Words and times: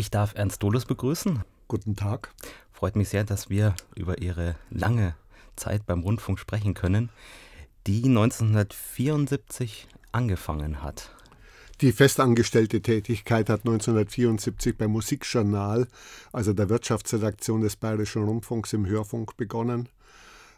Ich 0.00 0.10
darf 0.10 0.34
Ernst 0.34 0.62
Dolus 0.62 0.86
begrüßen. 0.86 1.44
Guten 1.68 1.94
Tag. 1.94 2.32
Freut 2.72 2.96
mich 2.96 3.10
sehr, 3.10 3.22
dass 3.22 3.50
wir 3.50 3.74
über 3.94 4.16
Ihre 4.22 4.56
lange 4.70 5.14
Zeit 5.56 5.84
beim 5.84 6.00
Rundfunk 6.00 6.38
sprechen 6.38 6.72
können, 6.72 7.10
die 7.86 8.04
1974 8.04 9.88
angefangen 10.10 10.82
hat. 10.82 11.14
Die 11.82 11.92
festangestellte 11.92 12.80
Tätigkeit 12.80 13.50
hat 13.50 13.66
1974 13.66 14.78
beim 14.78 14.92
Musikjournal, 14.92 15.86
also 16.32 16.54
der 16.54 16.70
Wirtschaftsredaktion 16.70 17.60
des 17.60 17.76
Bayerischen 17.76 18.24
Rundfunks 18.24 18.72
im 18.72 18.86
Hörfunk 18.86 19.36
begonnen. 19.36 19.90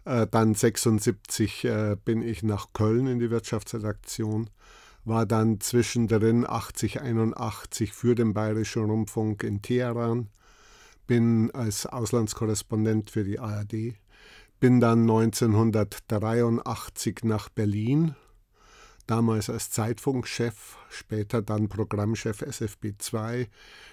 Äh, 0.04 0.28
dann 0.30 0.54
76 0.54 1.64
äh, 1.64 1.96
bin 2.04 2.22
ich 2.22 2.44
nach 2.44 2.68
Köln 2.74 3.08
in 3.08 3.18
die 3.18 3.30
Wirtschaftsredaktion, 3.30 4.50
war 5.04 5.26
dann 5.26 5.60
zwischendrin 5.60 6.46
80, 6.48 7.00
81 7.00 7.92
für 7.92 8.14
den 8.14 8.32
Bayerischen 8.34 8.84
Rundfunk 8.84 9.42
in 9.42 9.62
Teheran, 9.62 10.28
bin 11.06 11.50
als 11.52 11.86
Auslandskorrespondent 11.86 13.10
für 13.10 13.24
die 13.24 13.40
ARD, 13.40 13.94
bin 14.60 14.80
dann 14.80 15.00
1983 15.02 17.24
nach 17.24 17.48
Berlin 17.48 18.14
damals 19.06 19.50
als 19.50 19.70
Zeitfunkchef, 19.70 20.78
später 20.88 21.42
dann 21.42 21.68
Programmchef 21.68 22.42
SFB 22.42 22.92
2, 22.98 23.48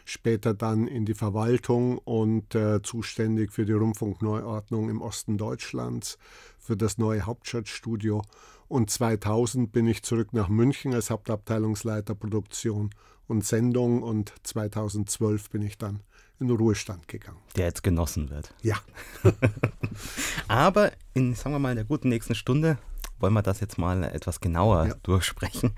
später 0.06 0.54
dann 0.54 0.88
in 0.88 1.06
die 1.06 1.14
Verwaltung 1.14 1.98
und 1.98 2.56
äh, 2.56 2.82
zuständig 2.82 3.52
für 3.52 3.66
die 3.66 3.74
Rundfunkneuordnung 3.74 4.90
im 4.90 5.02
Osten 5.02 5.38
Deutschlands, 5.38 6.18
für 6.58 6.78
das 6.78 6.98
neue 6.98 7.26
Hauptstadtstudio. 7.26 8.22
Und 8.70 8.92
2000 8.92 9.72
bin 9.72 9.88
ich 9.88 10.04
zurück 10.04 10.32
nach 10.32 10.48
München 10.48 10.94
als 10.94 11.10
Hauptabteilungsleiter 11.10 12.14
Produktion 12.14 12.92
und 13.28 13.44
Sendung 13.44 14.04
und 14.04 14.32
2012 14.44 15.50
bin 15.50 15.64
ich 15.64 15.78
dann 15.78 16.02
in 16.40 16.48
den 16.48 16.56
Ruhestand 16.56 17.08
gegangen. 17.08 17.40
Der 17.56 17.66
jetzt 17.66 17.84
genossen 17.84 18.30
wird. 18.30 18.54
Ja. 18.62 18.78
Aber 20.48 20.92
in, 21.16 21.34
sagen 21.34 21.56
wir 21.56 21.60
mal, 21.60 21.72
in 21.72 21.78
der 21.78 21.86
guten 21.86 22.10
nächsten 22.10 22.36
Stunde 22.36 22.78
wollen 23.20 23.34
wir 23.34 23.42
das 23.42 23.60
jetzt 23.60 23.78
mal 23.80 24.04
etwas 24.04 24.40
genauer 24.40 24.88
ja. 24.88 24.94
durchsprechen. 25.04 25.72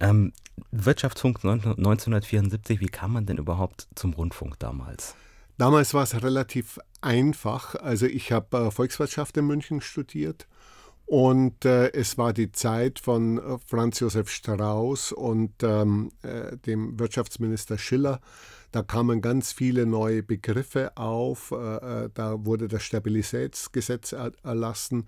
Ähm, 0.00 0.32
Wirtschaftsfunk 0.70 1.44
1974, 1.44 2.80
wie 2.80 2.86
kam 2.86 3.12
man 3.12 3.26
denn 3.26 3.36
überhaupt 3.36 3.88
zum 3.94 4.14
Rundfunk 4.14 4.58
damals? 4.58 5.14
Damals 5.58 5.94
war 5.94 6.02
es 6.02 6.20
relativ 6.22 6.80
einfach. 7.02 7.74
Also 7.76 8.06
ich 8.06 8.32
habe 8.32 8.56
äh, 8.56 8.70
Volkswirtschaft 8.70 9.36
in 9.36 9.46
München 9.46 9.80
studiert 9.80 10.48
und 11.06 11.64
äh, 11.64 11.92
es 11.92 12.16
war 12.16 12.32
die 12.32 12.52
Zeit 12.52 12.98
von 12.98 13.38
äh, 13.38 13.58
Franz 13.66 14.00
Josef 14.00 14.30
Strauß 14.30 15.12
und 15.12 15.62
ähm, 15.62 16.10
äh, 16.22 16.56
dem 16.58 16.98
Wirtschaftsminister 16.98 17.78
Schiller. 17.78 18.20
Da 18.72 18.82
kamen 18.82 19.20
ganz 19.20 19.52
viele 19.52 19.84
neue 19.84 20.22
Begriffe 20.22 20.96
auf. 20.96 21.50
Äh, 21.50 22.04
äh, 22.04 22.10
da 22.14 22.46
wurde 22.46 22.68
das 22.68 22.82
Stabilitätsgesetz 22.82 24.12
erlassen. 24.12 25.06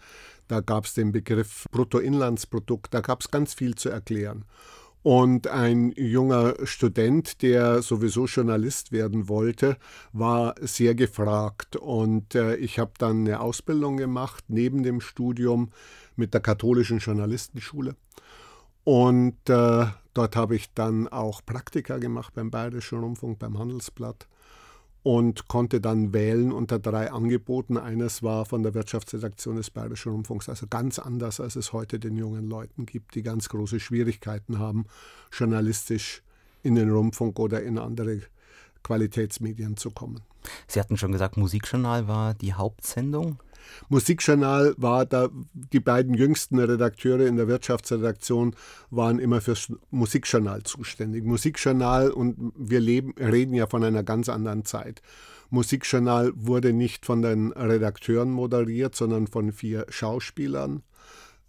Da 0.48 0.60
gab 0.60 0.84
es 0.84 0.92
den 0.92 1.12
Begriff 1.12 1.64
Bruttoinlandsprodukt, 1.70 2.92
da 2.92 3.00
gab 3.00 3.22
es 3.22 3.30
ganz 3.30 3.54
viel 3.54 3.74
zu 3.74 3.88
erklären. 3.88 4.44
Und 5.04 5.48
ein 5.48 5.92
junger 5.98 6.54
Student, 6.64 7.42
der 7.42 7.82
sowieso 7.82 8.24
Journalist 8.24 8.90
werden 8.90 9.28
wollte, 9.28 9.76
war 10.14 10.54
sehr 10.62 10.94
gefragt. 10.94 11.76
Und 11.76 12.34
äh, 12.34 12.56
ich 12.56 12.78
habe 12.78 12.92
dann 12.96 13.18
eine 13.18 13.40
Ausbildung 13.40 13.98
gemacht 13.98 14.44
neben 14.48 14.82
dem 14.82 15.02
Studium 15.02 15.68
mit 16.16 16.32
der 16.32 16.40
katholischen 16.40 17.00
Journalistenschule. 17.00 17.96
Und 18.84 19.36
äh, 19.50 19.86
dort 20.14 20.36
habe 20.36 20.56
ich 20.56 20.72
dann 20.72 21.06
auch 21.08 21.42
Praktika 21.44 21.98
gemacht 21.98 22.32
beim 22.32 22.50
Bayerischen 22.50 23.00
Rundfunk, 23.00 23.38
beim 23.38 23.58
Handelsblatt 23.58 24.26
und 25.04 25.48
konnte 25.48 25.82
dann 25.82 26.14
wählen 26.14 26.50
unter 26.50 26.78
drei 26.78 27.12
Angeboten. 27.12 27.76
Eines 27.76 28.22
war 28.22 28.46
von 28.46 28.62
der 28.62 28.72
Wirtschaftsredaktion 28.72 29.56
des 29.56 29.70
Bayerischen 29.70 30.12
Rundfunks, 30.12 30.48
also 30.48 30.66
ganz 30.66 30.98
anders, 30.98 31.40
als 31.40 31.56
es 31.56 31.74
heute 31.74 32.00
den 32.00 32.16
jungen 32.16 32.48
Leuten 32.48 32.86
gibt, 32.86 33.14
die 33.14 33.22
ganz 33.22 33.50
große 33.50 33.80
Schwierigkeiten 33.80 34.58
haben, 34.58 34.86
journalistisch 35.30 36.22
in 36.62 36.74
den 36.74 36.90
Rundfunk 36.90 37.38
oder 37.38 37.62
in 37.62 37.78
andere 37.78 38.22
Qualitätsmedien 38.82 39.76
zu 39.76 39.90
kommen. 39.90 40.22
Sie 40.68 40.80
hatten 40.80 40.96
schon 40.96 41.12
gesagt, 41.12 41.36
Musikjournal 41.36 42.08
war 42.08 42.32
die 42.32 42.54
Hauptsendung. 42.54 43.38
Musikjournal 43.88 44.74
war 44.76 45.06
da, 45.06 45.28
die 45.52 45.80
beiden 45.80 46.14
jüngsten 46.14 46.58
Redakteure 46.58 47.26
in 47.26 47.36
der 47.36 47.48
Wirtschaftsredaktion 47.48 48.54
waren 48.90 49.18
immer 49.18 49.40
fürs 49.40 49.72
Musikjournal 49.90 50.62
zuständig. 50.62 51.24
Musikjournal 51.24 52.10
und 52.10 52.52
wir 52.56 52.80
leben, 52.80 53.14
reden 53.18 53.54
ja 53.54 53.66
von 53.66 53.84
einer 53.84 54.02
ganz 54.02 54.28
anderen 54.28 54.64
Zeit. 54.64 55.02
Musikjournal 55.50 56.32
wurde 56.34 56.72
nicht 56.72 57.06
von 57.06 57.22
den 57.22 57.52
Redakteuren 57.52 58.30
moderiert, 58.30 58.94
sondern 58.94 59.26
von 59.26 59.52
vier 59.52 59.86
Schauspielern. 59.88 60.82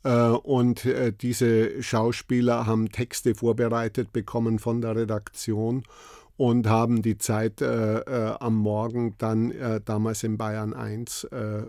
Äh, 0.04 0.30
und 0.30 0.86
äh, 0.86 1.12
diese 1.12 1.82
Schauspieler 1.82 2.66
haben 2.68 2.92
Texte 2.92 3.36
vorbereitet 3.36 4.14
bekommen 4.14 4.60
von 4.60 4.82
der 4.82 4.96
Redaktion 4.96 5.84
und 6.38 6.68
haben 6.68 7.02
die 7.02 7.18
Zeit 7.18 7.62
äh, 7.62 8.00
äh, 8.00 8.36
am 8.40 8.56
Morgen 8.58 9.16
dann 9.18 9.52
äh, 9.52 9.80
damals 9.84 10.24
in 10.24 10.38
Bayern 10.38 10.74
1 10.74 11.26
äh, 11.26 11.38
äh, 11.38 11.64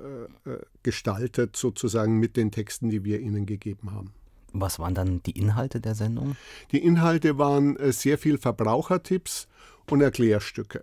gestaltet, 0.82 1.56
sozusagen 1.56 2.18
mit 2.18 2.36
den 2.36 2.50
Texten, 2.50 2.90
die 2.90 3.04
wir 3.04 3.20
ihnen 3.20 3.46
gegeben 3.46 3.92
haben. 3.92 4.12
Was 4.52 4.78
waren 4.78 4.94
dann 4.94 5.22
die 5.24 5.38
Inhalte 5.38 5.80
der 5.80 5.94
Sendung? 5.94 6.36
Die 6.72 6.82
Inhalte 6.82 7.38
waren 7.38 7.76
äh, 7.76 7.92
sehr 7.92 8.18
viel 8.18 8.38
Verbrauchertipps 8.38 9.46
und 9.88 10.00
Erklärstücke. 10.00 10.82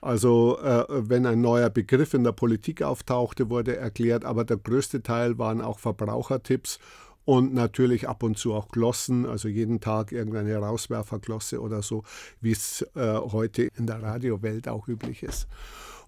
Also 0.00 0.58
wenn 0.60 1.24
ein 1.24 1.40
neuer 1.40 1.70
Begriff 1.70 2.12
in 2.12 2.24
der 2.24 2.32
Politik 2.32 2.82
auftauchte, 2.82 3.48
wurde 3.48 3.78
erklärt, 3.78 4.26
aber 4.26 4.44
der 4.44 4.58
größte 4.58 5.02
Teil 5.02 5.38
waren 5.38 5.62
auch 5.62 5.78
Verbrauchertipps 5.78 6.78
und 7.24 7.54
natürlich 7.54 8.08
ab 8.08 8.22
und 8.22 8.38
zu 8.38 8.52
auch 8.54 8.68
Glossen, 8.68 9.26
also 9.26 9.48
jeden 9.48 9.80
Tag 9.80 10.12
irgendeine 10.12 10.56
Rauswerferglosse 10.56 11.60
oder 11.60 11.82
so, 11.82 12.02
wie 12.40 12.52
es 12.52 12.86
äh, 12.94 13.16
heute 13.16 13.68
in 13.76 13.86
der 13.86 14.02
Radiowelt 14.02 14.68
auch 14.68 14.88
üblich 14.88 15.22
ist. 15.22 15.46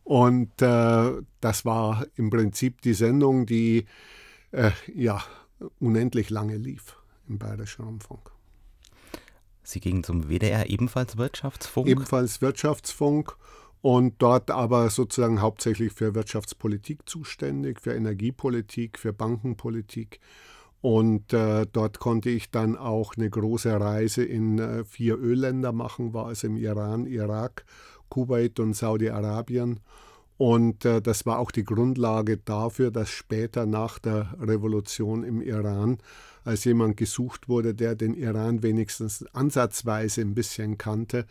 Und 0.04 0.62
äh, 0.62 1.12
das 1.40 1.64
war 1.64 2.06
im 2.14 2.30
Prinzip 2.30 2.80
die 2.82 2.94
Sendung, 2.94 3.46
die 3.46 3.86
äh, 4.52 4.70
ja 4.94 5.22
unendlich 5.80 6.30
lange 6.30 6.56
lief 6.56 6.96
im 7.28 7.38
Bayerischen 7.38 7.84
Rundfunk. 7.84 8.30
Sie 9.62 9.80
gingen 9.80 10.04
zum 10.04 10.28
WDR 10.28 10.70
ebenfalls 10.70 11.16
Wirtschaftsfunk? 11.16 11.88
Ebenfalls 11.88 12.40
Wirtschaftsfunk 12.40 13.36
und 13.80 14.14
dort 14.18 14.50
aber 14.50 14.90
sozusagen 14.90 15.40
hauptsächlich 15.40 15.92
für 15.92 16.14
Wirtschaftspolitik 16.14 17.08
zuständig, 17.08 17.80
für 17.80 17.94
Energiepolitik, 17.94 18.98
für 18.98 19.12
Bankenpolitik 19.12 20.20
und 20.80 21.32
äh, 21.32 21.66
dort 21.70 21.98
konnte 21.98 22.30
ich 22.30 22.50
dann 22.50 22.76
auch 22.76 23.16
eine 23.16 23.28
große 23.28 23.80
Reise 23.80 24.24
in 24.24 24.58
äh, 24.58 24.84
vier 24.84 25.18
Ölländer 25.18 25.72
machen, 25.72 26.12
war 26.12 26.26
also 26.26 26.46
im 26.46 26.56
Iran, 26.56 27.06
Irak, 27.06 27.64
Kuwait 28.08 28.60
und 28.60 28.74
Saudi-Arabien. 28.74 29.80
Und 30.38 30.84
äh, 30.84 31.00
das 31.00 31.24
war 31.24 31.38
auch 31.38 31.50
die 31.50 31.64
Grundlage 31.64 32.36
dafür, 32.36 32.90
dass 32.90 33.08
später 33.08 33.64
nach 33.64 33.98
der 33.98 34.34
Revolution 34.38 35.24
im 35.24 35.40
Iran, 35.40 35.98
als 36.44 36.64
jemand 36.64 36.98
gesucht 36.98 37.48
wurde, 37.48 37.74
der 37.74 37.94
den 37.94 38.14
Iran 38.14 38.62
wenigstens 38.62 39.24
ansatzweise 39.32 40.20
ein 40.20 40.34
bisschen 40.34 40.76
kannte, 40.76 41.26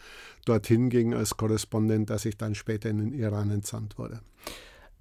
dorthin 0.46 0.90
ging 0.90 1.14
als 1.14 1.38
Korrespondent, 1.38 2.10
dass 2.10 2.26
ich 2.26 2.38
dann 2.38 2.56
später 2.56 2.90
in 2.90 2.98
den 2.98 3.14
Iran 3.14 3.52
entsandt 3.52 3.98
wurde. 4.00 4.22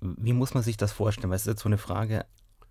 Wie 0.01 0.35
muss 0.35 0.53
man 0.53 0.63
sich 0.63 0.77
das 0.77 0.93
vorstellen? 0.93 1.31
Weil 1.31 1.37
es 1.37 1.43
ist 1.43 1.49
jetzt 1.49 1.63
so 1.63 1.69
eine 1.69 1.79
Frage, 1.79 2.27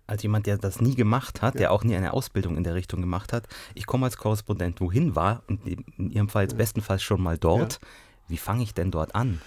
als 0.06 0.22
jemand, 0.22 0.46
der 0.46 0.58
das 0.58 0.80
nie 0.80 0.94
gemacht 0.94 1.42
hat, 1.42 1.54
ja. 1.54 1.60
der 1.60 1.72
auch 1.72 1.84
nie 1.84 1.96
eine 1.96 2.12
Ausbildung 2.12 2.56
in 2.56 2.64
der 2.64 2.74
Richtung 2.74 3.00
gemacht 3.00 3.32
hat, 3.32 3.46
ich 3.74 3.86
komme 3.86 4.06
als 4.06 4.16
Korrespondent 4.16 4.80
wohin, 4.80 5.16
war 5.16 5.42
in, 5.48 5.84
in 5.96 6.10
Ihrem 6.10 6.28
Fall 6.28 6.48
ja. 6.48 6.54
bestenfalls 6.54 7.02
schon 7.02 7.22
mal 7.22 7.38
dort. 7.38 7.74
Ja. 7.74 7.88
Wie 8.28 8.36
fange 8.38 8.62
ich 8.62 8.74
denn 8.74 8.90
dort 8.90 9.14
an? 9.14 9.40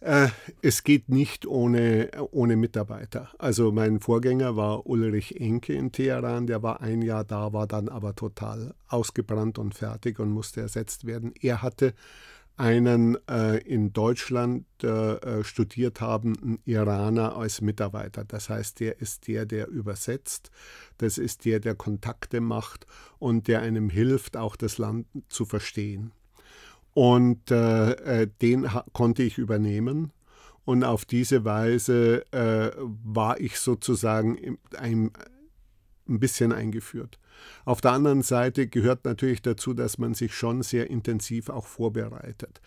Äh, 0.00 0.28
es 0.62 0.82
geht 0.82 1.10
nicht 1.10 1.46
ohne, 1.46 2.10
ohne 2.30 2.56
Mitarbeiter. 2.56 3.28
Also 3.38 3.70
mein 3.70 4.00
Vorgänger 4.00 4.56
war 4.56 4.86
Ulrich 4.86 5.38
Enke 5.38 5.74
in 5.74 5.92
Teheran, 5.92 6.46
der 6.46 6.62
war 6.62 6.80
ein 6.80 7.02
Jahr 7.02 7.24
da, 7.24 7.52
war 7.52 7.66
dann 7.66 7.88
aber 7.90 8.14
total 8.14 8.74
ausgebrannt 8.88 9.58
und 9.58 9.74
fertig 9.74 10.18
und 10.18 10.30
musste 10.30 10.62
ersetzt 10.62 11.06
werden. 11.06 11.34
Er 11.40 11.60
hatte 11.60 11.92
einen 12.60 13.16
äh, 13.26 13.56
in 13.56 13.94
Deutschland 13.94 14.66
äh, 14.84 15.42
studiert 15.42 16.02
habenden 16.02 16.58
Iraner 16.66 17.34
als 17.34 17.62
Mitarbeiter. 17.62 18.26
Das 18.26 18.50
heißt, 18.50 18.80
der 18.80 19.00
ist 19.00 19.28
der, 19.28 19.46
der 19.46 19.68
übersetzt, 19.68 20.50
das 20.98 21.16
ist 21.16 21.46
der, 21.46 21.58
der 21.58 21.74
Kontakte 21.74 22.42
macht 22.42 22.86
und 23.18 23.48
der 23.48 23.62
einem 23.62 23.88
hilft, 23.88 24.36
auch 24.36 24.56
das 24.56 24.76
Land 24.76 25.06
zu 25.30 25.46
verstehen. 25.46 26.12
Und 26.92 27.50
äh, 27.50 27.92
äh 28.22 28.28
den 28.42 28.68
konnte 28.92 29.22
ich 29.22 29.38
übernehmen. 29.38 30.12
Und 30.66 30.84
auf 30.84 31.06
diese 31.06 31.46
Weise 31.46 32.30
äh, 32.30 32.72
war 32.78 33.40
ich 33.40 33.58
sozusagen 33.58 34.58
ein, 34.76 35.12
ein 36.06 36.20
bisschen 36.20 36.52
eingeführt. 36.52 37.18
Auf 37.64 37.80
der 37.80 37.92
anderen 37.92 38.22
Seite 38.22 38.66
gehört 38.66 39.04
natürlich 39.04 39.42
dazu, 39.42 39.74
dass 39.74 39.98
man 39.98 40.14
sich 40.14 40.34
schon 40.34 40.62
sehr 40.62 40.90
intensiv 40.90 41.48
auch 41.48 41.66
vorbereitet. 41.66 42.60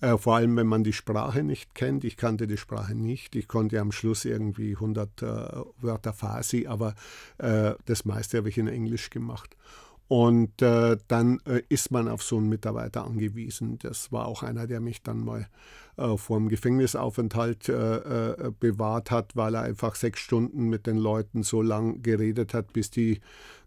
Äh, 0.00 0.18
vor 0.18 0.36
allem, 0.36 0.56
wenn 0.56 0.66
man 0.66 0.84
die 0.84 0.92
Sprache 0.92 1.42
nicht 1.42 1.74
kennt. 1.74 2.04
Ich 2.04 2.16
kannte 2.16 2.46
die 2.46 2.58
Sprache 2.58 2.94
nicht. 2.94 3.34
Ich 3.34 3.48
konnte 3.48 3.80
am 3.80 3.92
Schluss 3.92 4.24
irgendwie 4.24 4.74
100 4.74 5.22
äh, 5.22 5.26
Wörter 5.78 6.12
Farsi, 6.12 6.66
aber 6.66 6.94
äh, 7.38 7.72
das 7.86 8.04
meiste 8.04 8.38
habe 8.38 8.48
ich 8.48 8.58
in 8.58 8.68
Englisch 8.68 9.10
gemacht. 9.10 9.56
Und 10.08 10.62
äh, 10.62 10.98
dann 11.08 11.40
äh, 11.46 11.62
ist 11.68 11.90
man 11.90 12.08
auf 12.08 12.22
so 12.22 12.36
einen 12.36 12.48
Mitarbeiter 12.48 13.04
angewiesen. 13.04 13.78
Das 13.80 14.12
war 14.12 14.26
auch 14.26 14.44
einer, 14.44 14.68
der 14.68 14.80
mich 14.80 15.02
dann 15.02 15.24
mal 15.24 15.48
äh, 15.96 16.16
vor 16.16 16.38
dem 16.38 16.48
Gefängnisaufenthalt 16.48 17.68
äh, 17.68 17.96
äh, 17.96 18.52
bewahrt 18.60 19.10
hat, 19.10 19.34
weil 19.34 19.54
er 19.54 19.62
einfach 19.62 19.96
sechs 19.96 20.20
Stunden 20.20 20.68
mit 20.68 20.86
den 20.86 20.96
Leuten 20.96 21.42
so 21.42 21.60
lang 21.60 22.02
geredet 22.02 22.54
hat, 22.54 22.72
bis 22.72 22.90
die 22.90 23.20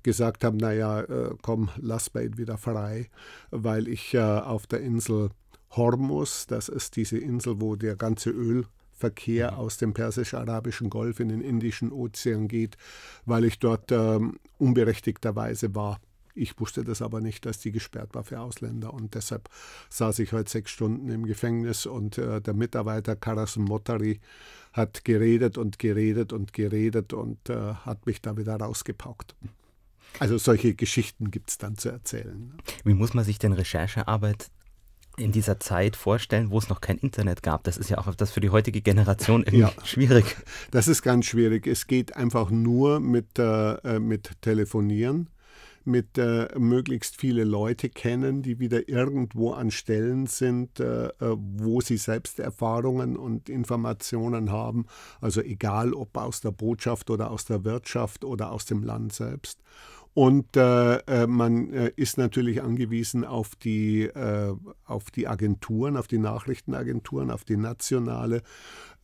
gesagt 0.03 0.43
haben, 0.43 0.57
naja, 0.57 1.01
äh, 1.01 1.35
komm, 1.41 1.69
lass 1.77 2.09
Bait 2.09 2.37
wieder 2.37 2.57
frei, 2.57 3.09
weil 3.51 3.87
ich 3.87 4.17
auf 4.17 4.67
der 4.67 4.81
Insel 4.81 5.29
Hormuz, 5.71 6.47
das 6.47 6.69
ist 6.69 6.95
diese 6.95 7.17
Insel, 7.17 7.61
wo 7.61 7.75
der 7.75 7.95
ganze 7.95 8.31
Ölverkehr 8.31 9.51
mhm. 9.51 9.57
aus 9.57 9.77
dem 9.77 9.93
persisch-arabischen 9.93 10.89
Golf 10.89 11.19
in 11.19 11.29
den 11.29 11.41
Indischen 11.41 11.91
Ozean 11.91 12.47
geht, 12.47 12.77
weil 13.25 13.45
ich 13.45 13.59
dort 13.59 13.91
ähm, 13.91 14.39
unberechtigterweise 14.57 15.75
war. 15.75 15.99
Ich 16.35 16.59
wusste 16.59 16.83
das 16.83 17.01
aber 17.01 17.21
nicht, 17.21 17.45
dass 17.45 17.59
die 17.59 17.71
gesperrt 17.71 18.15
war 18.15 18.23
für 18.23 18.39
Ausländer 18.39 18.93
und 18.93 19.13
deshalb 19.13 19.49
saß 19.89 20.19
ich 20.19 20.31
heute 20.31 20.49
sechs 20.49 20.71
Stunden 20.71 21.09
im 21.09 21.25
Gefängnis 21.25 21.85
und 21.85 22.17
äh, 22.17 22.41
der 22.41 22.53
Mitarbeiter 22.53 23.15
Karas 23.15 23.57
Motari 23.57 24.19
hat 24.71 25.03
geredet 25.03 25.57
und 25.57 25.79
geredet 25.79 26.31
und 26.31 26.53
geredet 26.53 27.13
und 27.13 27.49
äh, 27.49 27.73
hat 27.73 28.05
mich 28.05 28.21
da 28.21 28.37
wieder 28.37 28.55
rausgepaukt. 28.55 29.35
Also 30.17 30.37
solche 30.37 30.73
Geschichten 30.73 31.31
gibt 31.31 31.51
es 31.51 31.57
dann 31.57 31.77
zu 31.77 31.89
erzählen. 31.89 32.53
Wie 32.83 32.93
muss 32.93 33.13
man 33.13 33.23
sich 33.23 33.39
denn 33.39 33.53
Recherchearbeit 33.53 34.47
in 35.17 35.31
dieser 35.31 35.59
Zeit 35.59 35.95
vorstellen, 35.95 36.49
wo 36.49 36.57
es 36.57 36.69
noch 36.69 36.81
kein 36.81 36.97
Internet 36.97 37.43
gab? 37.43 37.63
Das 37.63 37.77
ist 37.77 37.89
ja 37.89 37.97
auch 37.99 38.13
das 38.15 38.31
für 38.31 38.39
die 38.39 38.49
heutige 38.49 38.81
Generation 38.81 39.41
irgendwie 39.41 39.59
ja, 39.59 39.73
schwierig. 39.83 40.37
Das 40.71 40.87
ist 40.87 41.01
ganz 41.01 41.25
schwierig. 41.25 41.67
Es 41.67 41.87
geht 41.87 42.15
einfach 42.15 42.49
nur 42.49 42.99
mit, 42.99 43.37
äh, 43.37 43.99
mit 43.99 44.41
Telefonieren 44.41 45.29
mit 45.89 46.17
äh, 46.17 46.47
möglichst 46.57 47.19
viele 47.19 47.43
Leute 47.43 47.89
kennen, 47.89 48.41
die 48.41 48.59
wieder 48.59 48.87
irgendwo 48.87 49.51
an 49.51 49.71
Stellen 49.71 50.27
sind, 50.27 50.79
äh, 50.79 51.07
äh, 51.07 51.11
wo 51.19 51.81
sie 51.81 51.97
selbst 51.97 52.39
Erfahrungen 52.39 53.17
und 53.17 53.49
Informationen 53.49 54.51
haben. 54.51 54.85
Also 55.19 55.41
egal 55.41 55.93
ob 55.93 56.15
aus 56.17 56.41
der 56.41 56.51
Botschaft 56.51 57.09
oder 57.09 57.31
aus 57.31 57.45
der 57.45 57.63
Wirtschaft 57.65 58.23
oder 58.23 58.51
aus 58.51 58.65
dem 58.65 58.83
Land 58.83 59.13
selbst. 59.13 59.61
Und 60.19 60.57
äh, 60.57 60.97
äh 60.97 61.27
man 61.27 61.71
äh, 61.71 61.93
ist 61.95 62.17
natürlich 62.17 62.61
angewiesen 62.61 63.23
auf 63.23 63.55
die, 63.55 64.01
äh, 64.01 64.53
auf 64.83 65.11
die 65.11 65.29
Agenturen, 65.29 65.95
auf 65.95 66.07
die 66.07 66.17
Nachrichtenagenturen, 66.17 67.31
auf 67.31 67.45
die 67.45 67.55
nationale 67.55 68.41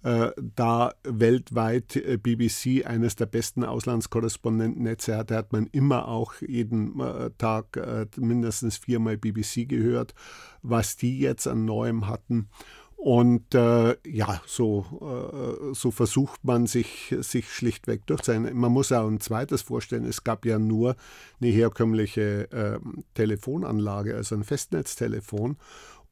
äh, 0.04 0.32
da 0.58 0.94
weltweit 1.06 1.96
äh, 1.96 2.18
BBC 2.18 2.86
eines 2.86 3.16
der 3.16 3.28
besten 3.28 3.64
Auslandskorrespondentennetze 3.64 5.16
hatte, 5.16 5.38
hat 5.38 5.54
man 5.54 5.68
immer 5.68 6.10
auch 6.10 6.34
jeden 6.42 7.02
Tag 7.38 7.80
mindestens 8.18 8.76
viermal 8.76 9.16
BBC 9.16 9.70
gehört, 9.70 10.16
was 10.64 10.98
die 10.98 11.18
jetzt 11.18 11.48
an 11.48 11.64
Neuem 11.64 12.10
hatten. 12.10 12.50
Und 12.96 13.54
äh, 13.54 13.96
ja, 14.08 14.42
so, 14.48 14.86
äh, 15.02 15.76
so 15.76 15.92
versucht 15.92 16.44
man 16.44 16.66
sich, 16.66 17.16
sich 17.20 17.54
schlichtweg 17.54 18.06
durchzusetzen. 18.08 18.58
Man 18.58 18.72
muss 18.72 18.92
auch 18.92 19.08
ein 19.08 19.20
zweites 19.20 19.62
vorstellen, 19.62 20.06
es 20.06 20.24
gab 20.24 20.46
ja 20.46 20.58
nur 20.58 20.96
eine 21.40 21.52
herkömmliche 21.52 22.52
äh, 22.52 22.80
Telefonanlage, 23.14 24.16
also 24.16 24.36
ein 24.36 24.44
Festnetztelefon. 24.44 25.58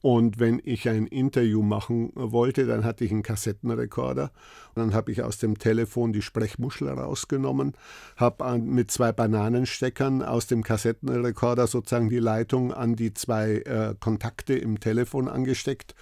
Und 0.04 0.38
wenn 0.38 0.62
ich 0.66 0.90
ein 0.90 1.08
Interview 1.08 1.62
machen 1.62 2.12
wollte, 2.14 2.66
dann 2.66 2.84
hatte 2.84 3.06
ich 3.06 3.12
einen 3.12 3.24
Kassettenrekorder. 3.24 4.32
Dann 4.76 4.94
habe 4.94 5.14
ich 5.14 5.24
aus 5.24 5.38
dem 5.38 5.58
Telefon 5.58 6.12
die 6.12 6.22
Sprechmuschel 6.22 6.90
rausgenommen, 6.90 7.72
habe 8.18 8.60
mit 8.60 8.92
zwei 8.92 9.14
Bananensteckern 9.14 10.22
aus 10.22 10.46
dem 10.46 10.62
Kassettenrekorder 10.62 11.68
sozusagen 11.68 12.10
die 12.10 12.20
Leitung 12.20 12.74
an 12.74 12.98
die 12.98 13.14
zwei 13.14 13.60
äh, 13.60 13.96
Kontakte 13.98 14.56
im 14.56 14.82
Telefon 14.82 15.30
angesteckt 15.30 15.96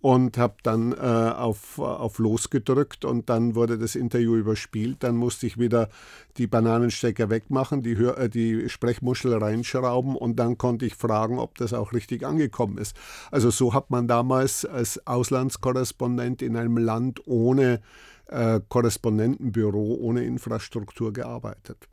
und 0.00 0.38
habe 0.38 0.54
dann 0.62 0.92
äh, 0.92 0.96
auf, 0.96 1.78
auf 1.78 2.18
Los 2.18 2.50
gedrückt 2.50 3.04
und 3.04 3.28
dann 3.28 3.54
wurde 3.54 3.78
das 3.78 3.94
Interview 3.94 4.36
überspielt. 4.36 5.02
Dann 5.02 5.16
musste 5.16 5.46
ich 5.46 5.58
wieder 5.58 5.88
die 6.36 6.46
Bananenstecker 6.46 7.30
wegmachen, 7.30 7.82
die, 7.82 7.96
Hör 7.96 8.18
äh, 8.18 8.28
die 8.28 8.68
Sprechmuschel 8.68 9.34
reinschrauben 9.34 10.14
und 10.16 10.36
dann 10.36 10.58
konnte 10.58 10.86
ich 10.86 10.94
fragen, 10.94 11.38
ob 11.38 11.56
das 11.58 11.72
auch 11.72 11.92
richtig 11.92 12.24
angekommen 12.24 12.78
ist. 12.78 12.96
Also 13.30 13.50
so 13.50 13.74
hat 13.74 13.90
man 13.90 14.06
damals 14.06 14.64
als 14.64 15.06
Auslandskorrespondent 15.06 16.42
in 16.42 16.56
einem 16.56 16.76
Land 16.76 17.26
ohne 17.26 17.80
äh, 18.26 18.60
Korrespondentenbüro, 18.68 19.96
ohne 20.00 20.24
Infrastruktur 20.24 21.12
gearbeitet. 21.12 21.88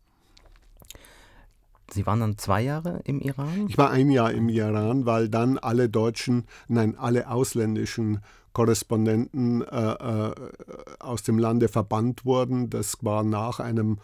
Sie 1.94 2.06
waren 2.06 2.20
dann 2.20 2.38
zwei 2.38 2.62
Jahre 2.62 3.02
im 3.06 3.22
Iran? 3.22 3.68
Ich 3.68 3.78
war 3.78 3.92
ein 3.92 4.10
Jahr 4.10 4.32
im 4.32 4.50
Iran, 4.50 5.06
weil 5.06 5.30
dann 5.30 5.58
alle 5.58 5.90
deutschen, 5.90 6.46
nein, 6.68 6.98
alle 6.98 7.30
ausländischen 7.30 8.20
Korrespondenten 8.54 9.62
äh, 9.62 9.92
äh, 9.94 10.36
aus 11.00 11.24
dem 11.24 11.40
Lande 11.40 11.68
verbannt 11.68 12.26
wurden. 12.26 12.70
Das 12.70 12.98
war 13.02 13.24
nach 13.24 13.60
einem 13.60 13.98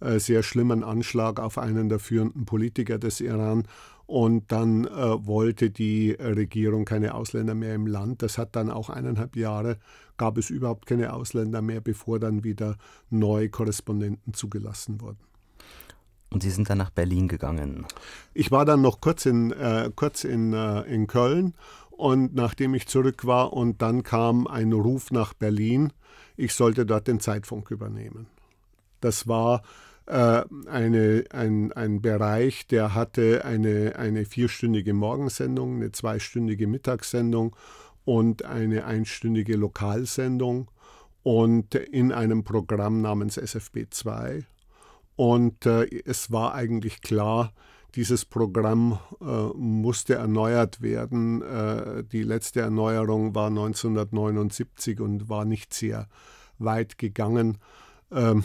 äh, 0.00 0.18
sehr 0.18 0.42
schlimmen 0.42 0.84
Anschlag 0.84 1.40
auf 1.40 1.58
einen 1.58 1.88
der 1.88 1.98
führenden 1.98 2.44
Politiker 2.44 2.98
des 2.98 3.20
Iran. 3.20 3.66
Und 4.06 4.52
dann 4.52 4.84
äh, 4.84 5.26
wollte 5.26 5.70
die 5.70 6.12
Regierung 6.12 6.84
keine 6.84 7.14
Ausländer 7.14 7.54
mehr 7.54 7.74
im 7.74 7.86
Land. 7.86 8.20
Das 8.20 8.36
hat 8.36 8.54
dann 8.54 8.70
auch 8.70 8.90
eineinhalb 8.90 9.34
Jahre, 9.34 9.78
gab 10.18 10.36
es 10.36 10.50
überhaupt 10.50 10.84
keine 10.84 11.14
Ausländer 11.14 11.62
mehr, 11.62 11.80
bevor 11.80 12.18
dann 12.18 12.44
wieder 12.44 12.76
neue 13.08 13.48
Korrespondenten 13.48 14.34
zugelassen 14.34 15.00
wurden. 15.00 15.33
Und 16.34 16.42
Sie 16.42 16.50
sind 16.50 16.68
dann 16.68 16.78
nach 16.78 16.90
Berlin 16.90 17.28
gegangen. 17.28 17.86
Ich 18.34 18.50
war 18.50 18.64
dann 18.64 18.82
noch 18.82 19.00
kurz 19.00 19.24
in, 19.24 19.52
äh, 19.52 19.88
kurz 19.94 20.24
in, 20.24 20.52
äh, 20.52 20.80
in 20.80 21.06
Köln 21.06 21.54
und 21.90 22.34
nachdem 22.34 22.74
ich 22.74 22.88
zurück 22.88 23.24
war 23.24 23.52
und 23.52 23.80
dann 23.82 24.02
kam 24.02 24.48
ein 24.48 24.72
Ruf 24.72 25.12
nach 25.12 25.32
Berlin, 25.32 25.92
ich 26.36 26.52
sollte 26.54 26.86
dort 26.86 27.06
den 27.06 27.20
Zeitfunk 27.20 27.70
übernehmen. 27.70 28.26
Das 29.00 29.28
war 29.28 29.62
äh, 30.06 30.42
eine, 30.66 31.24
ein, 31.30 31.72
ein 31.72 32.02
Bereich, 32.02 32.66
der 32.66 32.96
hatte 32.96 33.44
eine, 33.44 33.94
eine 33.94 34.24
vierstündige 34.24 34.92
Morgensendung, 34.92 35.76
eine 35.76 35.92
zweistündige 35.92 36.66
Mittagssendung 36.66 37.54
und 38.04 38.44
eine 38.44 38.86
einstündige 38.86 39.54
Lokalsendung 39.54 40.68
und 41.22 41.76
in 41.76 42.10
einem 42.10 42.42
Programm 42.42 43.02
namens 43.02 43.36
SFB 43.36 43.84
2 43.88 44.44
und 45.16 45.66
äh, 45.66 45.86
es 46.04 46.30
war 46.32 46.54
eigentlich 46.54 47.00
klar, 47.00 47.52
dieses 47.94 48.24
Programm 48.24 48.98
äh, 49.20 49.24
musste 49.56 50.14
erneuert 50.14 50.82
werden. 50.82 51.42
Äh, 51.42 52.04
die 52.04 52.22
letzte 52.22 52.60
Erneuerung 52.60 53.34
war 53.34 53.48
1979 53.48 55.00
und 55.00 55.28
war 55.28 55.44
nicht 55.44 55.72
sehr 55.72 56.08
weit 56.58 56.98
gegangen. 56.98 57.58
Ähm, 58.10 58.44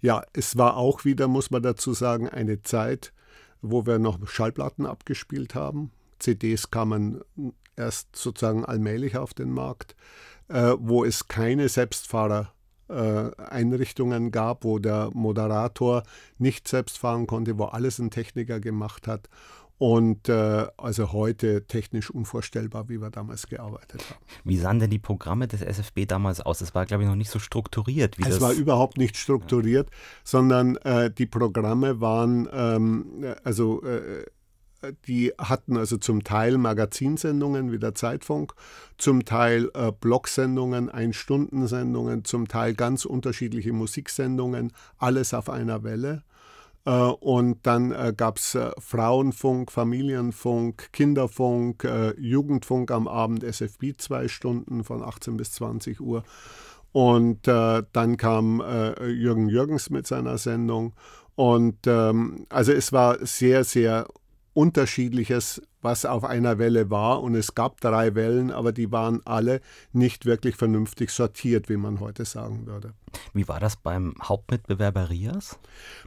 ja, 0.00 0.24
es 0.32 0.56
war 0.56 0.76
auch 0.76 1.04
wieder, 1.04 1.28
muss 1.28 1.50
man 1.50 1.62
dazu 1.62 1.94
sagen, 1.94 2.28
eine 2.28 2.62
Zeit, 2.62 3.12
wo 3.60 3.86
wir 3.86 4.00
noch 4.00 4.26
Schallplatten 4.26 4.86
abgespielt 4.86 5.54
haben. 5.54 5.92
CDs 6.18 6.70
kamen 6.70 7.20
erst 7.76 8.16
sozusagen 8.16 8.64
allmählich 8.64 9.16
auf 9.16 9.32
den 9.32 9.50
Markt, 9.50 9.94
äh, 10.48 10.74
wo 10.78 11.04
es 11.04 11.28
keine 11.28 11.68
Selbstfahrer 11.68 12.52
Einrichtungen 12.92 14.30
gab, 14.30 14.64
wo 14.64 14.78
der 14.78 15.10
Moderator 15.12 16.02
nicht 16.38 16.68
selbst 16.68 16.98
fahren 16.98 17.26
konnte, 17.26 17.58
wo 17.58 17.64
alles 17.64 17.98
ein 17.98 18.10
Techniker 18.10 18.60
gemacht 18.60 19.06
hat. 19.06 19.28
Und 19.82 20.28
äh, 20.28 20.68
also 20.76 21.12
heute 21.12 21.66
technisch 21.66 22.08
unvorstellbar, 22.08 22.88
wie 22.88 23.00
wir 23.00 23.10
damals 23.10 23.48
gearbeitet 23.48 24.04
haben. 24.08 24.20
Wie 24.44 24.56
sahen 24.56 24.78
denn 24.78 24.90
die 24.90 25.00
Programme 25.00 25.48
des 25.48 25.60
SFB 25.60 26.06
damals 26.06 26.40
aus? 26.40 26.60
Das 26.60 26.72
war, 26.72 26.86
glaube 26.86 27.02
ich, 27.02 27.08
noch 27.08 27.16
nicht 27.16 27.30
so 27.30 27.40
strukturiert. 27.40 28.16
Wie 28.16 28.22
es 28.22 28.28
das 28.28 28.40
war 28.40 28.52
überhaupt 28.52 28.96
nicht 28.96 29.16
strukturiert, 29.16 29.90
ja. 29.90 29.96
sondern 30.22 30.76
äh, 30.76 31.10
die 31.10 31.26
Programme 31.26 32.00
waren, 32.00 32.48
ähm, 32.52 33.34
also 33.42 33.82
äh, 33.82 34.24
die 35.06 35.32
hatten 35.38 35.76
also 35.76 35.96
zum 35.96 36.24
Teil 36.24 36.58
Magazinsendungen 36.58 37.72
wie 37.72 37.78
der 37.78 37.94
Zeitfunk, 37.94 38.54
zum 38.98 39.24
Teil 39.24 39.70
äh, 39.74 39.92
Blogsendungen, 39.92 40.88
Ein-Stunden-Sendungen, 40.88 42.24
zum 42.24 42.48
Teil 42.48 42.74
ganz 42.74 43.04
unterschiedliche 43.04 43.72
Musiksendungen, 43.72 44.72
alles 44.98 45.34
auf 45.34 45.50
einer 45.50 45.82
Welle. 45.84 46.22
Äh, 46.84 46.90
und 46.90 47.66
dann 47.66 47.92
äh, 47.92 48.12
gab 48.16 48.38
es 48.38 48.54
äh, 48.54 48.70
Frauenfunk, 48.78 49.70
Familienfunk, 49.70 50.92
Kinderfunk, 50.92 51.84
äh, 51.84 52.18
Jugendfunk 52.20 52.90
am 52.90 53.08
Abend, 53.08 53.44
SFB 53.44 53.96
zwei 53.96 54.28
Stunden 54.28 54.84
von 54.84 55.02
18 55.02 55.36
bis 55.36 55.52
20 55.52 56.00
Uhr. 56.00 56.24
Und 56.92 57.48
äh, 57.48 57.82
dann 57.92 58.16
kam 58.18 58.60
äh, 58.60 59.06
Jürgen 59.06 59.48
Jürgens 59.48 59.90
mit 59.90 60.06
seiner 60.06 60.36
Sendung. 60.38 60.92
Und 61.34 61.86
ähm, 61.86 62.46
also 62.50 62.72
es 62.72 62.92
war 62.92 63.24
sehr, 63.24 63.64
sehr 63.64 64.06
unterschiedliches, 64.54 65.62
was 65.80 66.04
auf 66.04 66.24
einer 66.24 66.58
Welle 66.58 66.90
war. 66.90 67.22
Und 67.22 67.34
es 67.34 67.54
gab 67.54 67.80
drei 67.80 68.14
Wellen, 68.14 68.50
aber 68.50 68.72
die 68.72 68.92
waren 68.92 69.20
alle 69.24 69.60
nicht 69.92 70.26
wirklich 70.26 70.56
vernünftig 70.56 71.10
sortiert, 71.10 71.68
wie 71.68 71.76
man 71.76 72.00
heute 72.00 72.24
sagen 72.24 72.66
würde. 72.66 72.92
Wie 73.32 73.48
war 73.48 73.60
das 73.60 73.76
beim 73.76 74.14
Hauptmitbewerber 74.22 75.10
Rias? 75.10 75.58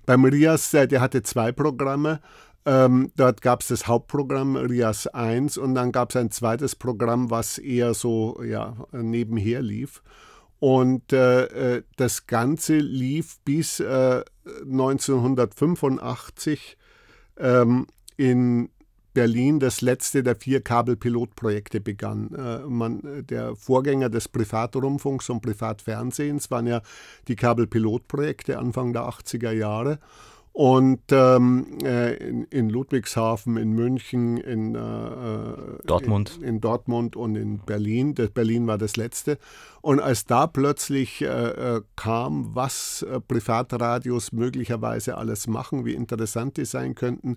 Beim 0.06 0.25
Rias, 0.25 0.74
äh, 0.74 0.88
der 0.88 1.02
hatte 1.02 1.24
zwei 1.24 1.52
Programme. 1.52 2.20
Ähm, 2.68 3.12
dort 3.16 3.44
gab 3.44 3.62
es 3.62 3.68
das 3.68 3.86
Hauptprogramm 3.88 4.56
RIAS 4.56 5.06
1 5.08 5.60
und 5.60 5.75
dann 5.75 5.92
gab 5.92 6.10
es 6.10 6.16
ein 6.16 6.32
zweites 6.32 6.75
Programm, 6.75 7.30
was 7.30 7.60
eher 7.60 7.94
so 7.94 8.42
ja, 8.44 8.75
nebenher 8.92 9.62
lief. 9.62 10.02
Und 10.60 11.14
äh, 11.14 11.78
äh 11.78 11.84
das 11.98 12.25
Ganze 12.25 12.78
lief 12.78 13.38
bis 13.46 13.80
äh, 13.80 14.24
1985 14.64 16.78
ähm, 17.38 17.86
in 18.17 18.69
Berlin 19.15 19.60
das 19.60 19.81
letzte 19.81 20.24
der 20.24 20.36
vier 20.36 20.62
Kabelpilotprojekte 20.62 21.79
begann. 21.79 22.34
Äh, 22.36 22.60
man, 22.67 23.25
der 23.29 23.55
Vorgänger 23.55 24.10
des 24.10 24.27
Privatrundfunks 24.27 25.29
und 25.29 25.41
Privatfernsehens 25.41 26.51
waren 26.51 26.67
ja 26.67 26.81
die 27.27 27.36
Kabelpilotprojekte 27.36 28.60
Anfang 28.60 28.93
der 28.93 29.03
80er 29.03 29.51
Jahre. 29.51 30.00
Und 30.55 31.01
ähm, 31.12 31.79
äh, 31.83 32.13
in, 32.13 32.45
in, 32.45 32.69
Ludwigshafen, 32.69 33.57
in 33.57 33.74
München, 33.74 34.38
in 34.38 34.74
äh, 34.74 35.85
Dortmund. 35.85 36.38
In, 36.38 36.47
in, 36.47 36.62
Dortmund 36.62 37.17
und 37.17 37.35
in 37.35 37.59
Berlin. 37.59 38.15
Das 38.15 38.29
Berlin 38.29 38.65
war 38.65 38.77
das 38.77 38.95
letzte. 38.95 39.38
Und 39.81 40.00
als 40.00 40.25
da 40.25 40.47
plötzlich 40.47 41.21
äh, 41.21 41.25
äh 41.25 41.81
kam, 41.97 42.55
was 42.55 43.01
äh, 43.01 43.19
Privatradios 43.19 44.31
möglicherweise 44.31 45.17
alles 45.17 45.47
machen, 45.47 45.83
wie 45.83 45.93
interessant 45.93 46.55
die 46.55 46.63
sein 46.63 46.95
könnten, 46.95 47.35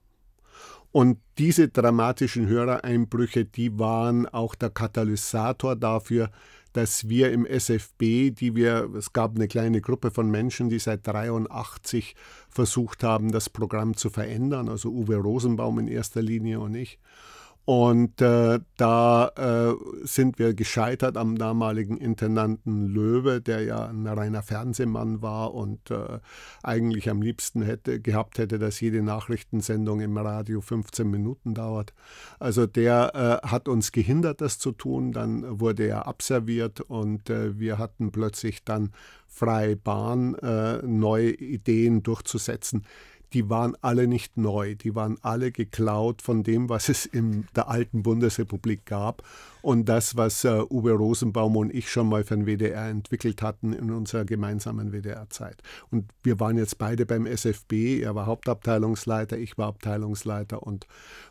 Und 0.91 1.17
diese 1.39 1.69
dramatischen 1.69 2.47
Hörereinbrüche, 2.47 3.45
die 3.45 3.79
waren 3.79 4.27
auch 4.27 4.53
der 4.53 4.69
Katalysator 4.69 5.75
dafür, 5.75 6.29
dass 6.73 7.07
wir 7.07 7.31
im 7.31 7.45
SFB, 7.45 8.31
die 8.31 8.55
wir, 8.55 8.89
es 8.97 9.13
gab 9.13 9.35
eine 9.35 9.47
kleine 9.47 9.79
Gruppe 9.79 10.11
von 10.11 10.29
Menschen, 10.29 10.69
die 10.69 10.79
seit 10.79 11.07
83 11.07 12.15
versucht 12.49 13.03
haben, 13.03 13.31
das 13.31 13.49
Programm 13.49 13.95
zu 13.95 14.09
verändern, 14.09 14.69
also 14.69 14.89
Uwe 14.89 15.15
Rosenbaum 15.15 15.79
in 15.79 15.87
erster 15.87 16.21
Linie 16.21 16.59
und 16.59 16.75
ich. 16.75 16.99
Und 17.65 18.19
äh, 18.21 18.59
da 18.75 19.27
äh, 19.37 19.73
sind 20.05 20.37
wir 20.37 20.53
gescheitert 20.53 21.15
am 21.15 21.37
damaligen 21.37 21.95
Intendanten 21.95 22.87
Löwe, 22.87 23.39
der 23.39 23.63
ja 23.63 23.85
ein 23.85 24.05
reiner 24.05 24.43
Fernsehmann 24.43 25.21
war 25.21 25.53
und 25.53 25.89
äh, 25.89 26.19
eigentlich 26.61 27.09
am 27.09 27.21
liebsten 27.21 27.61
hätte, 27.61 28.01
gehabt 28.01 28.37
hätte, 28.37 28.59
dass 28.59 28.81
jede 28.81 29.01
Nachrichtensendung 29.01 30.01
im 30.01 30.17
Radio 30.17 30.59
15 30.59 31.09
Minuten 31.09 31.53
dauert. 31.53 31.93
Also 32.37 32.67
der 32.67 33.41
äh, 33.43 33.47
hat 33.47 33.69
uns 33.69 33.93
gehindert, 33.93 34.41
das 34.41 34.59
zu 34.59 34.73
tun. 34.73 35.13
Dann 35.13 35.61
wurde 35.61 35.87
er 35.87 36.05
abserviert 36.05 36.81
und 36.81 37.29
äh, 37.29 37.57
wir 37.57 37.77
hatten 37.77 38.11
plötzlich 38.11 38.65
dann 38.65 38.91
freie 39.25 39.77
Bahn, 39.77 40.35
äh, 40.35 40.85
neue 40.85 41.31
Ideen 41.31 42.03
durchzusetzen 42.03 42.83
die 43.33 43.49
waren 43.49 43.75
alle 43.81 44.07
nicht 44.07 44.37
neu, 44.37 44.75
die 44.75 44.95
waren 44.95 45.17
alle 45.21 45.51
geklaut 45.51 46.21
von 46.21 46.43
dem, 46.43 46.69
was 46.69 46.89
es 46.89 47.05
in 47.05 47.47
der 47.55 47.67
alten 47.67 48.03
Bundesrepublik 48.03 48.85
gab 48.85 49.23
und 49.61 49.89
das, 49.89 50.17
was 50.17 50.45
uh, 50.45 50.67
Uwe 50.69 50.91
Rosenbaum 50.91 51.55
und 51.57 51.73
ich 51.73 51.89
schon 51.89 52.09
mal 52.09 52.23
für 52.23 52.35
den 52.35 52.45
WDR 52.45 52.89
entwickelt 52.89 53.41
hatten 53.41 53.73
in 53.73 53.91
unserer 53.91 54.25
gemeinsamen 54.25 54.91
WDR-Zeit. 54.91 55.61
Und 55.89 56.11
wir 56.21 56.39
waren 56.39 56.57
jetzt 56.57 56.77
beide 56.77 57.05
beim 57.05 57.25
SFB, 57.25 58.01
er 58.01 58.13
war 58.13 58.25
Hauptabteilungsleiter, 58.25 59.37
ich 59.37 59.57
war 59.57 59.67
Abteilungsleiter 59.67 60.63
und 60.63 60.85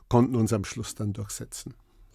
konnten 0.09 0.35
uns 0.35 0.53
am 0.53 0.65
Schluss 0.65 0.95
dann 0.95 1.13
durchsetzen. 1.13 1.75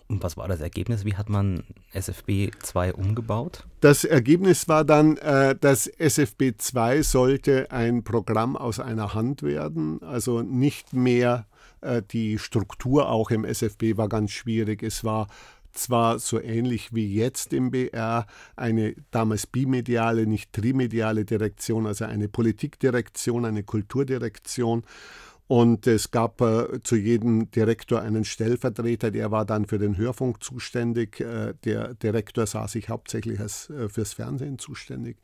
Und 0.10 0.24
was 0.24 0.38
war 0.38 0.48
das 0.48 0.62
Ergebnis? 0.62 1.04
Wie 1.04 1.16
hat 1.16 1.30
man 1.30 1.64
SFB 1.92 2.52
2 2.60 2.94
umgebaut? 2.94 3.66
Das 3.82 4.06
Ergebnis 4.06 4.68
war 4.70 4.86
dann, 4.86 5.18
äh, 5.18 5.56
dass 5.56 5.88
SFB 5.88 6.54
2 6.58 7.02
sollte 7.02 7.72
ein 7.72 8.04
Programm 8.04 8.56
aus 8.56 8.80
einer 8.80 9.14
Hand 9.14 9.44
werden, 9.44 10.02
also 10.02 10.42
nicht 10.42 10.94
mehr 10.94 11.46
äh, 11.82 12.02
die 12.02 12.40
Struktur 12.40 13.10
auch 13.10 13.32
im 13.32 13.44
SFB 13.44 13.98
war 13.98 14.08
ganz 14.08 14.32
schwierig. 14.32 14.82
Es 14.82 15.04
war 15.04 15.28
zwar 15.74 16.20
so 16.20 16.42
ähnlich 16.42 16.94
wie 16.94 17.14
jetzt 17.14 17.54
im 17.54 17.72
BR 17.72 18.26
eine 18.56 18.96
damals 19.12 19.46
bimediale, 19.46 20.26
nicht 20.26 20.54
trimediale 20.54 21.26
Direktion, 21.26 21.86
also 21.86 22.06
eine 22.06 22.28
Politikdirektion, 22.28 23.46
eine 23.46 23.64
Kulturdirektion. 23.64 24.84
Und 25.48 25.88
es 25.88 26.12
gab 26.12 26.42
äh, 26.42 26.84
zu 26.84 26.98
jedem 26.98 27.50
Direktor 27.52 28.02
einen 28.02 28.26
Stellvertreter, 28.26 29.12
der 29.12 29.32
war 29.32 29.46
dann 29.46 29.66
für 29.66 29.80
den 29.80 29.98
Hörfunk 29.98 30.44
zuständig. 30.44 31.22
Äh, 31.22 31.54
der 31.64 31.94
Direktor 31.94 32.46
sah 32.46 32.68
sich 32.68 32.90
hauptsächlich 32.90 33.40
als, 33.40 33.70
äh, 33.70 33.88
fürs 33.88 34.14
Fernsehen 34.14 34.60
zuständig. 34.60 35.18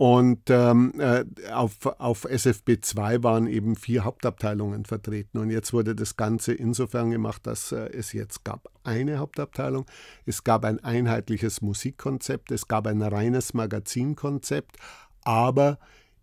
Und 0.00 0.48
ähm, 0.48 0.94
äh, 0.98 1.24
auf, 1.52 1.84
auf 1.84 2.24
SFB 2.24 2.80
2 2.80 3.22
waren 3.22 3.46
eben 3.46 3.76
vier 3.76 4.04
Hauptabteilungen 4.04 4.86
vertreten. 4.86 5.36
Und 5.36 5.50
jetzt 5.50 5.74
wurde 5.74 5.94
das 5.94 6.16
Ganze 6.16 6.54
insofern 6.54 7.10
gemacht, 7.10 7.46
dass 7.46 7.70
äh, 7.72 7.90
es 7.92 8.14
jetzt 8.14 8.42
gab 8.42 8.70
eine 8.82 9.18
Hauptabteilung, 9.18 9.84
es 10.24 10.42
gab 10.42 10.64
ein 10.64 10.82
einheitliches 10.82 11.60
Musikkonzept, 11.60 12.50
es 12.50 12.66
gab 12.66 12.86
ein 12.86 13.02
reines 13.02 13.52
Magazinkonzept, 13.52 14.78
aber 15.22 15.78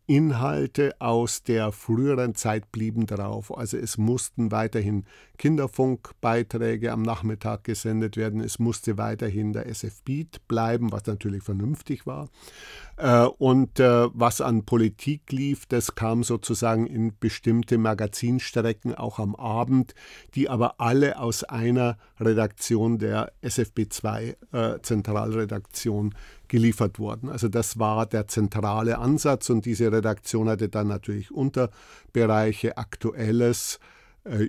Inhalte 0.07 0.95
aus 0.99 1.43
der 1.43 1.73
früheren 1.73 2.33
Zeit 2.33 2.71
blieben 2.71 3.05
drauf. 3.05 3.55
Also 3.55 3.77
es 3.77 3.97
mussten 3.97 4.51
weiterhin 4.51 5.05
Kinderfunkbeiträge 5.37 6.93
am 6.93 7.01
Nachmittag 7.01 7.65
gesendet 7.65 8.15
werden. 8.15 8.39
Es 8.39 8.57
musste 8.57 8.97
weiterhin 8.97 9.51
der 9.51 9.67
SF 9.67 10.01
Beat 10.03 10.47
bleiben, 10.47 10.93
was 10.93 11.05
natürlich 11.05 11.43
vernünftig 11.43 12.07
war. 12.07 12.29
Äh, 12.95 13.25
und 13.25 13.81
äh, 13.81 14.07
was 14.13 14.39
an 14.39 14.63
Politik 14.63 15.29
lief, 15.31 15.65
das 15.65 15.95
kam 15.95 16.23
sozusagen 16.23 16.87
in 16.87 17.11
bestimmte 17.19 17.77
Magazinstrecken 17.77 18.95
auch 18.95 19.19
am 19.19 19.35
Abend, 19.35 19.93
die 20.35 20.49
aber 20.49 20.79
alle 20.79 21.19
aus 21.19 21.43
einer 21.43 21.97
Redaktion 22.17 22.97
der 22.97 23.33
SFB 23.41 23.89
2 23.89 24.37
äh, 24.53 24.79
Zentralredaktion 24.81 26.15
geliefert 26.47 26.99
wurden. 26.99 27.29
Also 27.29 27.47
das 27.47 27.79
war 27.79 28.05
der 28.05 28.27
zentrale 28.27 28.97
Ansatz 28.97 29.49
und 29.49 29.65
diese 29.65 29.91
Redaktion 29.91 30.49
hatte 30.49 30.69
dann 30.69 30.87
natürlich 30.87 31.31
Unterbereiche, 31.31 32.77
Aktuelles, 32.77 33.79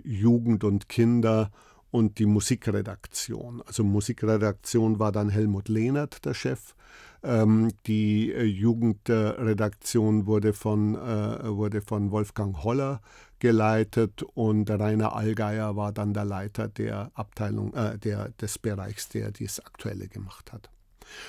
Jugend 0.05 0.65
und 0.65 0.89
Kinder 0.89 1.51
und 1.91 2.19
die 2.19 2.27
Musikredaktion. 2.27 3.63
Also 3.67 3.85
Musikredaktion 3.85 4.99
war 4.99 5.13
dann 5.13 5.29
Helmut 5.29 5.69
Lehnert 5.69 6.25
der 6.25 6.35
Chef. 6.35 6.75
Ähm, 7.23 7.73
die 7.87 8.33
äh, 8.33 8.45
Jugendredaktion 8.45 10.27
wurde 10.27 10.53
von, 10.53 10.95
äh, 10.95 11.49
wurde 11.49 11.81
von 11.81 12.11
Wolfgang 12.13 12.63
Holler 12.63 13.01
geleitet 13.41 14.23
und 14.23 14.71
Rainer 14.71 15.15
Allgeier 15.17 15.75
war 15.75 15.93
dann 15.93 16.15
der 16.15 16.25
Leiter 16.25 16.69
der 16.69 17.11
Abteilung, 17.15 17.75
äh, 17.75 17.99
der, 17.99 18.31
des 18.41 18.59
Bereichs, 18.59 19.09
der 19.09 19.33
dies 19.33 19.59
Aktuelle 19.61 20.09
gemacht 20.09 20.53
hat. 20.53 20.71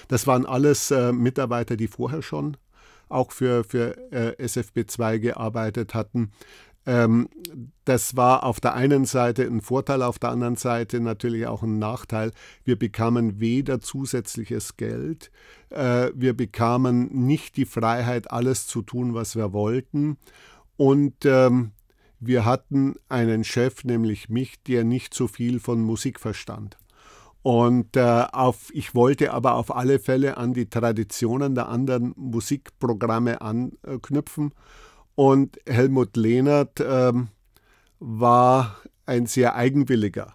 Das 0.08 0.28
waren 0.28 0.46
alles 0.46 0.92
äh, 0.92 1.12
Mitarbeiter, 1.12 1.76
die 1.76 1.88
vorher 1.88 2.22
schon 2.22 2.58
auch 3.10 3.32
für, 3.32 3.64
für 3.64 3.98
äh, 4.12 4.36
SFB2 4.44 5.20
gearbeitet 5.20 5.94
hatten. 5.96 6.32
Ähm, 6.86 7.30
das 7.86 8.16
war 8.16 8.44
auf 8.44 8.60
der 8.60 8.74
einen 8.74 9.06
Seite 9.06 9.44
ein 9.44 9.62
Vorteil, 9.62 10.02
auf 10.02 10.20
der 10.20 10.30
anderen 10.30 10.56
Seite 10.56 11.00
natürlich 11.00 11.46
auch 11.48 11.64
ein 11.64 11.80
Nachteil. 11.80 12.32
Wir 12.64 12.78
bekamen 12.78 13.40
weder 13.40 13.82
zusätzliches 13.82 14.78
Geld, 14.78 15.32
äh, 15.70 16.12
wir 16.16 16.36
bekamen 16.36 17.26
nicht 17.26 17.58
die 17.58 17.66
Freiheit, 17.66 18.32
alles 18.32 18.68
zu 18.68 18.82
tun, 18.82 19.14
was 19.14 19.36
wir 19.36 19.54
wollten. 19.54 20.18
Und 20.78 21.26
ähm, 21.26 21.72
wir 22.20 22.46
hatten 22.46 22.96
einen 23.08 23.44
Chef, 23.44 23.84
nämlich 23.84 24.30
mich, 24.30 24.62
der 24.64 24.84
nicht 24.84 25.14
so 25.14 25.28
viel 25.28 25.60
von 25.60 25.82
Musik 25.82 26.20
verstand. 26.20 26.78
Und 27.42 27.96
äh, 27.96 28.26
auf, 28.32 28.70
ich 28.74 28.96
wollte 28.96 29.34
aber 29.34 29.56
auf 29.56 29.74
alle 29.74 30.00
Fälle 30.00 30.38
an 30.38 30.54
die 30.54 30.70
Traditionen 30.70 31.56
der 31.56 31.70
anderen 31.70 32.14
Musikprogramme 32.18 33.42
anknüpfen. 33.42 34.54
Und 35.16 35.58
Helmut 35.66 36.18
Lehnert 36.18 36.80
äh, 36.80 37.14
war 38.00 38.78
ein 39.06 39.26
sehr 39.26 39.56
eigenwilliger 39.56 40.34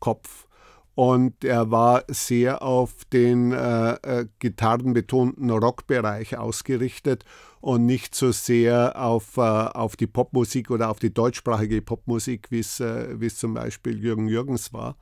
Kopf. 0.00 0.46
Und 0.94 1.44
er 1.44 1.70
war 1.72 2.04
sehr 2.08 2.62
auf 2.62 3.04
den 3.12 3.52
äh, 3.52 3.94
äh 3.94 4.26
gitarrenbetonten 4.38 5.50
Rockbereich 5.50 6.38
ausgerichtet 6.38 7.24
und 7.60 7.84
nicht 7.84 8.14
so 8.14 8.30
sehr 8.30 9.00
auf, 9.02 9.36
äh, 9.38 9.40
auf 9.40 9.96
die 9.96 10.06
Popmusik 10.06 10.70
oder 10.70 10.90
auf 10.90 11.00
die 11.00 11.12
deutschsprachige 11.12 11.82
Popmusik, 11.82 12.50
wie 12.50 12.60
es 12.60 12.78
äh, 12.78 13.28
zum 13.30 13.54
Beispiel 13.54 13.98
Jürgen 13.98 14.28
Jürgens 14.28 14.72
war. 14.72 14.96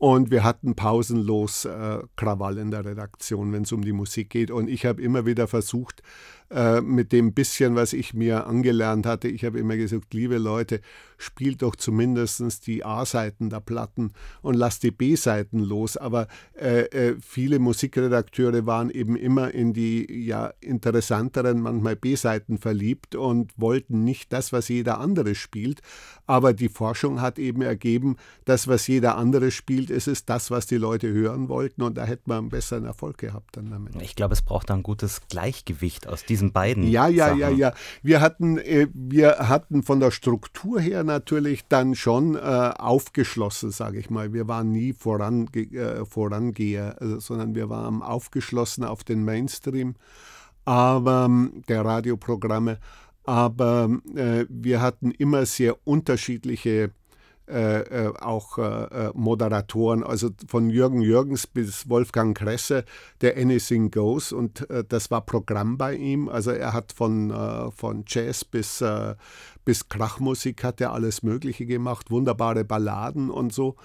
Und 0.00 0.30
wir 0.30 0.44
hatten 0.44 0.76
pausenlos 0.76 1.66
äh, 1.66 1.98
Krawall 2.16 2.56
in 2.56 2.70
der 2.70 2.86
Redaktion, 2.86 3.52
wenn 3.52 3.64
es 3.64 3.72
um 3.72 3.82
die 3.82 3.92
Musik 3.92 4.30
geht. 4.30 4.50
Und 4.50 4.70
ich 4.70 4.86
habe 4.86 5.02
immer 5.02 5.26
wieder 5.26 5.46
versucht, 5.46 6.02
äh, 6.50 6.80
mit 6.80 7.12
dem 7.12 7.32
bisschen, 7.32 7.76
was 7.76 7.92
ich 7.92 8.14
mir 8.14 8.46
angelernt 8.46 9.06
hatte, 9.06 9.28
ich 9.28 9.44
habe 9.44 9.58
immer 9.58 9.76
gesagt, 9.76 10.12
liebe 10.14 10.38
Leute, 10.38 10.80
spielt 11.20 11.62
doch 11.62 11.76
zumindest 11.76 12.66
die 12.66 12.84
A-Seiten 12.84 13.50
der 13.50 13.60
Platten 13.60 14.12
und 14.42 14.54
lasst 14.54 14.82
die 14.82 14.90
B-Seiten 14.90 15.60
los. 15.60 15.96
Aber 15.96 16.26
äh, 16.58 16.82
äh, 16.86 17.16
viele 17.20 17.58
Musikredakteure 17.58 18.66
waren 18.66 18.90
eben 18.90 19.16
immer 19.16 19.52
in 19.52 19.72
die 19.72 20.06
ja 20.24 20.52
interessanteren, 20.60 21.60
manchmal 21.60 21.96
B-Seiten 21.96 22.58
verliebt 22.58 23.14
und 23.14 23.52
wollten 23.56 24.04
nicht 24.04 24.32
das, 24.32 24.52
was 24.52 24.68
jeder 24.68 24.98
andere 24.98 25.34
spielt. 25.34 25.80
Aber 26.26 26.52
die 26.52 26.68
Forschung 26.68 27.20
hat 27.20 27.38
eben 27.38 27.62
ergeben, 27.62 28.16
das, 28.44 28.66
was 28.68 28.86
jeder 28.86 29.16
andere 29.16 29.50
spielt, 29.50 29.90
ist 29.90 30.08
es 30.08 30.24
das, 30.24 30.50
was 30.50 30.66
die 30.66 30.76
Leute 30.76 31.08
hören 31.12 31.48
wollten 31.48 31.82
und 31.82 31.96
da 31.96 32.04
hätte 32.04 32.22
man 32.26 32.38
einen 32.38 32.48
besseren 32.48 32.84
Erfolg 32.84 33.18
gehabt 33.18 33.56
dann 33.56 33.70
damit. 33.70 33.94
Ich 34.00 34.16
glaube, 34.16 34.32
es 34.32 34.42
braucht 34.42 34.70
ein 34.70 34.82
gutes 34.82 35.22
Gleichgewicht 35.28 36.06
aus 36.06 36.24
diesen 36.40 36.52
beiden. 36.52 36.84
Ja, 36.84 37.08
ja, 37.08 37.28
Sachen. 37.28 37.38
ja, 37.38 37.48
ja. 37.50 37.72
Wir 38.02 38.20
hatten, 38.20 38.58
äh, 38.58 38.88
wir 38.92 39.48
hatten 39.48 39.82
von 39.82 40.00
der 40.00 40.10
Struktur 40.10 40.80
her 40.80 41.04
natürlich 41.04 41.66
dann 41.68 41.94
schon 41.94 42.34
äh, 42.34 42.38
aufgeschlossen, 42.38 43.70
sage 43.70 43.98
ich 43.98 44.10
mal. 44.10 44.32
Wir 44.32 44.48
waren 44.48 44.72
nie 44.72 44.92
vorange 44.92 45.48
äh, 45.54 46.04
Vorangeher, 46.04 46.96
also, 47.00 47.20
sondern 47.20 47.54
wir 47.54 47.68
waren 47.68 48.02
aufgeschlossen 48.02 48.84
auf 48.84 49.04
den 49.04 49.24
Mainstream 49.24 49.94
aber 50.66 51.24
ähm, 51.26 51.62
der 51.68 51.84
Radioprogramme 51.84 52.78
aber 53.24 53.88
äh, 54.14 54.46
wir 54.48 54.80
hatten 54.80 55.10
immer 55.10 55.46
sehr 55.46 55.76
unterschiedliche 55.86 56.90
äh, 57.50 57.80
äh, 57.80 58.12
auch 58.20 58.58
äh, 58.58 58.62
äh, 58.62 59.10
Moderatoren, 59.14 60.04
also 60.04 60.30
von 60.46 60.70
Jürgen 60.70 61.02
Jürgens 61.02 61.48
bis 61.48 61.88
Wolfgang 61.88 62.36
Kresse, 62.36 62.84
der 63.22 63.36
Anything 63.36 63.90
Goes 63.90 64.32
und 64.32 64.70
äh, 64.70 64.84
das 64.88 65.10
war 65.10 65.22
Programm 65.26 65.76
bei 65.76 65.96
ihm. 65.96 66.28
Also 66.28 66.52
er 66.52 66.72
hat 66.72 66.92
von, 66.92 67.32
von 67.74 68.04
Jazz 68.06 68.44
bis, 68.44 68.84
bis 69.64 69.88
Krachmusik 69.88 70.62
hat 70.62 70.80
er 70.80 70.92
alles 70.92 71.22
Mögliche 71.22 71.66
gemacht, 71.66 72.10
wunderbare 72.10 72.64
Balladen 72.64 73.30
und 73.30 73.52
so. 73.52 73.76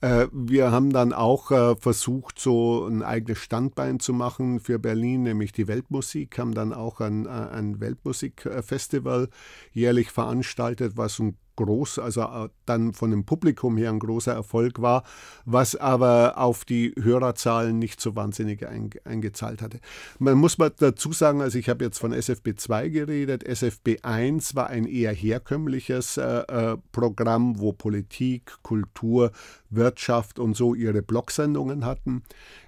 wir 0.00 0.72
haben 0.72 0.92
dann 0.92 1.12
auch 1.12 1.46
versucht, 1.78 2.38
so 2.38 2.86
ein 2.86 3.02
eigenes 3.02 3.38
Standbein 3.38 4.00
zu 4.00 4.12
machen 4.12 4.60
für 4.60 4.78
Berlin, 4.78 5.22
nämlich 5.22 5.52
die 5.52 5.68
Weltmusik, 5.68 6.38
haben 6.38 6.54
dann 6.54 6.72
auch 6.72 7.00
ein, 7.00 7.26
ein 7.26 7.80
Weltmusikfestival 7.80 9.28
jährlich 9.72 10.10
veranstaltet, 10.10 10.96
was 10.96 11.18
ein 11.18 11.36
groß, 11.56 11.98
also 11.98 12.22
äh, 12.22 12.48
dann 12.66 12.92
von 12.92 13.10
dem 13.10 13.24
Publikum 13.24 13.76
her 13.76 13.90
ein 13.90 13.98
großer 13.98 14.32
Erfolg 14.32 14.80
war, 14.80 15.04
was 15.44 15.76
aber 15.76 16.38
auf 16.38 16.64
die 16.64 16.94
Hörerzahlen 17.00 17.78
nicht 17.78 18.00
so 18.00 18.16
wahnsinnig 18.16 18.66
eingezahlt 19.04 19.62
hatte. 19.62 19.80
Man 20.18 20.38
muss 20.38 20.58
mal 20.58 20.70
dazu 20.70 21.12
sagen, 21.12 21.40
also 21.40 21.58
ich 21.58 21.68
habe 21.68 21.84
jetzt 21.84 21.98
von 21.98 22.12
SFB 22.12 22.56
2 22.56 22.88
geredet, 22.88 23.44
SFB 23.44 23.98
1 24.02 24.54
war 24.54 24.68
ein 24.68 24.86
eher 24.86 25.12
herkömmliches 25.12 26.16
äh, 26.16 26.22
äh, 26.22 26.76
Programm, 26.92 27.58
wo 27.58 27.72
Politik, 27.72 28.52
Kultur, 28.62 29.32
Wirtschaft 29.70 30.38
und 30.38 30.56
so 30.56 30.74
ihre 30.74 31.02
Blogsendungen 31.02 31.84
hatten. 31.84 32.22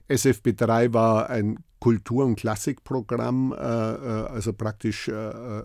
SFB 0.09 0.53
3 0.57 0.93
war 0.93 1.31
ein 1.31 1.59
Kultur- 1.81 2.25
und 2.25 2.37
Klassikprogramm, 2.37 3.53
äh, 3.53 3.57
äh 3.57 4.27
also 4.29 4.53
praktisch 4.53 5.09
äh, 5.09 5.63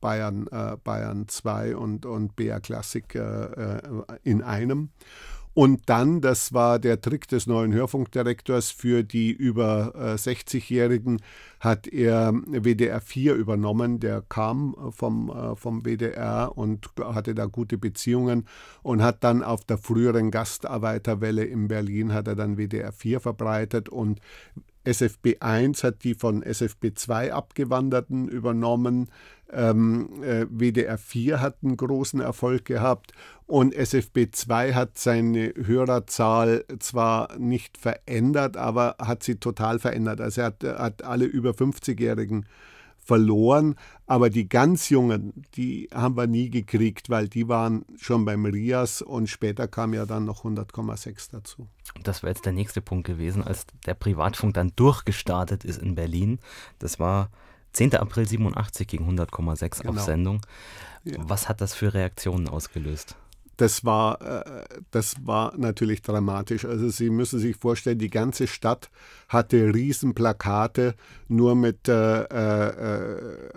Bayern, 0.00 0.46
äh, 0.48 0.76
Bayern 0.82 1.28
2 1.28 1.76
und, 1.76 2.06
und 2.06 2.36
BR 2.36 2.60
Classic 2.60 3.14
äh, 3.14 3.18
äh, 3.18 3.80
in 4.22 4.42
einem. 4.42 4.90
Und 5.56 5.88
dann, 5.88 6.20
das 6.20 6.52
war 6.52 6.78
der 6.78 7.00
Trick 7.00 7.28
des 7.28 7.46
neuen 7.46 7.72
Hörfunkdirektors 7.72 8.70
für 8.70 9.02
die 9.02 9.32
über 9.32 9.94
äh, 9.94 10.14
60-Jährigen, 10.16 11.22
hat 11.60 11.86
er 11.86 12.34
WDR 12.34 13.00
4 13.00 13.34
übernommen. 13.34 13.98
Der 13.98 14.20
kam 14.20 14.76
vom, 14.90 15.30
äh, 15.30 15.56
vom 15.56 15.86
WDR 15.86 16.52
und 16.54 16.90
hatte 17.00 17.34
da 17.34 17.46
gute 17.46 17.78
Beziehungen 17.78 18.46
und 18.82 19.02
hat 19.02 19.24
dann 19.24 19.42
auf 19.42 19.64
der 19.64 19.78
früheren 19.78 20.30
Gastarbeiterwelle 20.30 21.46
in 21.46 21.68
Berlin 21.68 22.12
hat 22.12 22.28
er 22.28 22.36
dann 22.36 22.58
WDR 22.58 22.92
4 22.92 23.20
verbreitet 23.20 23.88
und 23.88 24.20
SFB 24.86 25.36
1 25.40 25.84
hat 25.84 26.04
die 26.04 26.14
von 26.14 26.42
SFB 26.42 26.94
2 26.94 27.32
abgewanderten 27.32 28.28
übernommen. 28.28 29.10
Ähm, 29.52 30.22
äh, 30.22 30.46
WDR 30.48 30.98
4 30.98 31.40
hat 31.40 31.58
einen 31.62 31.76
großen 31.76 32.20
Erfolg 32.20 32.64
gehabt 32.64 33.12
und 33.46 33.74
SFB 33.74 34.30
2 34.32 34.74
hat 34.74 34.98
seine 34.98 35.54
Hörerzahl 35.54 36.64
zwar 36.80 37.36
nicht 37.38 37.78
verändert, 37.78 38.56
aber 38.56 38.96
hat 38.98 39.22
sie 39.22 39.36
total 39.36 39.78
verändert. 39.78 40.20
Also 40.20 40.40
er 40.40 40.46
hat, 40.48 40.64
hat 40.64 41.04
alle 41.04 41.26
über 41.26 41.50
50-Jährigen 41.50 42.46
verloren, 43.06 43.76
aber 44.06 44.30
die 44.30 44.48
ganz 44.48 44.88
Jungen, 44.88 45.44
die 45.54 45.88
haben 45.94 46.16
wir 46.16 46.26
nie 46.26 46.50
gekriegt, 46.50 47.08
weil 47.08 47.28
die 47.28 47.48
waren 47.48 47.84
schon 47.96 48.24
beim 48.24 48.44
Rias 48.44 49.00
und 49.00 49.28
später 49.28 49.68
kam 49.68 49.94
ja 49.94 50.06
dann 50.06 50.24
noch 50.24 50.44
100,6 50.44 51.30
dazu. 51.30 51.68
Das 52.02 52.22
wäre 52.22 52.32
jetzt 52.32 52.44
der 52.44 52.52
nächste 52.52 52.80
Punkt 52.80 53.06
gewesen, 53.06 53.44
als 53.44 53.66
der 53.86 53.94
Privatfunk 53.94 54.54
dann 54.54 54.72
durchgestartet 54.74 55.64
ist 55.64 55.80
in 55.80 55.94
Berlin. 55.94 56.40
Das 56.80 56.98
war 56.98 57.30
10. 57.72 57.94
April 57.94 58.26
87 58.26 58.88
gegen 58.88 59.08
100,6 59.08 59.82
genau. 59.82 59.92
auf 59.92 60.00
Sendung. 60.00 60.40
Ja. 61.04 61.18
Was 61.18 61.48
hat 61.48 61.60
das 61.60 61.74
für 61.74 61.94
Reaktionen 61.94 62.48
ausgelöst? 62.48 63.16
Das 63.56 63.84
war, 63.84 64.20
äh, 64.20 64.64
das 64.90 65.14
war 65.22 65.56
natürlich 65.56 66.02
dramatisch. 66.02 66.64
Also 66.64 66.88
Sie 66.88 67.10
müssen 67.10 67.38
sich 67.38 67.56
vorstellen, 67.56 67.98
die 67.98 68.10
ganze 68.10 68.46
Stadt 68.46 68.90
hatte 69.28 69.74
Riesenplakate, 69.74 70.94
nur 71.28 71.54
mit 71.54 71.88
äh, 71.88 72.22
äh, 72.22 73.48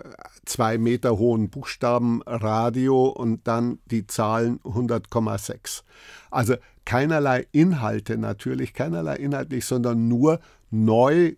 zwei 0.44 0.78
Meter 0.78 1.18
hohen 1.18 1.50
Buchstaben 1.50 2.22
Radio 2.24 3.08
und 3.08 3.46
dann 3.46 3.78
die 3.86 4.06
Zahlen 4.06 4.58
100,6. 4.60 5.82
Also 6.30 6.54
keinerlei 6.84 7.46
Inhalte 7.52 8.16
natürlich, 8.16 8.72
keinerlei 8.72 9.16
inhaltlich, 9.16 9.64
sondern 9.66 10.08
nur 10.08 10.40
neu 10.70 11.34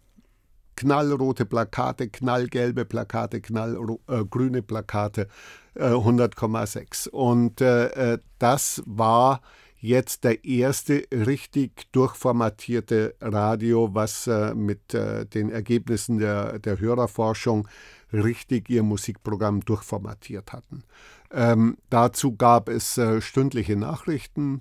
knallrote 0.76 1.44
Plakate, 1.44 2.08
knallgelbe 2.08 2.84
Plakate, 2.84 3.40
knallgrüne 3.40 4.58
äh, 4.58 4.62
Plakate, 4.62 5.28
äh, 5.74 5.90
100,6. 5.90 7.08
Und 7.08 7.60
äh, 7.60 8.14
äh, 8.14 8.18
das 8.38 8.82
war 8.86 9.40
jetzt 9.78 10.24
der 10.24 10.44
erste 10.44 11.04
richtig 11.10 11.90
durchformatierte 11.92 13.16
Radio, 13.20 13.94
was 13.94 14.26
äh, 14.26 14.54
mit 14.54 14.94
äh, 14.94 15.26
den 15.26 15.50
Ergebnissen 15.50 16.18
der, 16.18 16.58
der 16.60 16.78
Hörerforschung 16.78 17.66
richtig 18.12 18.70
ihr 18.70 18.82
Musikprogramm 18.82 19.60
durchformatiert 19.64 20.52
hatten. 20.52 20.84
Ähm, 21.32 21.78
dazu 21.88 22.36
gab 22.36 22.68
es 22.68 23.00
stündliche 23.20 23.74
Nachrichten, 23.74 24.60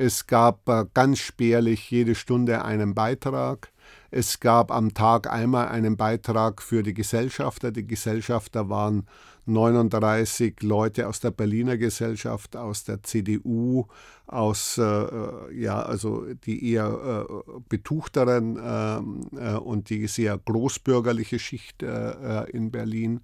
Es 0.00 0.28
gab 0.28 0.68
äh, 0.68 0.84
ganz 0.94 1.18
spärlich 1.18 1.90
jede 1.90 2.14
Stunde 2.14 2.64
einen 2.64 2.94
Beitrag. 2.94 3.72
Es 4.12 4.38
gab 4.38 4.70
am 4.70 4.94
Tag 4.94 5.30
einmal 5.30 5.68
einen 5.68 5.96
Beitrag 5.96 6.62
für 6.62 6.84
die 6.84 6.94
Gesellschafter. 6.94 7.72
Die 7.72 7.86
Gesellschafter 7.86 8.68
waren 8.68 9.06
39 9.48 10.62
Leute 10.62 11.08
aus 11.08 11.20
der 11.20 11.30
Berliner 11.30 11.76
Gesellschaft, 11.76 12.56
aus 12.56 12.84
der 12.84 13.02
CDU, 13.02 13.86
aus, 14.26 14.78
äh, 14.78 14.82
äh, 14.82 15.54
ja, 15.54 15.80
also 15.82 16.26
die 16.44 16.72
eher 16.72 17.26
äh, 17.28 17.60
betuchteren 17.68 18.58
ähm, 18.62 19.20
äh, 19.36 19.54
und 19.54 19.90
die 19.90 20.06
sehr 20.06 20.38
großbürgerliche 20.38 21.38
Schicht 21.38 21.82
äh, 21.82 22.42
äh, 22.42 22.50
in 22.50 22.70
Berlin. 22.70 23.20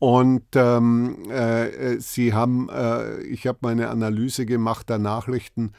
Und 0.00 0.44
ähm, 0.54 1.24
sie 1.98 2.32
haben, 2.32 2.68
ich 3.28 3.48
habe 3.48 3.58
meine 3.62 3.88
Analyse 3.88 4.46
gemacht 4.46 4.88
der 4.88 4.98
Nachrichten, 4.98 5.72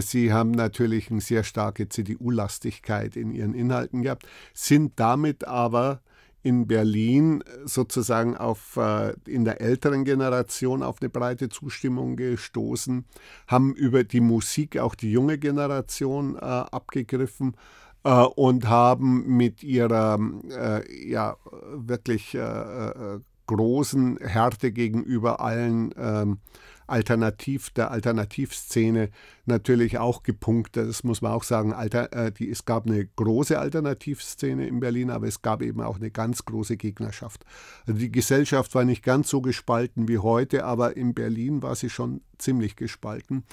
Sie 0.00 0.34
haben 0.34 0.50
natürlich 0.50 1.10
eine 1.10 1.22
sehr 1.22 1.44
starke 1.44 1.88
CDU-Lastigkeit 1.88 3.16
in 3.16 3.32
ihren 3.32 3.54
Inhalten 3.54 4.02
gehabt, 4.02 4.26
sind 4.52 4.92
damit 4.96 5.44
aber 5.44 6.02
in 6.44 6.66
Berlin 6.66 7.42
sozusagen 7.64 8.36
auf, 8.36 8.76
äh, 8.76 9.14
in 9.26 9.44
der 9.46 9.62
älteren 9.62 10.04
Generation 10.04 10.82
auf 10.82 11.00
eine 11.00 11.08
breite 11.08 11.48
Zustimmung 11.48 12.16
gestoßen, 12.16 13.06
haben 13.48 13.74
über 13.74 14.04
die 14.04 14.20
Musik 14.20 14.78
auch 14.78 14.94
die 14.94 15.10
junge 15.10 15.38
Generation 15.38 16.36
äh, 16.36 16.40
abgegriffen 16.40 17.56
äh, 18.04 18.10
und 18.10 18.68
haben 18.68 19.26
mit 19.26 19.62
ihrer 19.62 20.18
äh, 20.50 21.10
ja, 21.10 21.36
wirklich 21.72 22.34
äh, 22.34 22.40
äh, 22.40 23.20
großen 23.46 24.18
Härte 24.18 24.70
gegenüber 24.70 25.40
allen 25.40 25.94
ähm, 25.98 26.38
Alternativ, 26.86 27.70
der 27.70 27.90
Alternativszene 27.90 29.10
natürlich 29.46 29.98
auch 29.98 30.22
gepunktet. 30.22 30.88
Das 30.88 31.04
muss 31.04 31.22
man 31.22 31.32
auch 31.32 31.42
sagen. 31.42 31.72
Alter, 31.72 32.12
äh, 32.12 32.32
die, 32.32 32.50
es 32.50 32.64
gab 32.64 32.86
eine 32.86 33.06
große 33.06 33.58
Alternativszene 33.58 34.66
in 34.66 34.80
Berlin, 34.80 35.10
aber 35.10 35.26
es 35.26 35.42
gab 35.42 35.62
eben 35.62 35.80
auch 35.80 35.96
eine 35.96 36.10
ganz 36.10 36.44
große 36.44 36.76
Gegnerschaft. 36.76 37.44
Also 37.86 37.98
die 37.98 38.12
Gesellschaft 38.12 38.74
war 38.74 38.84
nicht 38.84 39.02
ganz 39.02 39.28
so 39.28 39.40
gespalten 39.40 40.08
wie 40.08 40.18
heute, 40.18 40.64
aber 40.64 40.96
in 40.96 41.14
Berlin 41.14 41.62
war 41.62 41.74
sie 41.74 41.90
schon 41.90 42.20
ziemlich 42.38 42.76
gespalten. 42.76 43.44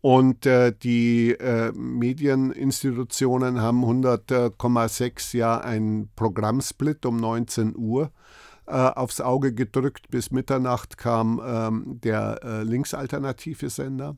Und 0.00 0.44
äh, 0.44 0.74
die 0.82 1.30
äh, 1.32 1.72
Medieninstitutionen 1.72 3.62
haben 3.62 3.84
100,6 3.84 5.36
ja 5.36 5.58
ein 5.58 6.10
Programmsplit 6.14 7.06
um 7.06 7.16
19 7.16 7.74
Uhr 7.74 8.04
äh, 8.04 8.23
aufs 8.72 9.20
Auge 9.20 9.52
gedrückt. 9.52 10.10
Bis 10.10 10.30
Mitternacht 10.30 10.96
kam 10.98 11.40
ähm, 11.44 12.00
der 12.02 12.40
äh, 12.42 12.62
linksalternative 12.62 13.70
Sender. 13.70 14.16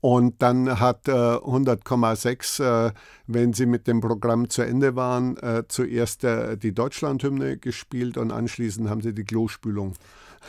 Und 0.00 0.42
dann 0.42 0.78
hat 0.78 1.08
äh, 1.08 1.12
100,6, 1.12 2.62
äh, 2.88 2.92
wenn 3.26 3.52
sie 3.52 3.66
mit 3.66 3.88
dem 3.88 4.00
Programm 4.00 4.48
zu 4.48 4.62
Ende 4.62 4.94
waren, 4.94 5.36
äh, 5.38 5.64
zuerst 5.66 6.22
äh, 6.22 6.56
die 6.56 6.72
Deutschlandhymne 6.72 7.58
gespielt 7.58 8.16
und 8.16 8.30
anschließend 8.30 8.88
haben 8.88 9.00
sie 9.00 9.12
die 9.12 9.24
Klospülung 9.24 9.94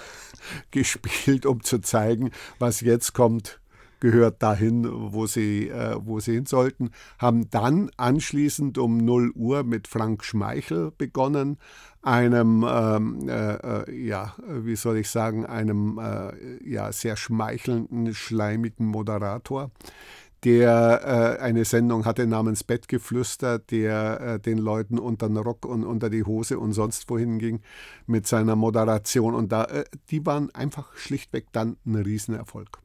gespielt, 0.71 1.47
um 1.47 1.63
zu 1.63 1.79
zeigen, 1.79 2.29
was 2.59 2.81
jetzt 2.81 3.13
kommt, 3.13 3.59
gehört 3.99 4.43
dahin, 4.43 4.87
wo 4.87 5.25
sie, 5.25 5.69
äh, 5.69 5.95
wo 5.99 6.19
sie 6.19 6.33
hin 6.33 6.45
sollten. 6.45 6.91
Haben 7.17 7.49
dann 7.49 7.89
anschließend 7.97 8.77
um 8.77 8.97
0 8.97 9.31
Uhr 9.33 9.63
mit 9.63 9.87
Frank 9.87 10.23
Schmeichel 10.23 10.91
begonnen, 10.95 11.57
einem, 12.01 12.65
ähm, 12.67 13.27
äh, 13.27 13.55
äh, 13.55 14.05
ja, 14.07 14.35
wie 14.47 14.75
soll 14.75 14.97
ich 14.97 15.09
sagen, 15.09 15.45
einem 15.45 15.99
äh, 15.99 16.69
ja, 16.69 16.91
sehr 16.91 17.17
schmeichelnden, 17.17 18.13
schleimigen 18.13 18.85
Moderator 18.85 19.71
der 20.43 21.37
äh, 21.39 21.41
eine 21.41 21.65
Sendung 21.65 22.05
hatte 22.05 22.25
namens 22.25 22.63
Bettgeflüster, 22.63 23.59
der 23.59 24.21
äh, 24.21 24.39
den 24.39 24.57
Leuten 24.57 24.97
unter 24.97 25.27
den 25.27 25.37
Rock 25.37 25.65
und 25.65 25.83
unter 25.83 26.09
die 26.09 26.23
Hose 26.23 26.59
und 26.59 26.73
sonst 26.73 27.09
wohin 27.09 27.39
ging 27.39 27.61
mit 28.07 28.25
seiner 28.25 28.55
Moderation. 28.55 29.35
Und 29.35 29.51
da, 29.51 29.65
äh, 29.65 29.83
die 30.09 30.25
waren 30.25 30.53
einfach 30.55 30.95
schlichtweg 30.95 31.47
dann 31.51 31.77
ein 31.85 31.95
Riesenerfolg. 31.95 32.79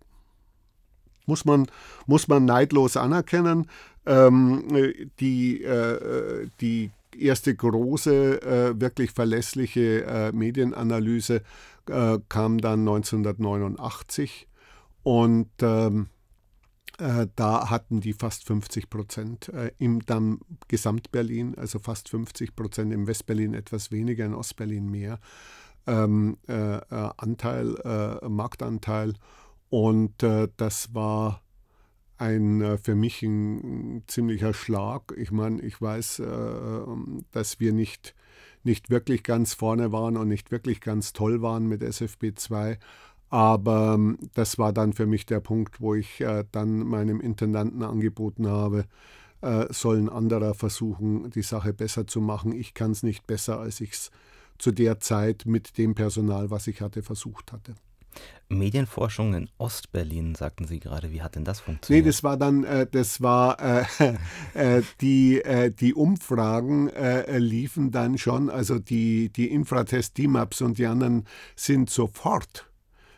Muss 1.26 1.44
man, 1.44 1.66
muss 2.06 2.28
man 2.28 2.44
neidlos 2.44 2.96
anerkennen. 2.96 3.68
Ähm, 4.04 4.64
die, 5.20 5.62
äh, 5.62 6.48
die 6.60 6.90
erste 7.20 7.54
große, 7.54 8.42
äh, 8.42 8.80
wirklich 8.80 9.10
verlässliche 9.10 10.04
äh, 10.04 10.32
Medienanalyse 10.32 11.42
äh, 11.88 12.18
kam 12.28 12.58
dann 12.58 12.80
1989 12.80 14.48
und 15.02 15.50
ähm, 15.60 16.08
äh, 16.98 17.26
da 17.36 17.70
hatten 17.70 18.00
die 18.00 18.12
fast 18.12 18.46
50 18.46 18.88
Prozent 18.88 19.48
äh, 19.48 19.72
im 19.78 20.04
dann 20.04 20.40
Gesamtberlin, 20.68 21.56
also 21.56 21.78
fast 21.78 22.08
50 22.08 22.54
Prozent 22.54 22.92
im 22.92 23.06
Westberlin 23.06 23.54
etwas 23.54 23.90
weniger, 23.90 24.24
in 24.24 24.34
Ostberlin 24.34 24.90
mehr 24.90 25.18
ähm, 25.86 26.38
äh, 26.46 26.80
Anteil, 27.16 28.20
Marktanteil 28.28 29.14
und 29.68 30.22
das 30.22 30.94
war 30.94 31.43
ein 32.18 32.60
äh, 32.60 32.78
für 32.78 32.94
mich 32.94 33.22
ein, 33.22 34.02
ziemlicher 34.06 34.54
Schlag. 34.54 35.14
Ich 35.16 35.30
meine, 35.30 35.60
ich 35.62 35.80
weiß, 35.80 36.20
äh, 36.20 36.80
dass 37.32 37.60
wir 37.60 37.72
nicht, 37.72 38.14
nicht 38.62 38.90
wirklich 38.90 39.22
ganz 39.22 39.54
vorne 39.54 39.92
waren 39.92 40.16
und 40.16 40.28
nicht 40.28 40.50
wirklich 40.50 40.80
ganz 40.80 41.12
toll 41.12 41.42
waren 41.42 41.66
mit 41.66 41.82
SFB 41.82 42.34
2. 42.36 42.78
Aber 43.30 43.94
ähm, 43.94 44.18
das 44.34 44.58
war 44.58 44.72
dann 44.72 44.92
für 44.92 45.06
mich 45.06 45.26
der 45.26 45.40
Punkt, 45.40 45.80
wo 45.80 45.94
ich 45.94 46.20
äh, 46.20 46.44
dann 46.52 46.86
meinem 46.86 47.20
Intendanten 47.20 47.82
angeboten 47.82 48.48
habe, 48.48 48.86
soll 49.68 49.98
ein 49.98 50.08
anderer 50.08 50.54
versuchen, 50.54 51.28
die 51.28 51.42
Sache 51.42 51.74
besser 51.74 52.06
zu 52.06 52.22
machen. 52.22 52.52
Ich 52.52 52.72
kann 52.72 52.92
es 52.92 53.02
nicht 53.02 53.26
besser, 53.26 53.60
als 53.60 53.82
ich 53.82 53.90
es 53.90 54.10
zu 54.56 54.72
der 54.72 55.00
Zeit 55.00 55.44
mit 55.44 55.76
dem 55.76 55.94
Personal, 55.94 56.50
was 56.50 56.66
ich 56.66 56.80
hatte, 56.80 57.02
versucht 57.02 57.52
hatte. 57.52 57.74
Medienforschung 58.48 59.34
in 59.34 59.50
Ostberlin, 59.58 60.34
sagten 60.34 60.66
Sie 60.66 60.80
gerade. 60.80 61.12
Wie 61.12 61.22
hat 61.22 61.34
denn 61.34 61.44
das 61.44 61.60
funktioniert? 61.60 62.04
Nee, 62.04 62.10
das 62.10 62.22
war 62.22 62.36
dann, 62.36 62.64
äh, 62.64 62.86
das 62.90 63.20
war, 63.22 63.58
äh, 63.60 63.84
äh, 64.54 64.82
die, 65.00 65.40
äh, 65.42 65.70
die 65.70 65.94
Umfragen 65.94 66.88
äh, 66.88 67.38
liefen 67.38 67.90
dann 67.90 68.18
schon, 68.18 68.50
also 68.50 68.78
die, 68.78 69.30
die 69.30 69.50
Infratest, 69.50 70.18
D-Maps 70.18 70.60
und 70.60 70.78
die 70.78 70.86
anderen 70.86 71.24
sind 71.56 71.90
sofort 71.90 72.70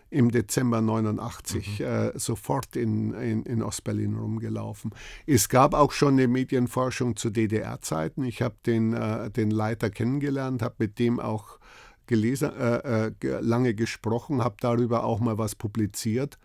im 0.09 0.30
Dezember 0.30 0.80
89 0.80 1.80
mhm. 1.80 1.85
äh, 1.85 2.18
sofort 2.18 2.76
in, 2.76 3.12
in, 3.14 3.42
in 3.42 3.62
Ostberlin 3.62 4.16
rumgelaufen. 4.16 4.92
Es 5.26 5.48
gab 5.48 5.74
auch 5.74 5.92
schon 5.92 6.14
eine 6.14 6.28
Medienforschung 6.28 7.16
zu 7.16 7.30
DDR-Zeiten. 7.30 8.24
Ich 8.24 8.40
habe 8.40 8.54
den, 8.64 8.92
äh, 8.92 9.30
den 9.30 9.50
Leiter 9.50 9.90
kennengelernt, 9.90 10.62
habe 10.62 10.76
mit 10.78 10.98
dem 11.00 11.18
auch 11.18 11.59
gelesen, 12.07 12.51
äh, 12.59 13.07
äh, 13.09 13.40
lange 13.40 13.75
gesprochen, 13.75 14.42
habe 14.42 14.57
darüber 14.61 15.05
auch 15.05 15.21
mal 15.21 15.38
was 15.38 15.55
publiziert. 15.55 16.38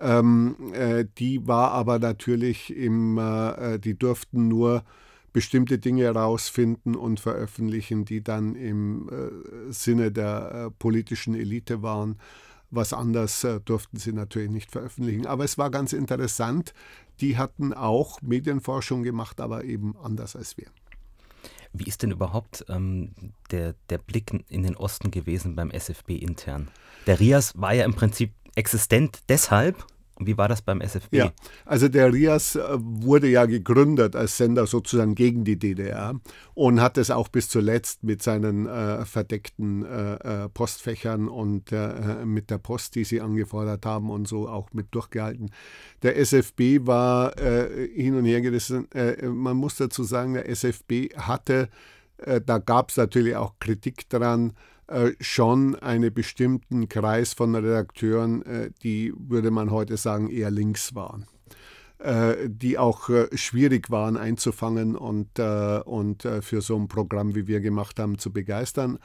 Ähm, 0.00 0.56
äh, 0.72 1.04
die 1.18 1.46
war 1.46 1.70
aber 1.70 1.98
natürlich 2.00 2.74
im, 2.74 3.18
äh, 3.18 3.74
äh, 3.74 3.78
die 3.78 3.96
durften 3.96 4.48
nur 4.48 4.84
bestimmte 5.32 5.78
Dinge 5.78 6.02
herausfinden 6.02 6.96
und 6.96 7.20
veröffentlichen, 7.20 8.04
die 8.04 8.22
dann 8.22 8.54
im 8.56 9.08
äh, 9.08 9.72
Sinne 9.72 10.10
der 10.10 10.72
politischen 10.78 11.34
Elite 11.34 11.82
waren. 11.82 12.18
Was 12.74 12.94
anders 12.94 13.46
durften 13.66 13.98
sie 13.98 14.14
natürlich 14.14 14.50
nicht 14.50 14.70
veröffentlichen. 14.70 15.26
Aber 15.26 15.44
es 15.44 15.58
war 15.58 15.70
ganz 15.70 15.92
interessant. 15.92 16.72
Die 17.20 17.36
hatten 17.36 17.74
auch 17.74 18.22
Medienforschung 18.22 19.02
gemacht, 19.02 19.42
aber 19.42 19.64
eben 19.64 19.94
anders 20.02 20.36
als 20.36 20.56
wir. 20.56 20.68
Wie 21.72 21.84
ist 21.84 22.02
denn 22.02 22.10
überhaupt 22.10 22.64
ähm, 22.68 23.12
der, 23.50 23.74
der 23.88 23.98
Blick 23.98 24.32
in 24.48 24.62
den 24.62 24.76
Osten 24.76 25.10
gewesen 25.10 25.56
beim 25.56 25.70
SFB 25.70 26.10
intern? 26.10 26.68
Der 27.06 27.18
RIAS 27.18 27.60
war 27.60 27.72
ja 27.72 27.84
im 27.84 27.94
Prinzip 27.94 28.32
existent 28.54 29.20
deshalb, 29.28 29.86
wie 30.26 30.38
war 30.38 30.48
das 30.48 30.62
beim 30.62 30.80
SFB? 30.80 31.14
Ja, 31.14 31.32
also 31.64 31.88
der 31.88 32.12
RIAS 32.12 32.56
äh, 32.56 32.62
wurde 32.78 33.28
ja 33.28 33.46
gegründet 33.46 34.16
als 34.16 34.36
Sender 34.36 34.66
sozusagen 34.66 35.14
gegen 35.14 35.44
die 35.44 35.58
DDR 35.58 36.20
und 36.54 36.80
hat 36.80 36.98
es 36.98 37.10
auch 37.10 37.28
bis 37.28 37.48
zuletzt 37.48 38.02
mit 38.04 38.22
seinen 38.22 38.66
äh, 38.66 39.04
verdeckten 39.04 39.84
äh, 39.84 40.44
äh 40.44 40.48
Postfächern 40.48 41.28
und 41.28 41.72
äh, 41.72 42.24
mit 42.24 42.50
der 42.50 42.58
Post, 42.58 42.94
die 42.94 43.04
sie 43.04 43.20
angefordert 43.20 43.86
haben 43.86 44.10
und 44.10 44.28
so 44.28 44.48
auch 44.48 44.72
mit 44.72 44.94
durchgehalten. 44.94 45.50
Der 46.02 46.16
SFB 46.18 46.86
war 46.86 47.38
äh, 47.38 47.88
hin 47.94 48.14
und 48.14 48.24
her 48.24 48.40
gerissen. 48.40 48.88
man 49.22 49.56
muss 49.56 49.76
dazu 49.76 50.02
sagen, 50.04 50.34
der 50.34 50.48
SFB 50.48 51.14
hatte, 51.16 51.68
da 52.46 52.58
gab 52.58 52.90
es 52.90 52.96
natürlich 52.96 53.36
auch 53.36 53.54
Kritik 53.58 54.08
daran, 54.08 54.52
äh, 54.92 55.12
schon 55.20 55.74
einen 55.76 56.12
bestimmten 56.12 56.88
Kreis 56.88 57.32
von 57.32 57.54
Redakteuren, 57.54 58.42
äh, 58.42 58.70
die, 58.82 59.12
würde 59.16 59.50
man 59.50 59.70
heute 59.70 59.96
sagen, 59.96 60.28
eher 60.28 60.50
links 60.50 60.94
waren 60.94 61.26
äh, 61.98 62.48
die 62.48 62.78
auch 62.78 63.08
schwierig 63.32 63.90
waren 63.90 64.16
einzufangen 64.16 64.96
und, 64.96 65.38
und 65.38 66.28
für 66.40 66.60
so 66.60 66.76
ein 66.76 66.88
Programm, 66.88 67.34
wie 67.34 67.46
wir 67.46 67.60
gemacht 67.60 67.98
haben, 68.00 68.18
zu 68.18 68.32
begeistern. 68.32 68.98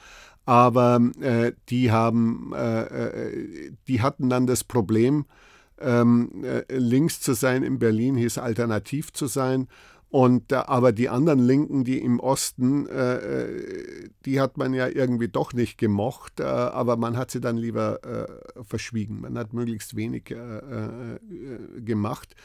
Aber 0.45 1.00
die 1.69 1.91
haben, 1.91 2.54
die 3.88 4.02
hatten 4.02 4.30
dann 4.30 4.47
das 4.47 4.63
Problem, 4.63 5.26
Ähm, 5.80 6.43
äh, 6.43 6.63
links 6.76 7.21
zu 7.21 7.34
sein 7.34 7.62
in 7.62 7.78
Berlin 7.78 8.15
hieß 8.15 8.39
alternativ 8.39 9.13
zu 9.13 9.28
sein. 9.28 9.67
Und 10.10 10.54
äh, 10.54 10.56
aber 10.56 10.93
die 10.93 11.10
anderen 11.10 11.39
Linken, 11.39 11.84
die 11.84 12.00
im 12.00 12.20
Osten, 12.20 12.88
äh, 12.88 13.15
äh, 13.15 14.10
die 14.26 14.39
hat 14.39 14.58
man 14.58 14.74
ja 14.74 14.88
irgendwie 14.88 15.28
doch 15.28 15.54
nicht 15.54 15.78
gemocht, 15.78 16.39
äh, 16.39 16.43
aber 16.43 16.96
man 16.96 17.17
hat 17.17 17.32
sie 17.32 17.41
dann 17.41 17.58
lieber 17.58 18.04
äh, 18.04 18.63
verschwiegen. 18.63 19.22
Man 19.22 19.38
hat 19.38 19.54
möglichst 19.54 19.96
wenig 19.98 20.32
äh, 20.32 21.20
gemacht. 21.82 22.36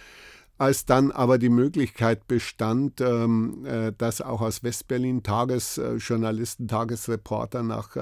Als 0.59 0.85
dann 0.87 1.11
aber 1.11 1.38
die 1.38 1.48
Möglichkeit 1.48 2.29
bestand, 2.29 3.01
ähm, 3.01 3.66
dass 3.98 4.20
auch 4.20 4.42
aus 4.42 4.62
Westberlin 4.62 5.25
Tagesjournalisten, 5.25 6.68
Tagesreporter 6.68 7.64
nach 7.64 7.96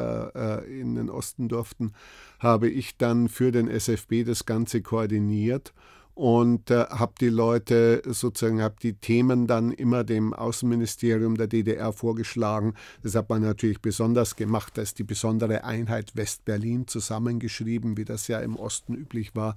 in 0.65 0.95
den 0.95 1.09
Osten 1.09 1.49
durften, 1.49 1.93
habe 2.39 2.69
ich 2.69 2.99
dann 2.99 3.29
für 3.29 3.51
den 3.51 3.69
SFB 3.69 4.25
das 4.27 4.45
Ganze 4.45 4.83
koordiniert 4.83 5.73
und 6.15 6.71
äh, 6.71 6.85
habe 6.87 7.15
die 7.21 7.29
Leute 7.29 8.03
sozusagen, 8.05 8.61
habe 8.61 8.77
die 8.83 8.95
Themen 8.95 9.47
dann 9.47 9.73
immer 9.73 10.05
dem 10.05 10.35
Außenministerium 10.35 11.37
der 11.37 11.47
DDR 11.47 11.93
vorgeschlagen. 11.93 12.75
Das 13.03 13.15
hat 13.15 13.29
man 13.29 13.43
natürlich 13.43 13.81
besonders 13.81 14.37
gemacht, 14.37 14.77
da 14.77 14.83
ist 14.83 14.99
die 14.99 15.05
besondere 15.05 15.65
Einheit 15.65 16.17
West-Berlin 16.17 16.87
zusammengeschrieben, 16.87 17.97
wie 17.97 18.05
das 18.05 18.29
ja 18.29 18.41
im 18.41 18.57
Osten 18.57 18.95
üblich 18.95 19.35
war. 19.35 19.57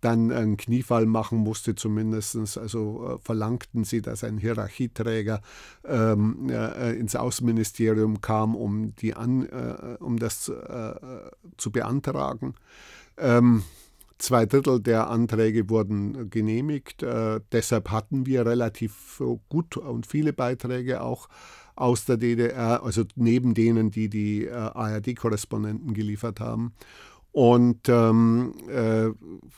Dann 0.00 0.32
einen 0.32 0.56
Kniefall 0.56 1.06
machen 1.06 1.38
musste 1.38 1.74
zumindest, 1.76 2.36
also 2.58 3.14
äh, 3.14 3.18
verlangten 3.18 3.84
sie, 3.84 4.02
dass 4.02 4.24
ein 4.24 4.38
Hierarchieträger 4.38 5.40
ähm, 5.84 6.50
äh, 6.50 6.92
ins 6.92 7.14
Außenministerium 7.14 8.20
kam, 8.20 8.56
um, 8.56 8.94
die 8.96 9.14
an, 9.14 9.46
äh, 9.46 9.96
um 10.00 10.18
das 10.18 10.48
äh, 10.48 10.94
zu 11.56 11.70
beantragen. 11.70 12.54
Ähm, 13.16 13.62
Zwei 14.22 14.46
Drittel 14.46 14.78
der 14.78 15.10
Anträge 15.10 15.68
wurden 15.68 16.30
genehmigt. 16.30 17.02
Äh, 17.02 17.40
deshalb 17.50 17.90
hatten 17.90 18.24
wir 18.24 18.46
relativ 18.46 19.20
gut 19.48 19.76
und 19.76 20.06
viele 20.06 20.32
Beiträge 20.32 21.00
auch 21.00 21.28
aus 21.74 22.04
der 22.04 22.18
DDR, 22.18 22.84
also 22.84 23.02
neben 23.16 23.52
denen, 23.52 23.90
die 23.90 24.08
die 24.08 24.44
äh, 24.44 24.52
ARD-Korrespondenten 24.52 25.92
geliefert 25.92 26.38
haben. 26.38 26.72
Und 27.32 27.88
ähm, 27.88 28.54
äh, 28.68 29.08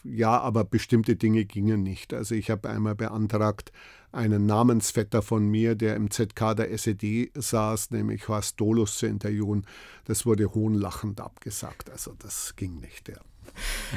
ja, 0.03 0.41
aber 0.41 0.65
bestimmte 0.65 1.17
Dinge 1.17 1.45
gingen 1.45 1.83
nicht. 1.83 2.15
Also 2.15 2.35
ich 2.35 2.49
habe 2.49 2.71
einmal 2.71 2.95
beantragt, 2.95 3.71
einen 4.13 4.47
Namensvetter 4.47 5.21
von 5.21 5.47
mir, 5.47 5.75
der 5.75 5.95
im 5.95 6.11
ZK 6.11 6.55
der 6.57 6.71
SED 6.73 7.33
saß, 7.35 7.91
nämlich 7.91 8.29
Horst 8.29 8.59
Dolus 8.59 8.97
zu 8.97 9.05
interviewen. 9.09 9.67
Das 10.07 10.25
wurde 10.25 10.55
hohnlachend 10.55 11.21
abgesagt. 11.21 11.91
Also 11.91 12.15
das 12.19 12.57
ging 12.57 12.81
nicht. 12.81 13.11
Ja. 13.11 13.19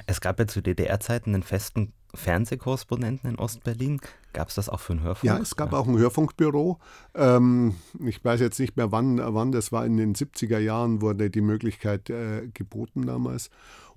Es 0.05 0.21
gab 0.21 0.39
ja 0.39 0.47
zu 0.47 0.61
DDR-Zeiten 0.61 1.33
einen 1.33 1.43
festen 1.43 1.93
Fernsehkorrespondenten 2.13 3.29
in 3.29 3.35
Ostberlin. 3.37 3.99
Gab 4.33 4.49
es 4.49 4.55
das 4.55 4.69
auch 4.69 4.79
für 4.79 4.93
einen 4.93 5.03
Hörfunk? 5.03 5.25
Ja, 5.25 5.37
es 5.37 5.55
gab 5.55 5.73
auch 5.73 5.87
ein 5.87 5.97
Hörfunkbüro. 5.97 6.79
Ähm, 7.15 7.75
ich 8.05 8.23
weiß 8.23 8.39
jetzt 8.39 8.59
nicht 8.59 8.77
mehr, 8.77 8.91
wann, 8.91 9.19
wann 9.21 9.51
das 9.51 9.71
war. 9.71 9.85
In 9.85 9.97
den 9.97 10.15
70er 10.15 10.59
Jahren 10.59 11.01
wurde 11.01 11.29
die 11.29 11.41
Möglichkeit 11.41 12.09
äh, 12.09 12.47
geboten 12.53 13.05
damals. 13.05 13.49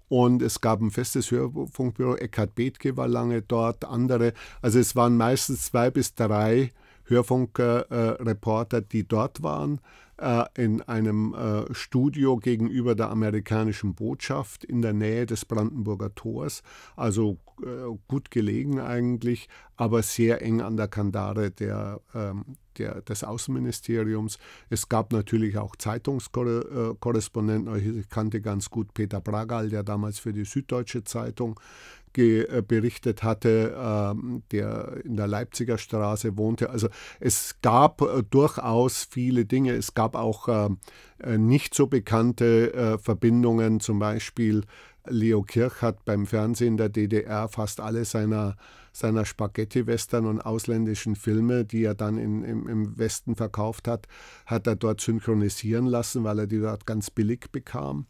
Und 0.09 0.43
es 0.43 0.61
gab 0.61 0.81
ein 0.81 0.91
festes 0.91 1.31
Hörfunkbüro. 1.31 2.17
Eckhard 2.17 2.55
Bethke 2.57 2.97
war 2.97 3.07
lange 3.07 3.43
dort, 3.43 3.85
andere. 3.85 4.33
Also 4.61 4.79
es 4.79 4.97
waren 4.97 5.17
meistens 5.17 5.67
zwei 5.67 5.91
bis 5.91 6.15
drei 6.15 6.73
Hörfunkreporter, 7.05 8.79
äh, 8.79 8.85
die 8.91 9.07
dort 9.07 9.43
waren. 9.43 9.81
Äh, 10.21 10.45
in 10.55 10.83
einem 10.83 11.33
äh, 11.33 11.73
Studio 11.73 12.37
gegenüber 12.37 12.95
der 12.95 13.09
amerikanischen 13.09 13.95
Botschaft 13.95 14.65
in 14.65 14.83
der 14.83 14.93
Nähe 14.93 15.25
des 15.25 15.47
Brandenburger 15.47 16.15
Tors. 16.15 16.63
Also 16.95 17.39
äh, 17.63 17.97
gut 18.07 18.31
gelegen 18.31 18.81
eigentlich, 18.81 19.49
aber 19.77 20.03
sehr 20.03 20.43
eng 20.43 20.61
an 20.61 20.77
der 20.77 20.89
Kandare 20.89 21.51
der, 21.51 22.03
ähm, 22.15 22.45
der, 22.77 23.01
des 23.01 23.25
Außenministeriums. 23.25 24.39
Es 24.69 24.91
gab 24.91 25.15
natürlich 25.15 25.57
auch 25.57 25.75
Zeitungskorrespondenten. 25.77 28.01
Ich 28.01 28.11
kannte 28.11 28.43
ganz 28.43 28.69
gut 28.69 28.93
Peter 28.93 29.23
Bragal, 29.23 29.71
der 29.71 29.85
damals 29.85 30.19
für 30.19 30.35
die 30.35 30.45
Süddeutsche 30.45 31.03
Zeitung 31.03 31.59
äh, 31.59 32.00
berichtet 32.13 33.23
hatte, 33.23 33.77
ähm, 33.79 34.43
der 34.53 35.05
in 35.05 35.17
der 35.17 35.27
Leipziger 35.27 35.79
Straße 35.79 36.37
wohnte. 36.37 36.71
Also 36.71 36.89
es 37.21 37.57
gab 37.63 38.03
äh, 38.03 38.23
durchaus 38.29 39.05
viele 39.11 39.45
Dinge. 39.45 39.73
Es 39.73 39.95
gab 39.95 40.17
auch 40.17 40.49
ähm, 40.49 40.79
äh, 41.19 41.39
nicht 41.39 41.75
so 41.75 41.87
bekannte 41.87 42.99
Verbindungen, 43.01 43.81
zum 43.81 43.99
Beispiel 43.99 44.63
Leo 45.09 45.43
Kirch 45.43 45.83
hat 45.83 46.05
beim 46.05 46.27
Fernsehen 46.27 46.77
der 46.77 46.89
DDR 46.89 47.49
fast 47.49 47.81
alle 47.81 48.05
seiner, 48.05 48.57
seiner 48.93 49.25
Spaghetti-Western 49.25 50.27
und 50.27 50.41
ausländischen 50.41 51.17
Filme, 51.17 51.65
die 51.65 51.85
er 51.85 51.95
dann 51.95 52.19
in, 52.19 52.45
im, 52.45 52.69
im 52.69 52.99
Westen 52.99 53.35
verkauft 53.35 53.89
hat, 53.89 54.07
hat 54.47 54.67
er 54.67 54.77
dort 54.77 55.01
synchronisieren 55.01 55.87
lassen, 55.87 56.25
weil 56.25 56.41
er 56.41 56.47
die 56.47 56.61
dort 56.61 56.87
ganz 56.87 57.11
billig 57.11 57.51
bekam. 57.51 58.07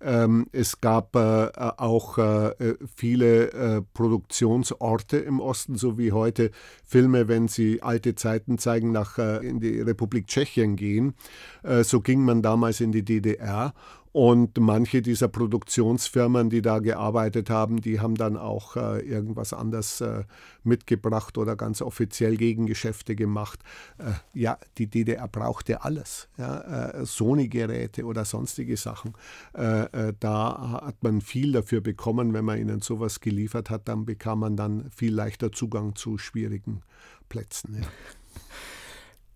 Ähm, 0.00 0.46
es 0.52 0.80
gab 0.80 1.16
äh, 1.16 1.50
auch 1.56 2.18
äh, 2.18 2.74
viele 2.94 3.52
äh, 3.52 3.82
Produktionsorte 3.94 5.18
im 5.18 5.40
Osten, 5.40 5.76
so 5.76 5.98
wie 5.98 6.12
heute 6.12 6.50
Filme, 6.84 7.26
wenn 7.28 7.48
sie 7.48 7.82
alte 7.82 8.14
Zeiten 8.14 8.58
zeigen, 8.58 8.92
nach 8.92 9.18
äh, 9.18 9.46
in 9.46 9.60
die 9.60 9.80
Republik 9.80 10.28
Tschechien 10.28 10.76
gehen. 10.76 11.14
Äh, 11.62 11.82
so 11.82 12.00
ging 12.00 12.24
man 12.24 12.42
damals 12.42 12.80
in 12.80 12.92
die 12.92 13.04
DDR 13.04 13.74
und 14.12 14.58
manche 14.58 15.02
dieser 15.02 15.28
Produktionsfirmen, 15.28 16.50
die 16.50 16.62
da 16.62 16.78
gearbeitet 16.78 17.50
haben, 17.50 17.80
die 17.80 18.00
haben 18.00 18.14
dann 18.14 18.36
auch 18.36 18.76
äh, 18.76 19.00
irgendwas 19.00 19.52
anderes 19.52 20.00
äh, 20.00 20.24
mitgebracht 20.62 21.36
oder 21.36 21.56
ganz 21.56 21.82
offiziell 21.82 22.36
Gegengeschäfte 22.36 23.14
gemacht. 23.14 23.60
Äh, 23.98 24.12
ja, 24.32 24.58
die 24.78 24.86
DDR 24.86 25.28
brauchte 25.28 25.82
alles. 25.82 26.28
Ja, 26.38 26.90
äh, 26.90 27.06
Sony-Geräte 27.06 28.04
oder 28.04 28.24
sonstige 28.24 28.76
Sachen. 28.76 29.14
Äh, 29.54 30.08
äh, 30.08 30.14
da 30.18 30.80
hat 30.82 31.02
man 31.02 31.20
viel 31.20 31.52
dafür 31.52 31.80
bekommen. 31.80 32.32
Wenn 32.32 32.44
man 32.44 32.58
ihnen 32.58 32.80
sowas 32.80 33.20
geliefert 33.20 33.70
hat, 33.70 33.88
dann 33.88 34.06
bekam 34.06 34.40
man 34.40 34.56
dann 34.56 34.90
viel 34.90 35.14
leichter 35.14 35.52
Zugang 35.52 35.94
zu 35.96 36.18
schwierigen 36.18 36.82
Plätzen. 37.28 37.76
Ja. 37.80 37.86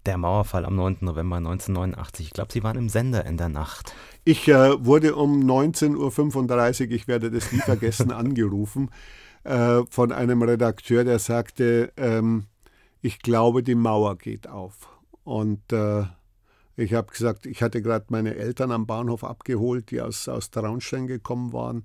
Der 0.07 0.19
Mauerfall 0.19 0.65
am 0.65 0.77
9. 0.77 0.99
November 1.01 1.37
1989. 1.37 2.27
Ich 2.27 2.33
glaube, 2.33 2.53
Sie 2.53 2.63
waren 2.63 2.77
im 2.77 2.89
Sender 2.89 3.25
in 3.25 3.37
der 3.37 3.49
Nacht. 3.49 3.95
Ich 4.25 4.49
äh, 4.49 4.85
wurde 4.85 5.15
um 5.15 5.41
19.35 5.41 6.87
Uhr, 6.87 6.91
ich 6.93 7.09
werde 7.09 7.31
das 7.31 7.53
nie 7.53 7.61
vergessen, 7.61 8.11
angerufen 8.13 8.91
äh, 9.45 9.83
von 9.89 10.13
einem 10.13 10.43
Redakteur, 10.43 11.05
der 11.05 11.19
sagte, 11.19 11.93
ähm, 11.97 12.47
ich 13.01 13.21
glaube, 13.21 13.63
die 13.63 13.75
Mauer 13.75 14.17
geht 14.17 14.49
auf. 14.49 14.89
Und 15.25 15.73
äh, 15.73 16.05
ich 16.77 16.95
habe 16.95 17.13
gesagt, 17.13 17.47
ich 17.47 17.63
hatte 17.63 17.83
gerade 17.83 18.07
meine 18.09 18.35
Eltern 18.37 18.71
am 18.73 18.87
Bahnhof 18.87 19.25
abgeholt, 19.25 19.91
die 19.91 20.01
aus, 20.01 20.29
aus 20.29 20.51
Traunstein 20.51 21.07
gekommen 21.07 21.53
waren. 21.53 21.85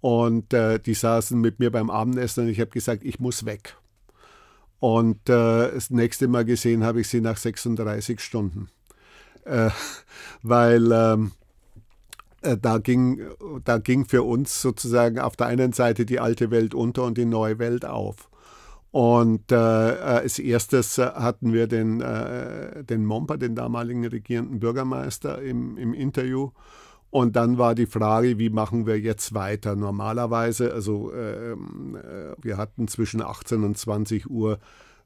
Und 0.00 0.52
äh, 0.52 0.78
die 0.78 0.94
saßen 0.94 1.40
mit 1.40 1.58
mir 1.58 1.70
beim 1.70 1.90
Abendessen 1.90 2.44
und 2.44 2.50
ich 2.50 2.60
habe 2.60 2.70
gesagt, 2.70 3.04
ich 3.04 3.18
muss 3.18 3.44
weg. 3.44 3.76
Und 4.80 5.28
äh, 5.28 5.72
das 5.72 5.90
nächste 5.90 6.28
Mal 6.28 6.44
gesehen 6.44 6.84
habe 6.84 7.00
ich 7.00 7.08
sie 7.08 7.20
nach 7.20 7.36
36 7.36 8.20
Stunden. 8.20 8.68
Äh, 9.44 9.70
weil 10.42 10.92
ähm, 10.92 11.32
äh, 12.42 12.56
da, 12.56 12.78
ging, 12.78 13.20
da 13.64 13.78
ging 13.78 14.04
für 14.04 14.22
uns 14.22 14.62
sozusagen 14.62 15.18
auf 15.18 15.36
der 15.36 15.48
einen 15.48 15.72
Seite 15.72 16.06
die 16.06 16.20
alte 16.20 16.50
Welt 16.50 16.74
unter 16.74 17.04
und 17.04 17.18
die 17.18 17.24
neue 17.24 17.58
Welt 17.58 17.84
auf. 17.84 18.28
Und 18.90 19.52
äh, 19.52 19.56
äh 19.56 19.98
als 19.98 20.38
erstes 20.38 20.98
äh, 20.98 21.06
hatten 21.06 21.52
wir 21.52 21.66
den, 21.66 22.00
äh, 22.00 22.84
den 22.84 23.04
Momper, 23.04 23.36
den 23.36 23.54
damaligen 23.54 24.06
regierenden 24.06 24.60
Bürgermeister, 24.60 25.42
im, 25.42 25.76
im 25.76 25.92
Interview. 25.92 26.50
Und 27.10 27.36
dann 27.36 27.56
war 27.56 27.74
die 27.74 27.86
Frage, 27.86 28.38
wie 28.38 28.50
machen 28.50 28.86
wir 28.86 29.00
jetzt 29.00 29.32
weiter? 29.32 29.76
Normalerweise, 29.76 30.72
also 30.72 31.12
ähm, 31.14 31.96
äh, 31.96 32.34
wir 32.42 32.58
hatten 32.58 32.86
zwischen 32.86 33.22
18 33.22 33.64
und 33.64 33.78
20 33.78 34.28
Uhr 34.28 34.58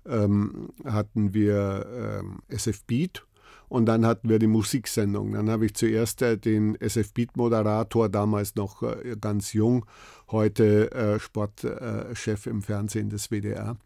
ähm, 0.07 0.71
hatten 0.85 1.33
wir 1.33 1.87
ähm, 1.95 2.41
SF 2.49 2.85
Beat 2.85 3.25
und 3.69 3.87
dann 3.87 4.05
hatten 4.05 4.29
wir 4.29 4.39
die 4.39 4.49
Musiksendung. 4.49 5.33
Dann 5.33 5.49
habe 5.49 5.65
ich 5.65 5.75
zuerst 5.75 6.23
äh, 6.23 6.37
den 6.37 6.75
SF 6.81 7.15
Beat 7.15 7.37
Moderator, 7.37 8.09
damals 8.09 8.55
noch 8.57 8.83
äh, 8.83 9.17
ganz 9.21 9.53
jung, 9.53 9.87
heute 10.31 10.91
äh, 10.93 11.21
Sportchef 11.21 12.47
im 12.47 12.63
Fernsehen 12.63 13.11
des 13.11 13.31
WDR 13.31 13.77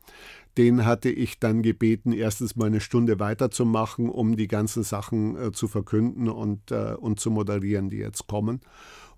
den 0.57 0.87
hatte 0.87 1.11
ich 1.11 1.39
dann 1.39 1.63
gebeten, 1.63 2.13
erstens 2.13 2.57
mal 2.57 2.67
eine 2.67 2.81
Stunde 2.81 3.21
weiterzumachen, 3.21 4.09
um 4.09 4.37
die 4.37 4.49
ganzen 4.49 4.83
Sachen 4.83 5.37
äh, 5.37 5.53
zu 5.53 5.69
verkünden 5.69 6.29
und, 6.29 6.71
äh, 6.71 6.95
und 6.99 7.21
zu 7.21 7.31
moderieren, 7.31 7.91
die 7.91 7.99
jetzt 7.99 8.27
kommen. 8.27 8.61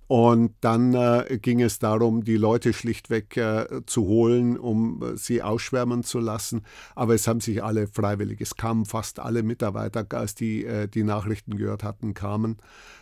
Und 0.09 0.55
dann 0.63 0.95
äh, 0.95 1.39
ging 1.41 1.61
es 1.61 1.79
darum, 1.79 2.25
die 2.25 2.39
Leute 2.39 2.73
schlichtweg 2.73 3.37
äh, 3.37 3.67
zu 3.85 4.07
holen, 4.07 4.59
um 4.59 5.03
äh, 5.03 5.17
sie 5.19 5.43
ausschwärmen 5.43 6.03
zu 6.03 6.19
lassen. 6.19 6.63
Aber 6.95 7.15
es 7.15 7.29
haben 7.29 7.43
sich 7.43 7.63
alle 7.63 7.87
freiwillig, 7.87 8.41
es 8.41 8.57
kamen 8.57 8.87
fast 8.87 9.21
alle 9.21 9.43
Mitarbeiter, 9.43 10.07
als 10.11 10.35
die 10.35 10.65
äh, 10.65 10.89
die 10.89 11.05
Nachrichten 11.05 11.59
gehört 11.59 11.85
hatten, 11.85 12.15
kamen. 12.15 12.57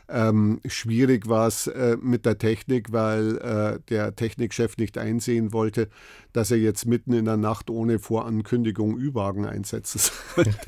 Ähm, 0.08 0.60
schwierig 0.66 1.28
war 1.28 1.48
es 1.48 1.66
äh, 1.66 1.96
mit 2.00 2.26
der 2.26 2.38
Technik, 2.38 2.92
weil 2.92 3.38
äh, 3.38 3.80
der 3.88 4.14
Technikchef 4.14 4.76
nicht 4.76 4.98
einsehen 4.98 5.52
wollte, 5.52 5.88
dass 6.32 6.50
er 6.50 6.58
jetzt 6.58 6.86
mitten 6.86 7.12
in 7.12 7.24
der 7.24 7.36
Nacht 7.36 7.70
ohne 7.70 7.98
Vorankündigung 7.98 8.98
Ü-Wagen 8.98 9.46
einsetzen 9.46 9.98
sollte. 9.98 10.54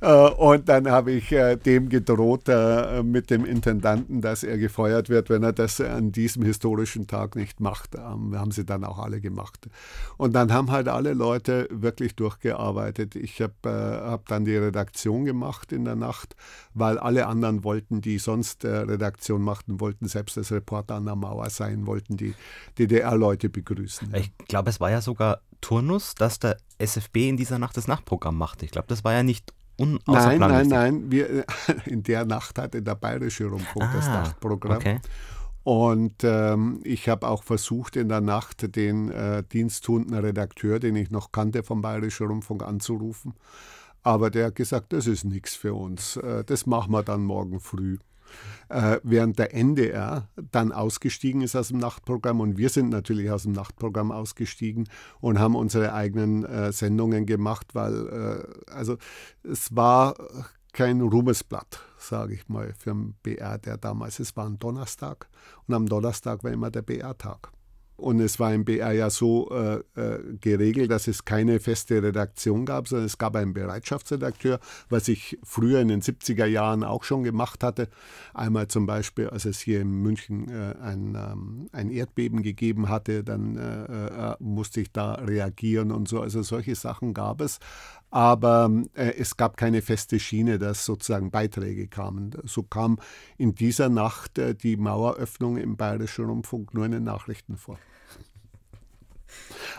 Äh, 0.00 0.30
und 0.30 0.68
dann 0.68 0.90
habe 0.90 1.12
ich 1.12 1.30
äh, 1.32 1.56
dem 1.56 1.88
gedroht 1.88 2.48
äh, 2.48 3.02
mit 3.02 3.30
dem 3.30 3.44
Intendanten, 3.44 4.20
dass 4.20 4.42
er 4.42 4.58
gefeuert 4.58 5.08
wird, 5.08 5.30
wenn 5.30 5.42
er 5.42 5.52
das 5.52 5.80
an 5.80 6.12
diesem 6.12 6.42
historischen 6.42 7.06
Tag 7.06 7.36
nicht 7.36 7.60
macht. 7.60 7.94
Ähm, 7.94 8.36
haben 8.36 8.50
sie 8.50 8.64
dann 8.64 8.84
auch 8.84 8.98
alle 8.98 9.20
gemacht. 9.20 9.68
Und 10.16 10.34
dann 10.34 10.52
haben 10.52 10.70
halt 10.70 10.88
alle 10.88 11.12
Leute 11.14 11.68
wirklich 11.70 12.16
durchgearbeitet. 12.16 13.14
Ich 13.14 13.40
habe 13.40 13.52
hab 13.64 14.26
dann 14.28 14.44
die 14.44 14.56
Redaktion 14.56 15.24
gemacht 15.24 15.72
in 15.72 15.84
der 15.84 15.96
Nacht, 15.96 16.34
weil 16.74 16.98
alle 16.98 17.26
anderen 17.26 17.64
wollten, 17.64 18.00
die 18.00 18.18
sonst 18.18 18.64
Redaktion 18.64 19.42
machten, 19.42 19.80
wollten 19.80 20.06
selbst 20.06 20.38
als 20.38 20.52
Reporter 20.52 20.94
an 20.94 21.06
der 21.06 21.16
Mauer 21.16 21.50
sein, 21.50 21.86
wollten 21.86 22.16
die 22.16 22.34
DDR-Leute 22.78 23.48
begrüßen. 23.48 24.14
Ich 24.14 24.32
glaube, 24.46 24.70
es 24.70 24.80
war 24.80 24.90
ja 24.90 25.00
sogar 25.00 25.40
Turnus, 25.60 26.14
dass 26.14 26.38
der 26.38 26.56
SFB 26.78 27.28
in 27.28 27.36
dieser 27.36 27.58
Nacht 27.58 27.76
das 27.76 27.86
Nachtprogramm 27.88 28.38
machte. 28.38 28.64
Ich 28.64 28.70
glaube, 28.70 28.88
das 28.88 29.04
war 29.04 29.12
ja 29.12 29.22
nicht 29.22 29.52
Nein, 30.06 30.38
nein, 30.38 30.68
nein. 30.68 31.10
Wir, 31.10 31.44
in 31.86 32.02
der 32.02 32.26
Nacht 32.26 32.58
hatte 32.58 32.82
der 32.82 32.94
Bayerische 32.94 33.46
Rundfunk 33.46 33.86
ah, 33.86 33.92
das 33.94 34.06
Nachtprogramm. 34.08 34.76
Okay. 34.76 35.00
Und 35.62 36.22
ähm, 36.22 36.80
ich 36.84 37.08
habe 37.08 37.28
auch 37.28 37.44
versucht, 37.44 37.96
in 37.96 38.08
der 38.08 38.20
Nacht 38.20 38.76
den 38.76 39.10
äh, 39.10 39.42
diensttuenden 39.44 40.16
Redakteur, 40.16 40.80
den 40.80 40.96
ich 40.96 41.10
noch 41.10 41.32
kannte 41.32 41.62
vom 41.62 41.82
Bayerischen 41.82 42.26
Rundfunk, 42.26 42.62
anzurufen. 42.62 43.34
Aber 44.02 44.30
der 44.30 44.46
hat 44.46 44.54
gesagt, 44.54 44.92
das 44.92 45.06
ist 45.06 45.24
nichts 45.24 45.54
für 45.54 45.74
uns. 45.74 46.16
Äh, 46.16 46.44
das 46.44 46.66
machen 46.66 46.92
wir 46.92 47.02
dann 47.02 47.24
morgen 47.24 47.60
früh 47.60 47.98
äh, 48.68 49.00
während 49.02 49.38
der 49.38 49.54
NDR 49.54 50.28
dann 50.50 50.72
ausgestiegen 50.72 51.42
ist 51.42 51.56
aus 51.56 51.68
dem 51.68 51.78
Nachtprogramm 51.78 52.40
und 52.40 52.58
wir 52.58 52.68
sind 52.68 52.90
natürlich 52.90 53.30
aus 53.30 53.44
dem 53.44 53.52
Nachtprogramm 53.52 54.12
ausgestiegen 54.12 54.88
und 55.20 55.38
haben 55.38 55.56
unsere 55.56 55.92
eigenen 55.92 56.44
äh, 56.44 56.72
Sendungen 56.72 57.26
gemacht, 57.26 57.74
weil 57.74 58.06
äh, 58.66 58.70
also 58.70 58.96
es 59.42 59.74
war 59.74 60.14
kein 60.72 61.00
Ruhmesblatt, 61.00 61.80
sage 61.98 62.34
ich 62.34 62.48
mal, 62.48 62.72
für 62.78 62.90
den 62.90 63.14
BR, 63.22 63.58
der 63.58 63.76
damals, 63.76 64.20
es 64.20 64.36
war 64.36 64.46
ein 64.46 64.58
Donnerstag 64.58 65.28
und 65.66 65.74
am 65.74 65.86
Donnerstag 65.86 66.44
war 66.44 66.52
immer 66.52 66.70
der 66.70 66.82
BR-Tag. 66.82 67.50
Und 68.00 68.20
es 68.20 68.40
war 68.40 68.52
im 68.54 68.64
BR 68.64 68.92
ja 68.92 69.10
so 69.10 69.50
äh, 69.50 69.82
äh, 69.94 70.36
geregelt, 70.40 70.90
dass 70.90 71.06
es 71.06 71.24
keine 71.24 71.60
feste 71.60 72.02
Redaktion 72.02 72.64
gab, 72.64 72.88
sondern 72.88 73.06
es 73.06 73.18
gab 73.18 73.36
einen 73.36 73.52
Bereitschaftsredakteur, 73.52 74.58
was 74.88 75.08
ich 75.08 75.38
früher 75.42 75.80
in 75.80 75.88
den 75.88 76.00
70er 76.00 76.46
Jahren 76.46 76.82
auch 76.82 77.04
schon 77.04 77.22
gemacht 77.22 77.62
hatte. 77.62 77.88
Einmal 78.34 78.68
zum 78.68 78.86
Beispiel, 78.86 79.28
als 79.28 79.44
es 79.44 79.60
hier 79.60 79.80
in 79.82 79.90
München 79.90 80.48
äh, 80.48 80.74
ein, 80.80 81.14
ähm, 81.14 81.68
ein 81.72 81.90
Erdbeben 81.90 82.42
gegeben 82.42 82.88
hatte, 82.88 83.22
dann 83.22 83.56
äh, 83.56 84.32
äh, 84.32 84.36
musste 84.40 84.80
ich 84.80 84.92
da 84.92 85.14
reagieren 85.14 85.92
und 85.92 86.08
so. 86.08 86.20
Also 86.20 86.42
solche 86.42 86.74
Sachen 86.74 87.14
gab 87.14 87.40
es 87.40 87.58
aber 88.10 88.70
äh, 88.94 89.14
es 89.16 89.36
gab 89.36 89.56
keine 89.56 89.82
feste 89.82 90.18
Schiene, 90.18 90.58
dass 90.58 90.84
sozusagen 90.84 91.30
Beiträge 91.30 91.86
kamen. 91.86 92.32
So 92.44 92.62
kam 92.62 92.98
in 93.38 93.54
dieser 93.54 93.88
Nacht 93.88 94.38
äh, 94.38 94.54
die 94.54 94.76
Maueröffnung 94.76 95.56
im 95.56 95.76
Bayerischen 95.76 96.26
Rundfunk 96.26 96.74
nur 96.74 96.84
in 96.86 96.92
den 96.92 97.04
Nachrichten 97.04 97.56
vor. 97.56 97.78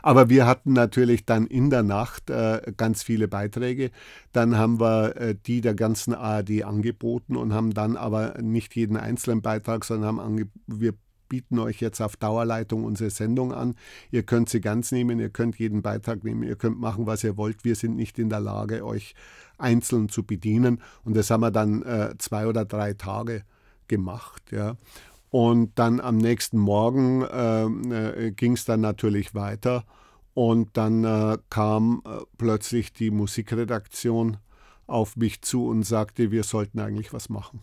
Aber 0.01 0.29
wir 0.29 0.45
hatten 0.45 0.73
natürlich 0.73 1.25
dann 1.25 1.47
in 1.47 1.69
der 1.69 1.83
Nacht 1.83 2.29
äh, 2.29 2.61
ganz 2.77 3.03
viele 3.03 3.27
Beiträge. 3.27 3.91
Dann 4.31 4.57
haben 4.57 4.79
wir 4.79 5.15
äh, 5.17 5.35
die 5.35 5.61
der 5.61 5.75
ganzen 5.75 6.13
ARD 6.13 6.63
angeboten 6.63 7.35
und 7.35 7.53
haben 7.53 7.73
dann 7.73 7.97
aber 7.97 8.41
nicht 8.41 8.75
jeden 8.75 8.97
einzelnen 8.97 9.41
Beitrag, 9.41 9.85
sondern 9.85 10.17
haben 10.17 10.51
wir 10.67 10.93
bieten 11.31 11.59
euch 11.59 11.79
jetzt 11.79 12.01
auf 12.01 12.17
Dauerleitung 12.17 12.83
unsere 12.83 13.09
Sendung 13.09 13.53
an. 13.53 13.75
Ihr 14.11 14.23
könnt 14.23 14.49
sie 14.49 14.59
ganz 14.59 14.91
nehmen, 14.91 15.17
ihr 15.17 15.29
könnt 15.29 15.57
jeden 15.59 15.81
Beitrag 15.81 16.25
nehmen, 16.25 16.43
ihr 16.43 16.57
könnt 16.57 16.77
machen, 16.77 17.07
was 17.07 17.23
ihr 17.23 17.37
wollt. 17.37 17.63
Wir 17.63 17.77
sind 17.77 17.95
nicht 17.95 18.19
in 18.19 18.27
der 18.27 18.41
Lage, 18.41 18.85
euch 18.85 19.15
einzeln 19.57 20.09
zu 20.09 20.23
bedienen. 20.23 20.81
Und 21.05 21.15
das 21.15 21.31
haben 21.31 21.39
wir 21.39 21.51
dann 21.51 21.83
äh, 21.83 22.15
zwei 22.17 22.47
oder 22.47 22.65
drei 22.65 22.95
Tage 22.95 23.43
gemacht. 23.87 24.43
Ja. 24.51 24.75
Und 25.31 25.79
dann 25.79 26.01
am 26.01 26.17
nächsten 26.17 26.57
Morgen 26.59 27.23
äh, 27.23 27.63
äh, 27.63 28.31
ging 28.31 28.53
es 28.53 28.65
dann 28.65 28.81
natürlich 28.81 29.33
weiter. 29.33 29.85
Und 30.33 30.75
dann 30.75 31.05
äh, 31.05 31.37
kam 31.49 32.03
äh, 32.05 32.17
plötzlich 32.37 32.91
die 32.91 33.11
Musikredaktion 33.11 34.37
auf 34.87 35.15
mich 35.15 35.41
zu 35.41 35.67
und 35.67 35.83
sagte, 35.83 36.31
wir 36.31 36.43
sollten 36.43 36.79
eigentlich 36.81 37.13
was 37.13 37.29
machen. 37.29 37.61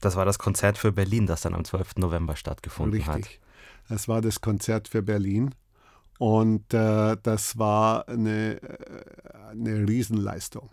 Das 0.00 0.14
war 0.14 0.24
das 0.24 0.38
Konzert 0.38 0.78
für 0.78 0.92
Berlin, 0.92 1.26
das 1.26 1.40
dann 1.40 1.54
am 1.54 1.64
12. 1.64 1.96
November 1.96 2.36
stattgefunden 2.36 2.92
Richtig. 2.92 3.08
hat. 3.08 3.18
Richtig. 3.18 3.40
Das 3.88 4.06
war 4.06 4.20
das 4.20 4.40
Konzert 4.40 4.86
für 4.86 5.02
Berlin. 5.02 5.52
Und 6.20 6.72
äh, 6.72 7.16
das 7.20 7.58
war 7.58 8.08
eine, 8.08 8.62
äh, 8.62 9.50
eine 9.50 9.88
Riesenleistung. 9.88 10.70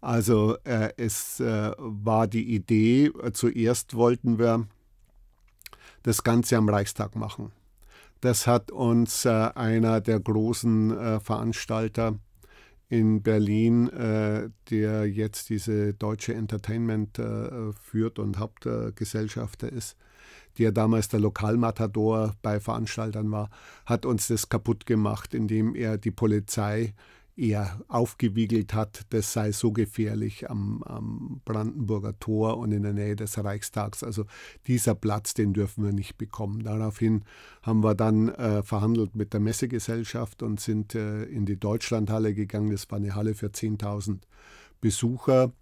Also 0.00 0.58
es 0.64 1.40
war 1.40 2.26
die 2.26 2.54
Idee, 2.54 3.10
zuerst 3.32 3.94
wollten 3.94 4.38
wir 4.38 4.66
das 6.04 6.22
Ganze 6.22 6.56
am 6.56 6.68
Reichstag 6.68 7.16
machen. 7.16 7.50
Das 8.20 8.46
hat 8.46 8.70
uns 8.70 9.24
äh, 9.24 9.28
einer 9.28 10.00
der 10.00 10.20
großen 10.20 11.20
Veranstalter 11.20 12.18
in 12.88 13.22
Berlin, 13.22 13.88
äh, 13.88 14.50
der 14.70 15.08
jetzt 15.08 15.48
diese 15.48 15.94
deutsche 15.94 16.34
Entertainment 16.34 17.18
äh, 17.18 17.72
führt 17.72 18.18
und 18.18 18.38
Hauptgesellschafter 18.38 19.72
ist, 19.72 19.96
der 20.58 20.70
damals 20.70 21.08
der 21.08 21.20
Lokalmatador 21.20 22.34
bei 22.42 22.60
Veranstaltern 22.60 23.30
war, 23.32 23.50
hat 23.86 24.06
uns 24.06 24.28
das 24.28 24.48
kaputt 24.48 24.86
gemacht, 24.86 25.34
indem 25.34 25.74
er 25.74 25.98
die 25.98 26.12
Polizei 26.12 26.94
eher 27.36 27.80
aufgewiegelt 27.88 28.74
hat, 28.74 29.02
das 29.10 29.32
sei 29.32 29.52
so 29.52 29.72
gefährlich 29.72 30.50
am, 30.50 30.82
am, 30.84 31.40
Brandenburger 31.44 32.18
Tor 32.18 32.58
und 32.58 32.72
in 32.72 32.82
der 32.82 32.92
Nähe 32.92 33.16
des 33.16 33.42
Reichstags. 33.42 34.02
Also 34.02 34.24
dieser 34.66 34.94
Platz, 34.94 35.34
den 35.34 35.52
dürfen 35.52 35.84
wir 35.84 35.92
nicht 35.92 36.16
bekommen. 36.16 36.62
Daraufhin 36.62 37.24
haben 37.62 37.82
wir 37.82 37.94
dann 37.94 38.28
äh, 38.28 38.62
verhandelt 38.62 39.16
mit 39.16 39.32
der 39.32 39.40
Messegesellschaft 39.40 40.42
und 40.42 40.60
sind 40.60 40.94
äh, 40.94 41.24
in 41.24 41.44
die 41.46 41.58
Deutschlandhalle 41.58 42.34
gegangen. 42.34 42.70
Das 42.70 42.90
war 42.90 42.98
eine 42.98 43.14
Halle 43.14 43.34
für 43.34 43.48
10.000 43.48 44.18
Besucher. 44.80 45.52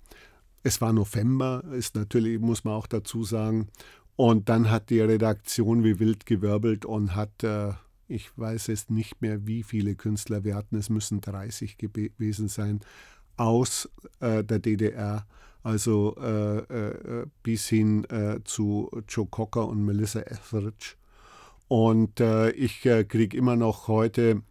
Es 0.63 0.81
war 0.81 0.93
November, 0.93 1.65
ist 1.73 1.97
natürlich, 1.97 2.39
muss 2.39 2.65
man 2.65 2.75
auch 2.75 2.87
dazu 2.87 3.25
sagen. 3.25 3.69
Und 4.15 4.49
dann 4.49 4.71
hat 4.71 4.91
die 4.91 5.01
Redaktion 5.01 5.85
wie 5.85 5.99
wild 5.99 6.27
gewirbelt 6.27 6.85
und 6.85 7.17
hat 7.17 7.43
äh, 7.43 7.73
ich 8.09 8.37
weiß 8.37 8.69
es 8.69 8.91
nicht 8.91 9.23
mehr, 9.23 9.47
wie 9.47 9.63
viele 9.63 9.95
Künstler 9.95 10.45
wir 10.45 10.55
hatten, 10.55 10.77
es 10.77 10.91
müssen 10.91 11.21
30 11.21 11.79
gewesen 11.79 12.49
sein, 12.49 12.81
aus 13.37 13.89
äh, 14.21 14.45
der 14.45 14.59
DDR, 14.59 15.27
also 15.63 16.17
äh, 16.17 16.59
äh, 16.59 17.27
bis 17.43 17.69
hin 17.69 18.05
äh, 18.05 18.41
zu 18.45 18.91
Joe 19.09 19.27
Cocker 19.27 19.69
und 19.69 19.85
Melissa 19.85 20.21
Etheridge. 20.21 20.97
Und 21.69 22.21
äh, 22.21 22.51
ich 22.51 22.85
äh, 22.85 23.05
kriege 23.05 23.37
immer 23.37 23.57
noch 23.57 23.89
heute 23.89 24.43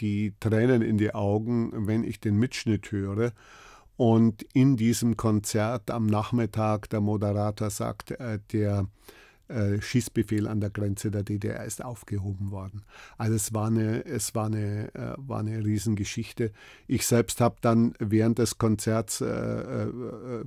die 0.00 0.32
Tränen 0.40 0.80
in 0.80 0.96
die 0.96 1.14
Augen, 1.14 1.86
wenn 1.86 2.02
ich 2.02 2.18
den 2.18 2.38
Mitschnitt 2.38 2.90
höre. 2.90 3.32
Und 3.98 4.42
in 4.54 4.78
diesem 4.78 5.18
Konzert 5.18 5.90
am 5.90 6.06
Nachmittag, 6.06 6.88
der 6.88 7.02
Moderator 7.02 7.68
sagt, 7.68 8.14
der 8.52 8.86
äh, 9.48 9.80
Schießbefehl 9.80 10.48
an 10.48 10.60
der 10.60 10.70
Grenze 10.70 11.10
der 11.10 11.22
DDR 11.22 11.64
ist 11.64 11.84
aufgehoben 11.84 12.50
worden. 12.50 12.82
Also 13.18 13.34
es 13.34 13.52
war 13.52 13.66
eine, 13.66 14.04
es 14.04 14.34
war 14.34 14.46
eine, 14.46 14.94
äh, 14.94 15.14
war 15.18 15.40
eine 15.40 15.64
Riesengeschichte. 15.64 16.52
Ich 16.86 17.06
selbst 17.06 17.40
habe 17.40 17.56
dann 17.60 17.94
während 17.98 18.38
des 18.38 18.58
Konzerts 18.58 19.20
äh, 19.20 19.26
äh, 19.26 19.92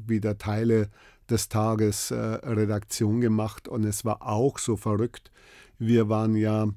wieder 0.06 0.38
Teile 0.38 0.90
des 1.30 1.50
Tages 1.50 2.12
äh, 2.12 2.16
Redaktion 2.16 3.22
gemacht 3.22 3.68
und 3.68 3.84
es 3.84 4.06
war 4.06 4.22
auch 4.22 4.58
so 4.58 4.78
verrückt. 4.78 5.32
Wir 5.78 6.10
waren 6.10 6.36
ja 6.36 6.68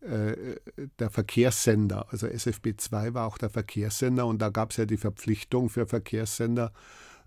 äh, 0.00 0.56
der 0.98 1.10
Verkehrssender, 1.10 2.06
also 2.10 2.26
SFB 2.26 2.76
2 2.76 3.14
war 3.14 3.26
auch 3.26 3.38
der 3.38 3.50
Verkehrssender 3.50 4.26
und 4.26 4.40
da 4.42 4.50
gab 4.50 4.70
es 4.70 4.76
ja 4.76 4.86
die 4.86 4.98
Verpflichtung 4.98 5.70
für 5.70 5.86
Verkehrssender, 5.86 6.72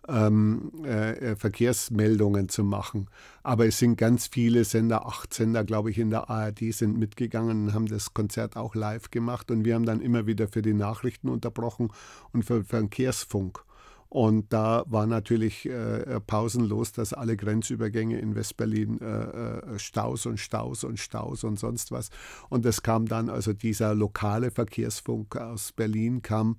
ähm, 0.07 0.71
äh, 0.83 1.35
Verkehrsmeldungen 1.35 2.49
zu 2.49 2.63
machen. 2.63 3.09
Aber 3.43 3.65
es 3.65 3.77
sind 3.77 3.97
ganz 3.97 4.27
viele 4.27 4.63
Sender, 4.63 5.05
acht 5.05 5.33
Sender, 5.33 5.63
glaube 5.63 5.91
ich, 5.91 5.97
in 5.97 6.09
der 6.09 6.29
ARD 6.29 6.73
sind 6.73 6.97
mitgegangen 6.97 7.67
und 7.67 7.73
haben 7.73 7.87
das 7.87 8.13
Konzert 8.13 8.55
auch 8.55 8.75
live 8.75 9.11
gemacht. 9.11 9.51
Und 9.51 9.65
wir 9.65 9.75
haben 9.75 9.85
dann 9.85 10.01
immer 10.01 10.25
wieder 10.27 10.47
für 10.47 10.61
die 10.61 10.73
Nachrichten 10.73 11.29
unterbrochen 11.29 11.89
und 12.31 12.43
für 12.43 12.63
Verkehrsfunk. 12.63 13.63
Und 14.09 14.53
da 14.53 14.83
war 14.87 15.05
natürlich 15.05 15.65
äh, 15.65 16.21
pausenlos, 16.21 16.93
dass 16.93 17.11
alle 17.13 17.35
Grenzübergänge 17.35 18.17
in 18.19 18.35
Westberlin 18.35 19.01
äh, 19.01 19.05
äh, 19.05 19.79
Staus 19.79 20.25
und 20.25 20.39
Staus 20.39 20.85
und 20.85 20.97
Staus 20.97 21.43
und 21.43 21.59
sonst 21.59 21.91
was. 21.91 22.09
Und 22.49 22.65
es 22.65 22.83
kam 22.83 23.07
dann, 23.07 23.29
also 23.29 23.51
dieser 23.51 23.93
lokale 23.95 24.51
Verkehrsfunk 24.51 25.35
aus 25.35 25.73
Berlin 25.73 26.21
kam 26.21 26.55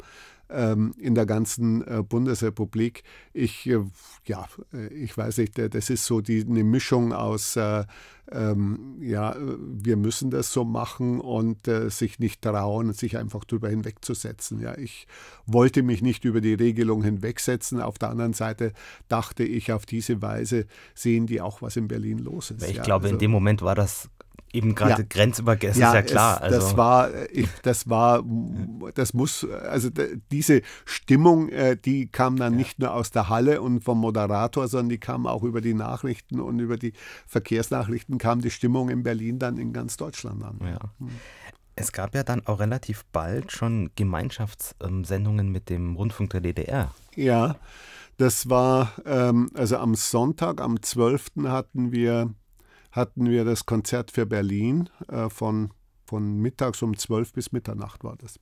ähm, 0.51 0.95
in 0.99 1.15
der 1.15 1.27
ganzen 1.27 1.87
äh, 1.87 2.03
Bundesrepublik. 2.03 3.03
Ich, 3.33 3.67
äh, 3.67 3.81
ja, 4.27 4.47
äh, 4.73 4.89
ich 4.89 5.17
weiß 5.17 5.39
nicht, 5.39 5.59
das 5.59 5.91
ist 5.91 6.07
so 6.07 6.21
die, 6.21 6.45
eine 6.49 6.65
Mischung 6.65 7.13
aus, 7.13 7.59
ähm, 8.31 8.97
ja, 9.01 9.37
wir 9.39 9.97
müssen 9.97 10.31
das 10.31 10.53
so 10.53 10.65
machen 10.65 11.21
und 11.21 11.67
äh, 11.67 11.89
sich 11.89 12.19
nicht 12.19 12.43
trauen, 12.43 12.93
sich 12.93 13.17
einfach 13.17 13.45
darüber 13.45 13.71
hinwegzusetzen. 13.71 14.61
Ja, 14.61 14.77
ich 14.77 15.07
wollte 15.47 15.83
mich 15.83 16.03
nicht 16.03 16.25
über 16.25 16.41
die 16.41 16.55
Regelung 16.55 17.03
hinwegsetzen. 17.03 17.81
Auf 17.81 17.99
der 17.99 18.11
anderen 18.11 18.35
Seite 18.35 18.73
dachte 19.09 19.45
ich, 19.45 19.73
auf 19.73 19.87
diese 19.87 20.21
Weise 20.21 20.67
sehen 20.95 21.27
die 21.27 21.41
auch, 21.41 21.63
was 21.63 21.77
in 21.77 21.89
Berlin 21.89 22.19
los 22.19 22.51
ist. 22.51 22.69
Ich 22.69 22.77
ja, 22.77 22.83
glaube, 22.83 23.05
also, 23.05 23.15
in 23.15 23.19
dem 23.19 23.31
Moment 23.31 23.63
war 23.63 23.75
das 23.75 24.11
eben 24.53 24.75
gerade 24.75 25.03
ja. 25.03 25.09
grenzübergänge, 25.09 25.77
ja, 25.77 25.89
ist 25.89 25.95
ja 25.95 26.03
klar. 26.03 26.37
Es, 26.37 26.43
also. 26.43 26.61
Das 26.61 26.77
war, 26.77 27.11
ich, 27.31 27.49
das 27.63 27.89
war, 27.89 28.25
das 28.95 29.15
muss, 29.15 29.45
also 29.45 29.91
diese 30.31 30.63
Stimmung, 30.85 31.49
äh, 31.49 31.77
die 31.77 32.09
kam 32.09 32.37
dann 32.37 32.55
ja. 32.55 32.59
nicht 32.59 32.79
nur 32.79 32.93
aus 32.93 33.11
der 33.11 33.29
Halle 33.29 33.61
und 33.61 33.85
vom 33.85 34.01
Moderator, 34.01 34.69
sondern 34.69 34.91
die 34.91 34.99
kam 34.99 35.27
auch 35.27 35.43
über 35.43 35.61
die 35.61 35.75
Nachrichten 35.75 36.41
und 36.41 36.59
über 36.59 36.77
die 36.77 36.93
Verkehrsnachrichten 37.27 38.19
kam 38.19 38.41
die 38.41 38.51
Stimmung 38.51 38.89
in 38.89 39.03
Berlin 39.03 39.39
dann 39.39 39.59
in 39.59 39.73
ganz 39.73 39.97
Deutschland 39.97 40.43
an. 40.43 40.59
Ja. 40.63 40.79
Hm. 40.99 41.11
Es 41.77 41.93
gab 41.93 42.15
ja 42.17 42.25
dann 42.25 42.45
auch 42.45 42.59
relativ 42.59 43.05
bald 43.13 43.53
schon 43.53 43.91
Gemeinschaftssendungen 43.95 45.53
mit 45.53 45.71
dem 45.71 45.95
Rundfunk 45.95 46.31
der 46.31 46.41
DDR. 46.41 46.93
Ja, 47.15 47.55
das 48.17 48.51
war, 48.51 48.93
ähm, 49.07 49.49
also 49.55 49.77
am 49.77 49.95
Sonntag, 49.95 50.61
am 50.61 50.83
12. 50.83 51.45
hatten 51.45 51.93
wir 51.93 52.35
hatten 52.99 53.31
wir 53.31 53.45
das 53.45 53.65
Konzert 53.65 54.11
für 54.11 54.27
Berlin 54.27 54.91
äh, 55.09 55.31
von, 55.31 55.71
von 56.05 56.37
mittags 56.39 56.83
um 56.83 56.97
12 56.97 57.33
bis 57.33 57.53
Mitternacht 57.53 58.05
war 58.05 58.17
das. 58.17 58.39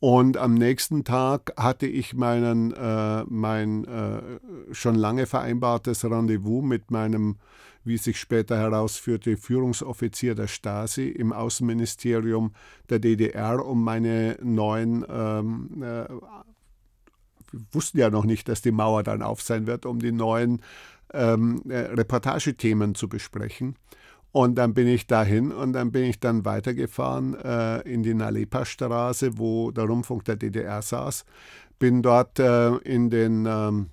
Und 0.00 0.36
am 0.36 0.52
nächsten 0.52 1.04
Tag 1.04 1.54
hatte 1.56 1.86
ich 1.86 2.12
meinen, 2.12 2.72
äh, 2.72 3.24
mein 3.26 3.84
äh, 3.84 4.20
schon 4.72 4.96
lange 4.96 5.24
vereinbartes 5.24 6.04
Rendezvous 6.04 6.62
mit 6.62 6.90
meinem, 6.90 7.36
wie 7.84 7.96
sich 7.96 8.20
später 8.20 8.58
herausführte, 8.58 9.38
Führungsoffizier 9.38 10.34
der 10.34 10.46
Stasi 10.46 11.08
im 11.08 11.32
Außenministerium 11.32 12.52
der 12.90 12.98
DDR, 12.98 13.64
um 13.64 13.82
meine 13.82 14.36
neuen, 14.42 15.06
ähm, 15.08 15.82
äh, 15.82 16.06
wir 17.50 17.60
wussten 17.72 17.98
ja 17.98 18.10
noch 18.10 18.24
nicht, 18.24 18.48
dass 18.48 18.62
die 18.62 18.72
Mauer 18.72 19.04
dann 19.04 19.22
auf 19.22 19.40
sein 19.40 19.66
wird, 19.66 19.86
um 19.86 20.00
die 20.00 20.12
neuen 20.12 20.60
ähm, 21.12 21.62
äh, 21.68 21.78
Reportagethemen 21.78 22.94
zu 22.94 23.08
besprechen. 23.08 23.76
Und 24.32 24.56
dann 24.56 24.74
bin 24.74 24.88
ich 24.88 25.06
dahin 25.06 25.52
und 25.52 25.74
dann 25.74 25.92
bin 25.92 26.04
ich 26.04 26.18
dann 26.18 26.44
weitergefahren 26.44 27.34
äh, 27.34 27.82
in 27.82 28.02
die 28.02 28.14
Nalepa-Straße, 28.14 29.38
wo 29.38 29.70
der 29.70 29.84
Rundfunk 29.84 30.24
der 30.24 30.34
DDR 30.34 30.82
saß. 30.82 31.24
Bin 31.78 32.02
dort 32.02 32.40
äh, 32.40 32.74
in, 32.78 33.10
den, 33.10 33.46
ähm, 33.46 33.90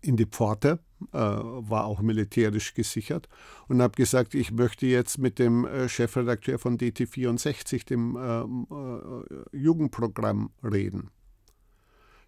in 0.00 0.16
die 0.16 0.26
Pforte, 0.26 0.78
äh, 1.12 1.18
war 1.18 1.86
auch 1.86 2.00
militärisch 2.02 2.72
gesichert 2.74 3.28
und 3.66 3.82
habe 3.82 3.96
gesagt, 3.96 4.36
ich 4.36 4.52
möchte 4.52 4.86
jetzt 4.86 5.18
mit 5.18 5.40
dem 5.40 5.66
äh, 5.66 5.88
Chefredakteur 5.88 6.60
von 6.60 6.78
DT64, 6.78 7.84
dem 7.84 8.16
äh, 8.16 9.56
Jugendprogramm, 9.56 10.50
reden. 10.62 11.10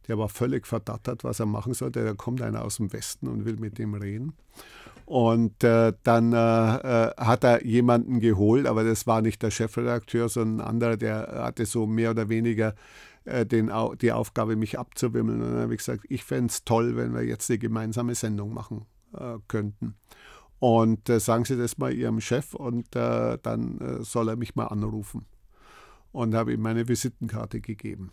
Der 0.09 0.19
war 0.19 0.29
völlig 0.29 0.67
verdattert, 0.67 1.25
was 1.25 1.41
er 1.41 1.47
machen 1.47 1.75
sollte. 1.75 2.05
Da 2.05 2.15
kommt 2.15 2.43
einer 2.43 2.65
aus 2.65 2.77
dem 2.77 2.93
Westen 2.93 3.29
und 3.29 3.45
will 3.45 3.57
mit 3.57 3.79
dem 3.79 3.95
reden. 3.95 4.35
Und 5.07 5.63
äh, 5.65 5.93
dann 6.03 6.33
äh, 6.33 6.37
äh, 6.37 7.15
hat 7.17 7.45
er 7.45 7.65
jemanden 7.65 8.21
geholt, 8.21 8.67
aber 8.67 8.85
das 8.85 9.07
war 9.07 9.21
nicht 9.21 9.43
der 9.43 9.51
Chefredakteur, 9.51 10.29
sondern 10.29 10.61
ein 10.61 10.69
anderer, 10.69 10.97
der 10.97 11.45
hatte 11.45 11.67
so 11.67 11.87
mehr 11.87 12.13
oder 12.13 12.29
weniger 12.31 12.75
äh, 13.25 13.45
den, 13.45 13.71
die 14.01 14.13
Aufgabe, 14.13 14.57
mich 14.57 14.79
abzuwimmeln. 14.79 15.43
Und 15.43 15.53
dann 15.53 15.63
habe 15.63 15.75
ich 15.75 15.79
gesagt, 15.79 16.07
ich 16.09 16.25
fände 16.25 16.51
es 16.51 16.65
toll, 16.65 16.97
wenn 16.97 17.15
wir 17.15 17.23
jetzt 17.23 17.51
eine 17.51 17.59
gemeinsame 17.59 18.15
Sendung 18.15 18.55
machen 18.55 18.87
äh, 19.15 19.37
könnten. 19.47 19.95
Und 20.59 21.11
äh, 21.11 21.21
sagen 21.21 21.45
Sie 21.45 21.59
das 21.59 21.77
mal 21.77 21.93
Ihrem 21.93 22.23
Chef 22.23 22.55
und 22.55 22.95
dann 22.95 23.99
soll 24.01 24.31
er 24.31 24.37
mich 24.37 24.55
mal 24.55 24.67
anrufen. 24.67 25.27
Und 26.13 26.35
habe 26.35 26.53
ihm 26.53 26.63
meine 26.63 26.89
Visitenkarte 26.89 27.61
gegeben. 27.61 28.13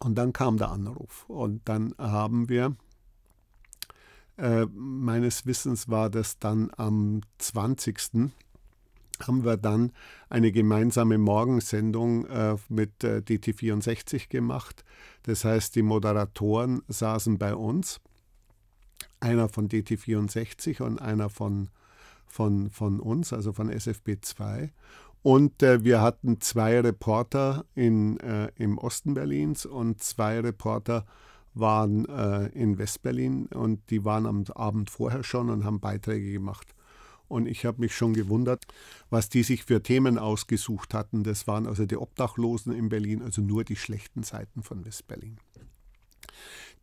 Und 0.00 0.16
dann 0.16 0.32
kam 0.32 0.56
der 0.58 0.70
Anruf. 0.70 1.24
Und 1.28 1.68
dann 1.68 1.94
haben 1.98 2.48
wir, 2.48 2.76
äh, 4.38 4.66
meines 4.66 5.46
Wissens 5.46 5.88
war 5.88 6.10
das 6.10 6.38
dann 6.38 6.70
am 6.76 7.22
20. 7.38 8.30
haben 9.26 9.44
wir 9.44 9.56
dann 9.56 9.92
eine 10.28 10.52
gemeinsame 10.52 11.16
Morgensendung 11.16 12.26
äh, 12.26 12.56
mit 12.68 13.02
äh, 13.02 13.22
DT64 13.26 14.28
gemacht. 14.28 14.84
Das 15.22 15.44
heißt, 15.44 15.74
die 15.74 15.82
Moderatoren 15.82 16.82
saßen 16.88 17.38
bei 17.38 17.54
uns, 17.54 18.00
einer 19.20 19.48
von 19.48 19.68
DT64 19.68 20.82
und 20.82 21.00
einer 21.00 21.30
von, 21.30 21.70
von, 22.26 22.68
von 22.70 23.00
uns, 23.00 23.32
also 23.32 23.52
von 23.52 23.70
SFB2. 23.70 24.70
Und 25.26 25.60
äh, 25.64 25.82
wir 25.82 26.02
hatten 26.02 26.40
zwei 26.40 26.78
Reporter 26.78 27.64
in, 27.74 28.20
äh, 28.20 28.48
im 28.54 28.78
Osten 28.78 29.14
Berlins 29.14 29.66
und 29.66 30.00
zwei 30.00 30.38
Reporter 30.38 31.04
waren 31.52 32.08
äh, 32.08 32.46
in 32.50 32.78
Westberlin 32.78 33.46
und 33.46 33.90
die 33.90 34.04
waren 34.04 34.24
am 34.24 34.44
Abend 34.54 34.88
vorher 34.88 35.24
schon 35.24 35.50
und 35.50 35.64
haben 35.64 35.80
Beiträge 35.80 36.30
gemacht. 36.30 36.76
Und 37.26 37.48
ich 37.48 37.66
habe 37.66 37.80
mich 37.80 37.96
schon 37.96 38.14
gewundert, 38.14 38.68
was 39.10 39.28
die 39.28 39.42
sich 39.42 39.64
für 39.64 39.82
Themen 39.82 40.16
ausgesucht 40.16 40.94
hatten. 40.94 41.24
Das 41.24 41.48
waren 41.48 41.66
also 41.66 41.86
die 41.86 41.96
Obdachlosen 41.96 42.72
in 42.72 42.88
Berlin, 42.88 43.20
also 43.20 43.42
nur 43.42 43.64
die 43.64 43.74
schlechten 43.74 44.22
Seiten 44.22 44.62
von 44.62 44.84
Westberlin. 44.84 45.38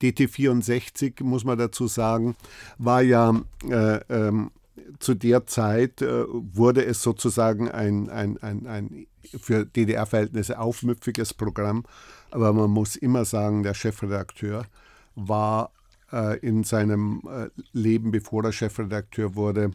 DT64, 0.02 1.24
muss 1.24 1.46
man 1.46 1.58
dazu 1.58 1.88
sagen, 1.88 2.36
war 2.78 3.04
ja 3.04 3.42
äh, 3.70 4.02
ähm, 4.10 4.52
zu 5.00 5.14
der 5.14 5.46
Zeit 5.46 6.02
äh, 6.02 6.26
wurde 6.28 6.86
es 6.86 7.02
sozusagen 7.02 7.70
ein, 7.70 8.10
ein, 8.10 8.38
ein, 8.42 8.68
ein 8.68 9.08
für 9.40 9.66
DDR-Verhältnisse 9.66 10.60
aufmüpfiges 10.60 11.34
Programm. 11.34 11.84
Aber 12.32 12.52
man 12.54 12.70
muss 12.70 12.96
immer 12.96 13.26
sagen, 13.26 13.64
der 13.64 13.74
Chefredakteur 13.74 14.66
war 15.16 15.72
äh, 16.12 16.40
in 16.40 16.64
seinem 16.64 17.22
äh, 17.28 17.50
Leben, 17.72 18.12
bevor 18.12 18.44
er 18.44 18.52
Chefredakteur 18.52 19.36
wurde, 19.36 19.72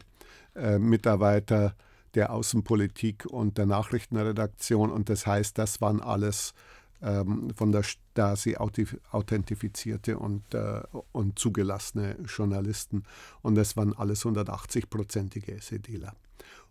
Mitarbeiter 0.79 1.75
der 2.15 2.33
Außenpolitik 2.33 3.25
und 3.25 3.57
der 3.57 3.65
Nachrichtenredaktion. 3.65 4.91
Und 4.91 5.07
das 5.07 5.25
heißt, 5.25 5.57
das 5.57 5.79
waren 5.79 6.01
alles 6.01 6.53
von 7.01 7.71
der 7.71 7.83
Stasi 7.83 8.57
authentifizierte 8.57 10.17
und, 10.17 10.53
äh, 10.53 10.81
und 11.11 11.39
zugelassene 11.39 12.17
Journalisten. 12.25 13.03
Und 13.41 13.55
das 13.55 13.77
waren 13.77 13.93
alles 13.93 14.25
180-prozentige 14.25 15.61
SEDler. 15.61 16.13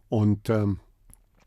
Und 0.08 0.50
ähm, 0.50 0.80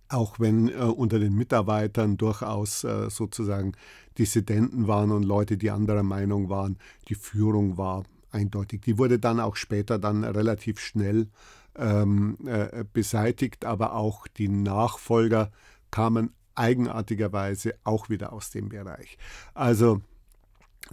auch 0.09 0.39
wenn 0.39 0.69
äh, 0.69 0.73
unter 0.73 1.19
den 1.19 1.35
Mitarbeitern 1.35 2.17
durchaus 2.17 2.83
äh, 2.83 3.09
sozusagen 3.09 3.73
Dissidenten 4.17 4.87
waren 4.87 5.11
und 5.11 5.23
Leute, 5.23 5.57
die 5.57 5.71
anderer 5.71 6.03
Meinung 6.03 6.49
waren, 6.49 6.77
die 7.07 7.15
Führung 7.15 7.77
war 7.77 8.03
eindeutig. 8.31 8.81
Die 8.81 8.97
wurde 8.97 9.19
dann 9.19 9.39
auch 9.39 9.55
später 9.55 9.99
dann 9.99 10.23
relativ 10.23 10.79
schnell 10.79 11.27
ähm, 11.75 12.37
äh, 12.45 12.83
beseitigt, 12.91 13.65
aber 13.65 13.95
auch 13.95 14.27
die 14.27 14.49
Nachfolger 14.49 15.51
kamen 15.91 16.33
eigenartigerweise 16.55 17.75
auch 17.83 18.09
wieder 18.09 18.33
aus 18.33 18.51
dem 18.51 18.69
Bereich. 18.69 19.17
Also, 19.53 20.01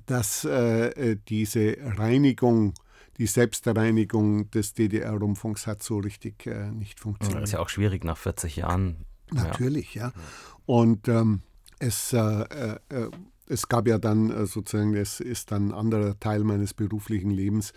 dass 0.07 0.45
äh, 0.45 0.89
äh 0.89 1.19
diese 1.29 1.77
Reinigung, 1.81 2.75
die 3.19 3.27
Selbstreinigung 3.27 4.51
des 4.51 4.75
DDR-Rundfunks 4.75 5.67
hat 5.67 5.83
so 5.83 5.99
richtig 5.99 6.47
äh, 6.47 6.71
nicht 6.71 7.01
funktioniert. 7.01 7.43
Das 7.43 7.51
ist 7.51 7.55
ja 7.55 7.61
auch 7.61 7.69
schwierig 7.69 8.05
nach 8.05 8.17
40 8.17 8.57
Jahren. 8.57 9.05
Natürlich, 9.31 9.95
ja. 9.95 10.09
ja. 10.09 10.13
Und 10.67 11.09
ähm, 11.09 11.43
es, 11.79 12.13
äh, 12.13 12.19
äh, 12.19 12.79
äh, 12.89 13.11
es 13.47 13.69
gab 13.69 13.89
ja 13.89 13.99
dann 13.99 14.47
sozusagen, 14.47 14.95
es 14.95 15.21
ist 15.21 15.53
dann 15.53 15.69
ein 15.69 15.75
anderer 15.75 16.19
Teil 16.21 16.45
meines 16.45 16.75
beruflichen 16.75 17.31
Lebens, 17.31 17.71
äh, 17.71 17.75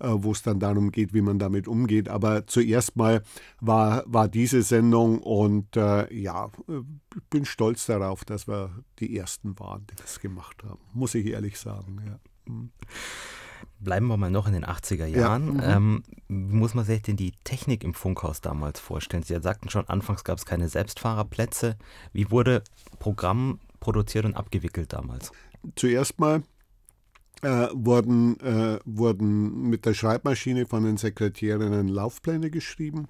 wo 0.00 0.32
es 0.32 0.42
dann 0.42 0.60
darum 0.60 0.90
geht, 0.92 1.14
wie 1.14 1.20
man 1.20 1.38
damit 1.38 1.68
umgeht. 1.68 2.08
Aber 2.08 2.46
zuerst 2.46 2.96
mal 2.96 3.22
war, 3.60 4.02
war 4.06 4.28
diese 4.28 4.62
Sendung 4.62 5.18
und 5.18 5.76
äh, 5.76 6.12
ja, 6.12 6.50
ich 6.68 7.22
bin 7.30 7.44
stolz 7.44 7.86
darauf, 7.86 8.24
dass 8.24 8.48
wir 8.48 8.70
die 8.98 9.16
Ersten 9.16 9.58
waren, 9.58 9.86
die 9.90 9.96
das 9.96 10.20
gemacht 10.20 10.62
haben, 10.64 10.80
muss 10.92 11.14
ich 11.14 11.26
ehrlich 11.26 11.58
sagen. 11.58 12.02
Ja. 12.06 12.18
Mhm. 12.52 12.70
Bleiben 13.78 14.08
wir 14.08 14.18
mal 14.18 14.30
noch 14.30 14.46
in 14.46 14.52
den 14.52 14.66
80er 14.66 15.06
Jahren. 15.06 15.58
Ja, 15.58 15.80
mhm. 15.80 16.02
ähm, 16.28 16.48
wie 16.50 16.54
muss 16.54 16.74
man 16.74 16.84
sich 16.84 17.00
denn 17.00 17.16
die 17.16 17.32
Technik 17.44 17.82
im 17.82 17.94
Funkhaus 17.94 18.42
damals 18.42 18.78
vorstellen? 18.78 19.22
Sie 19.22 19.38
sagten 19.40 19.70
schon, 19.70 19.88
anfangs 19.88 20.22
gab 20.22 20.36
es 20.36 20.44
keine 20.44 20.68
Selbstfahrerplätze. 20.68 21.76
Wie 22.12 22.30
wurde 22.30 22.62
Programm 22.98 23.58
produziert 23.80 24.26
und 24.26 24.34
abgewickelt 24.34 24.92
damals? 24.92 25.32
Zuerst 25.76 26.18
mal 26.18 26.42
äh, 27.42 27.68
wurden, 27.72 28.38
äh, 28.40 28.78
wurden 28.84 29.68
mit 29.68 29.86
der 29.86 29.94
Schreibmaschine 29.94 30.66
von 30.66 30.84
den 30.84 30.96
Sekretärinnen 30.96 31.88
Laufpläne 31.88 32.50
geschrieben. 32.50 33.08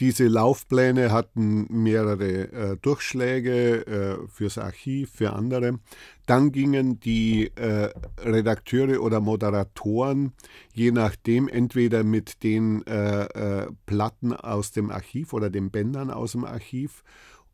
Diese 0.00 0.26
Laufpläne 0.26 1.12
hatten 1.12 1.66
mehrere 1.68 2.52
äh, 2.52 2.76
Durchschläge 2.80 3.86
äh, 3.86 4.28
fürs 4.28 4.58
Archiv, 4.58 5.10
für 5.10 5.34
andere. 5.34 5.78
Dann 6.26 6.50
gingen 6.50 6.98
die 6.98 7.52
äh, 7.56 7.90
Redakteure 8.24 9.02
oder 9.02 9.20
Moderatoren, 9.20 10.32
je 10.72 10.92
nachdem, 10.92 11.46
entweder 11.46 12.04
mit 12.04 12.42
den 12.42 12.86
äh, 12.86 13.66
Platten 13.84 14.32
aus 14.32 14.72
dem 14.72 14.90
Archiv 14.90 15.34
oder 15.34 15.50
den 15.50 15.70
Bändern 15.70 16.10
aus 16.10 16.32
dem 16.32 16.44
Archiv 16.44 17.04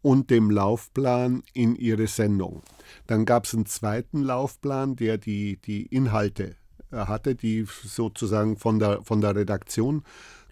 und 0.02 0.30
dem 0.30 0.50
Laufplan 0.50 1.42
in 1.54 1.76
ihre 1.76 2.06
Sendung. 2.06 2.62
Dann 3.06 3.24
gab 3.24 3.44
es 3.44 3.54
einen 3.54 3.66
zweiten 3.66 4.22
Laufplan, 4.22 4.96
der 4.96 5.18
die, 5.18 5.56
die 5.56 5.86
Inhalte 5.86 6.56
äh, 6.90 6.96
hatte, 6.96 7.34
die 7.34 7.66
sozusagen 7.84 8.56
von 8.56 8.78
der, 8.78 9.02
von 9.02 9.20
der 9.20 9.34
Redaktion 9.34 10.02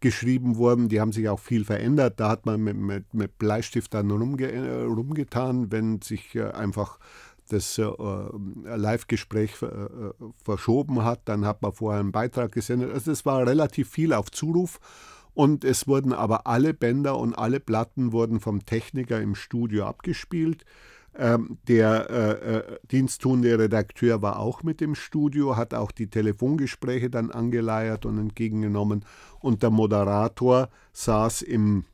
geschrieben 0.01 0.57
wurden. 0.57 0.89
Die 0.89 1.01
haben 1.01 1.13
sich 1.13 1.29
auch 1.29 1.41
viel 1.41 1.65
verändert. 1.65 2.21
Da 2.21 2.29
hat 2.29 2.47
man 2.47 2.63
mit, 2.63 2.77
mit, 2.77 3.15
mit 3.15 3.39
Bleistift 3.39 3.95
dann 3.95 4.11
rumge, 4.11 4.51
äh, 4.51 4.83
rumgetan, 4.85 5.73
wenn 5.73 6.03
sich 6.03 6.35
äh, 6.35 6.51
einfach 6.51 6.99
das 7.49 7.79
äh, 7.79 7.85
Live-Gespräch 8.65 9.63
äh, 9.63 9.69
verschoben 10.43 11.05
hat. 11.05 11.23
Dann 11.27 11.45
hat 11.47 11.63
man 11.63 11.73
vorher 11.73 12.01
einen 12.01 12.13
Beitrag 12.13 12.53
gesendet. 12.53 12.93
Also 12.93 13.13
es 13.13 13.25
war 13.25 13.47
relativ 13.47 13.89
viel 13.89 14.13
auf 14.13 14.31
Zuruf. 14.31 14.81
Und 15.37 15.65
es 15.65 15.87
wurden 15.87 16.15
aber 16.15 16.47
alle 16.47 16.73
Bänder 16.73 17.19
und 17.19 17.35
alle 17.35 17.61
Platten 17.61 18.13
wurden 18.13 18.41
vom 18.41 18.65
Techniker 18.65 19.21
im 19.21 19.35
Studio 19.35 19.85
abgespielt. 19.85 20.65
Ähm, 21.15 21.59
der 21.69 22.09
äh, 22.09 22.57
äh, 22.57 22.79
diensttuende 22.91 23.59
Redakteur 23.59 24.23
war 24.23 24.39
auch 24.39 24.63
mit 24.63 24.81
im 24.81 24.95
Studio, 24.95 25.55
hat 25.55 25.75
auch 25.75 25.91
die 25.91 26.07
Telefongespräche 26.07 27.11
dann 27.11 27.31
angeleiert 27.31 28.07
und 28.07 28.17
entgegengenommen. 28.17 29.05
Und 29.39 29.63
der 29.63 29.69
Moderator 29.69 30.71
saß 30.95 31.43
im 31.43 31.85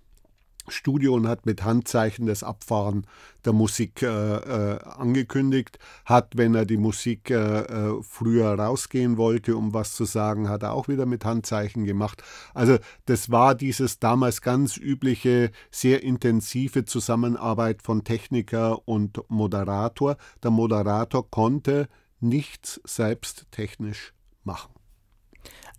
Studio 0.72 1.14
und 1.14 1.28
hat 1.28 1.46
mit 1.46 1.64
Handzeichen 1.64 2.26
das 2.26 2.42
Abfahren 2.42 3.06
der 3.44 3.52
Musik 3.52 4.02
äh, 4.02 4.06
äh, 4.06 4.78
angekündigt. 4.82 5.78
Hat, 6.04 6.36
wenn 6.36 6.54
er 6.54 6.64
die 6.64 6.76
Musik 6.76 7.30
äh, 7.30 7.60
äh, 7.60 8.02
früher 8.02 8.58
rausgehen 8.58 9.16
wollte, 9.16 9.56
um 9.56 9.74
was 9.74 9.94
zu 9.94 10.04
sagen, 10.04 10.48
hat 10.48 10.62
er 10.62 10.72
auch 10.72 10.88
wieder 10.88 11.06
mit 11.06 11.24
Handzeichen 11.24 11.84
gemacht. 11.84 12.22
Also 12.54 12.78
das 13.06 13.30
war 13.30 13.54
dieses 13.54 13.98
damals 13.98 14.42
ganz 14.42 14.76
übliche, 14.76 15.50
sehr 15.70 16.02
intensive 16.02 16.84
Zusammenarbeit 16.84 17.82
von 17.82 18.04
Techniker 18.04 18.86
und 18.86 19.20
Moderator. 19.28 20.16
Der 20.42 20.50
Moderator 20.50 21.30
konnte 21.30 21.88
nichts 22.20 22.80
selbst 22.84 23.46
technisch 23.50 24.12
machen. 24.44 24.72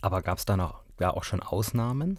Aber 0.00 0.22
gab 0.22 0.38
es 0.38 0.44
da 0.44 0.56
noch 0.56 0.84
ja 1.00 1.10
auch 1.12 1.24
schon 1.24 1.40
Ausnahmen? 1.40 2.18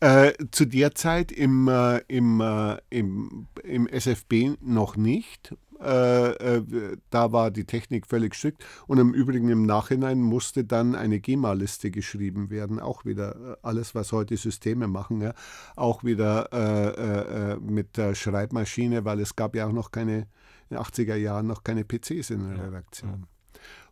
Äh, 0.00 0.32
zu 0.52 0.64
der 0.64 0.94
Zeit 0.94 1.32
im, 1.32 1.66
äh, 1.66 1.98
im, 2.06 2.40
äh, 2.40 2.76
im, 2.88 3.48
im 3.64 3.88
SFB 3.88 4.56
noch 4.60 4.96
nicht. 4.96 5.54
Äh, 5.80 6.30
äh, 6.30 6.96
da 7.10 7.32
war 7.32 7.50
die 7.50 7.64
Technik 7.64 8.06
völlig 8.06 8.34
strikt. 8.34 8.64
Und 8.86 8.98
im 8.98 9.12
Übrigen 9.12 9.48
im 9.48 9.64
Nachhinein 9.64 10.20
musste 10.20 10.64
dann 10.64 10.94
eine 10.94 11.18
GEMA-Liste 11.18 11.90
geschrieben 11.90 12.50
werden. 12.50 12.78
Auch 12.78 13.04
wieder 13.04 13.54
äh, 13.54 13.56
alles, 13.62 13.94
was 13.96 14.12
heute 14.12 14.36
Systeme 14.36 14.86
machen, 14.86 15.20
ja, 15.20 15.34
auch 15.74 16.04
wieder 16.04 17.58
mit 17.60 17.96
der 17.96 18.14
Schreibmaschine, 18.14 19.04
weil 19.04 19.20
es 19.20 19.34
gab 19.36 19.54
ja 19.56 19.66
auch 19.66 19.72
noch 19.72 19.90
keine, 19.90 20.26
in 20.68 20.76
den 20.76 20.78
80er 20.78 21.16
Jahren 21.16 21.46
noch 21.46 21.64
keine 21.64 21.84
PCs 21.84 22.30
in 22.30 22.48
der 22.48 22.66
Redaktion. 22.66 23.10
Ja. 23.22 23.37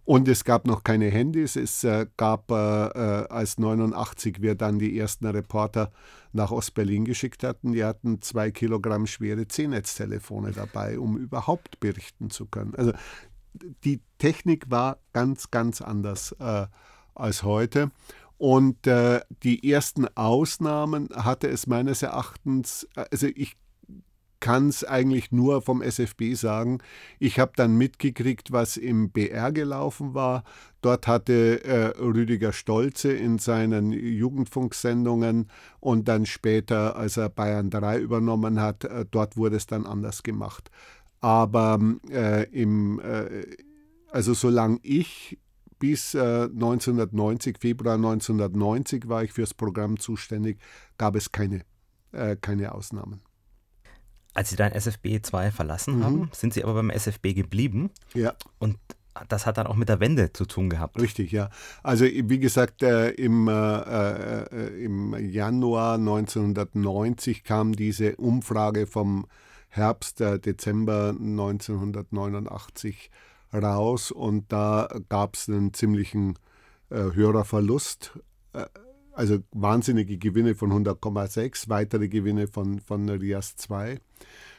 Und 0.07 0.29
es 0.29 0.45
gab 0.45 0.67
noch 0.67 0.85
keine 0.85 1.11
Handys. 1.11 1.57
Es 1.57 1.83
äh, 1.83 2.07
gab, 2.17 2.51
äh, 2.51 2.55
äh 2.55 3.27
als 3.29 3.59
89 3.59 4.41
wir 4.41 4.55
dann 4.55 4.79
die 4.79 4.99
ersten 4.99 5.27
Reporter 5.27 5.91
nach 6.33 6.53
Ostberlin 6.53 7.05
geschickt 7.05 7.43
hatten, 7.43 7.73
die 7.73 7.85
hatten 7.85 8.23
zwei 8.23 8.51
Kilogramm 8.51 9.07
schwere 9.07 9.49
C-Netz-Telefone 9.49 10.53
dabei, 10.53 10.99
um 10.99 11.17
überhaupt 11.17 11.81
berichten 11.81 12.31
zu 12.31 12.47
können. 12.47 12.75
Also 12.77 12.93
die 13.85 14.01
Technik 14.19 14.71
war 14.71 14.99
ganz, 15.13 15.51
ganz 15.51 15.81
anders 15.81 16.37
als 17.15 17.43
heute. 17.43 17.91
Und 18.39 18.87
äh, 18.87 19.21
die 19.43 19.71
ersten 19.71 20.07
Ausnahmen 20.15 21.09
hatte 21.15 21.49
es 21.49 21.67
meines 21.67 22.03
Erachtens, 22.03 22.87
also 22.95 23.29
ich 23.35 23.57
kann 24.41 24.68
es 24.68 24.84
eigentlich 24.84 25.32
nur 25.32 25.62
vom 25.62 25.82
SFB 25.82 26.34
sagen. 26.34 26.78
Ich 27.18 27.39
habe 27.39 27.53
dann 27.57 27.76
mitgekriegt, 27.76 28.53
was 28.53 28.76
im 28.76 29.11
BR 29.11 29.53
gelaufen 29.53 30.14
war. 30.14 30.45
Dort 30.82 31.07
hatte 31.07 31.64
äh, 31.64 31.99
Rüdiger 31.99 32.53
Stolze 32.53 33.12
in 33.12 33.39
seinen 33.39 33.93
Jugendfunksendungen 33.93 35.49
und 35.80 36.09
dann 36.09 36.26
später, 36.26 36.97
als 36.97 37.16
er 37.16 37.28
Bayern 37.28 37.70
3 37.70 37.99
übernommen 37.99 38.61
hat, 38.61 38.84
äh, 38.84 39.05
dort 39.11 39.37
wurde 39.37 39.57
es 39.57 39.66
dann 39.66 39.87
anders 39.87 40.22
gemacht. 40.22 40.70
Aber 41.20 41.80
äh, 42.11 42.45
im, 42.51 43.01
äh, 43.01 43.47
also 44.11 44.34
solange 44.34 44.78
ich 44.82 45.39
bis 45.78 46.14
1990, 46.14 47.57
äh, 47.57 47.59
Februar 47.59 47.95
1990 47.95 49.09
war 49.09 49.24
ich 49.24 49.32
fürs 49.32 49.55
Programm 49.55 49.99
zuständig, 49.99 50.59
gab 50.99 51.16
es 51.16 51.32
keine, 51.32 51.62
äh, 52.12 52.37
keine 52.37 52.72
Ausnahmen. 52.72 53.26
Als 54.37 54.51
Sie 54.51 54.57
dann 54.57 54.72
SFB 54.72 55.22
2 55.22 55.51
verlassen 55.51 55.99
mhm. 55.99 56.05
haben, 56.05 56.30
sind 56.30 56.53
Sie 56.53 56.62
aber 56.62 56.74
beim 56.74 56.91
SFB 56.91 57.32
geblieben. 57.32 57.91
Ja. 58.12 58.34
Und 58.59 58.76
das 59.28 59.47
hat 59.47 59.57
dann 59.57 59.66
auch 59.66 59.76
mit 59.76 59.89
der 59.89 59.99
Wende 59.99 60.30
zu 60.30 60.45
tun 60.45 60.68
gehabt. 60.68 61.01
Richtig, 61.01 61.32
ja. 61.32 61.49
Also 61.82 62.05
wie 62.05 62.39
gesagt, 62.39 62.82
äh, 62.82 63.12
im, 63.12 63.49
äh, 63.49 63.55
äh, 63.55 64.84
im 64.84 65.16
Januar 65.18 65.95
1990 65.95 67.45
kam 67.45 67.72
diese 67.72 68.16
Umfrage 68.16 68.87
vom 68.87 69.26
Herbst, 69.70 70.20
äh, 70.20 70.39
Dezember 70.39 71.14
1989 71.18 73.11
raus 73.55 74.11
und 74.11 74.53
da 74.53 74.87
gab 75.09 75.34
es 75.34 75.49
einen 75.49 75.72
ziemlichen 75.72 76.34
äh, 76.91 76.97
Hörerverlust. 76.97 78.18
Also 79.17 79.39
wahnsinnige 79.53 80.19
Gewinne 80.19 80.55
von 80.55 80.71
100,6, 80.71 81.71
weitere 81.71 82.09
Gewinne 82.09 82.49
von, 82.49 82.81
von 82.81 83.09
Rias 83.09 83.57
2. 83.57 83.99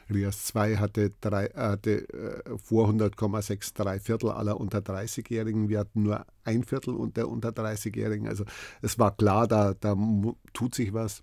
Rias 0.09 0.45
2 0.45 0.77
hatte, 0.77 1.11
drei, 1.21 1.45
hatte 1.49 2.09
äh, 2.09 2.57
vor 2.57 2.89
100,6 2.89 3.75
drei 3.75 3.99
Viertel 3.99 4.31
aller 4.31 4.59
unter 4.59 4.79
30-Jährigen. 4.79 5.69
Wir 5.69 5.77
hatten 5.77 6.01
nur 6.01 6.25
ein 6.43 6.63
Viertel 6.63 6.95
der 7.15 7.29
unter 7.29 7.49
30-Jährigen. 7.49 8.27
Also 8.27 8.45
es 8.81 8.97
war 8.97 9.15
klar, 9.15 9.47
da, 9.47 9.75
da 9.75 9.95
tut 10.53 10.73
sich 10.73 10.91
was. 10.91 11.21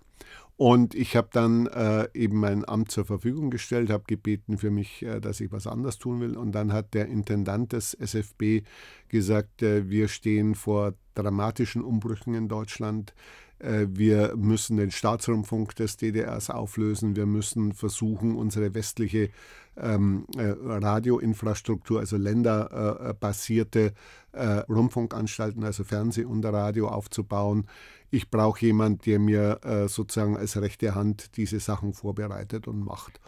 Und 0.57 0.95
ich 0.95 1.17
habe 1.17 1.27
dann 1.33 1.67
äh, 1.67 2.07
eben 2.13 2.39
mein 2.39 2.67
Amt 2.67 2.89
zur 2.89 3.03
Verfügung 3.03 3.49
gestellt, 3.49 3.89
habe 3.89 4.05
gebeten 4.07 4.57
für 4.57 4.71
mich, 4.71 5.03
äh, 5.03 5.19
dass 5.19 5.41
ich 5.41 5.51
was 5.51 5.67
anders 5.67 5.97
tun 5.97 6.21
will. 6.21 6.37
Und 6.37 6.53
dann 6.53 6.71
hat 6.71 6.93
der 6.93 7.07
Intendant 7.07 7.73
des 7.73 7.93
SFB 7.93 8.61
gesagt, 9.09 9.61
äh, 9.61 9.89
wir 9.89 10.07
stehen 10.07 10.55
vor 10.55 10.93
dramatischen 11.13 11.81
Umbrüchen 11.81 12.35
in 12.35 12.47
Deutschland. 12.47 13.13
Äh, 13.59 13.87
wir 13.89 14.35
müssen 14.37 14.77
den 14.77 14.91
Staatsrundfunk 14.91 15.75
des 15.75 15.97
DDRs 15.97 16.49
auflösen. 16.49 17.15
Wir 17.15 17.25
müssen 17.25 17.73
versuchen, 17.73 18.35
unsere 18.35 18.73
westliche 18.73 19.29
ähm, 19.77 20.25
äh, 20.37 20.53
Radioinfrastruktur, 20.57 21.99
also 21.99 22.17
länderbasierte 22.17 23.93
äh, 24.31 24.45
Rundfunkanstalten, 24.69 25.63
also 25.63 25.83
Fernseh 25.83 26.23
und 26.23 26.45
Radio 26.45 26.87
aufzubauen. 26.87 27.67
Ich 28.15 28.31
brauche 28.31 28.65
jemanden, 28.65 29.01
der 29.05 29.19
mir 29.19 29.59
äh, 29.65 29.89
sozusagen 29.89 30.37
als 30.37 30.55
rechte 30.55 30.95
Hand 30.95 31.35
diese 31.35 31.59
Sachen 31.59 31.93
vorbereitet 31.93 32.65
und 32.65 32.79
macht. 32.79 33.19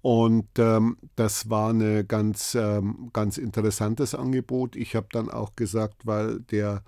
Und 0.00 0.48
ähm, 0.58 0.96
das 1.16 1.50
war 1.50 1.70
ein 1.70 2.08
ganz, 2.08 2.54
ähm, 2.54 3.10
ganz 3.12 3.36
interessantes 3.36 4.14
Angebot. 4.14 4.74
Ich 4.74 4.96
habe 4.96 5.08
dann 5.12 5.28
auch 5.28 5.54
gesagt, 5.54 6.06
weil 6.06 6.40
der 6.40 6.82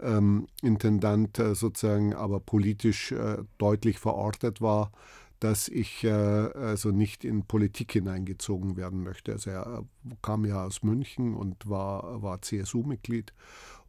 ähm, 0.00 0.46
Intendant 0.62 1.36
äh, 1.40 1.56
sozusagen 1.56 2.14
aber 2.14 2.38
politisch 2.38 3.10
äh, 3.10 3.38
deutlich 3.58 3.98
verortet 3.98 4.60
war, 4.60 4.92
dass 5.40 5.66
ich 5.66 6.04
äh, 6.04 6.10
also 6.10 6.92
nicht 6.92 7.24
in 7.24 7.44
Politik 7.44 7.90
hineingezogen 7.90 8.76
werden 8.76 9.02
möchte. 9.02 9.32
Also 9.32 9.50
er 9.50 9.84
kam 10.22 10.44
ja 10.44 10.64
aus 10.64 10.84
München 10.84 11.34
und 11.34 11.68
war, 11.68 12.22
war 12.22 12.40
CSU-Mitglied. 12.40 13.34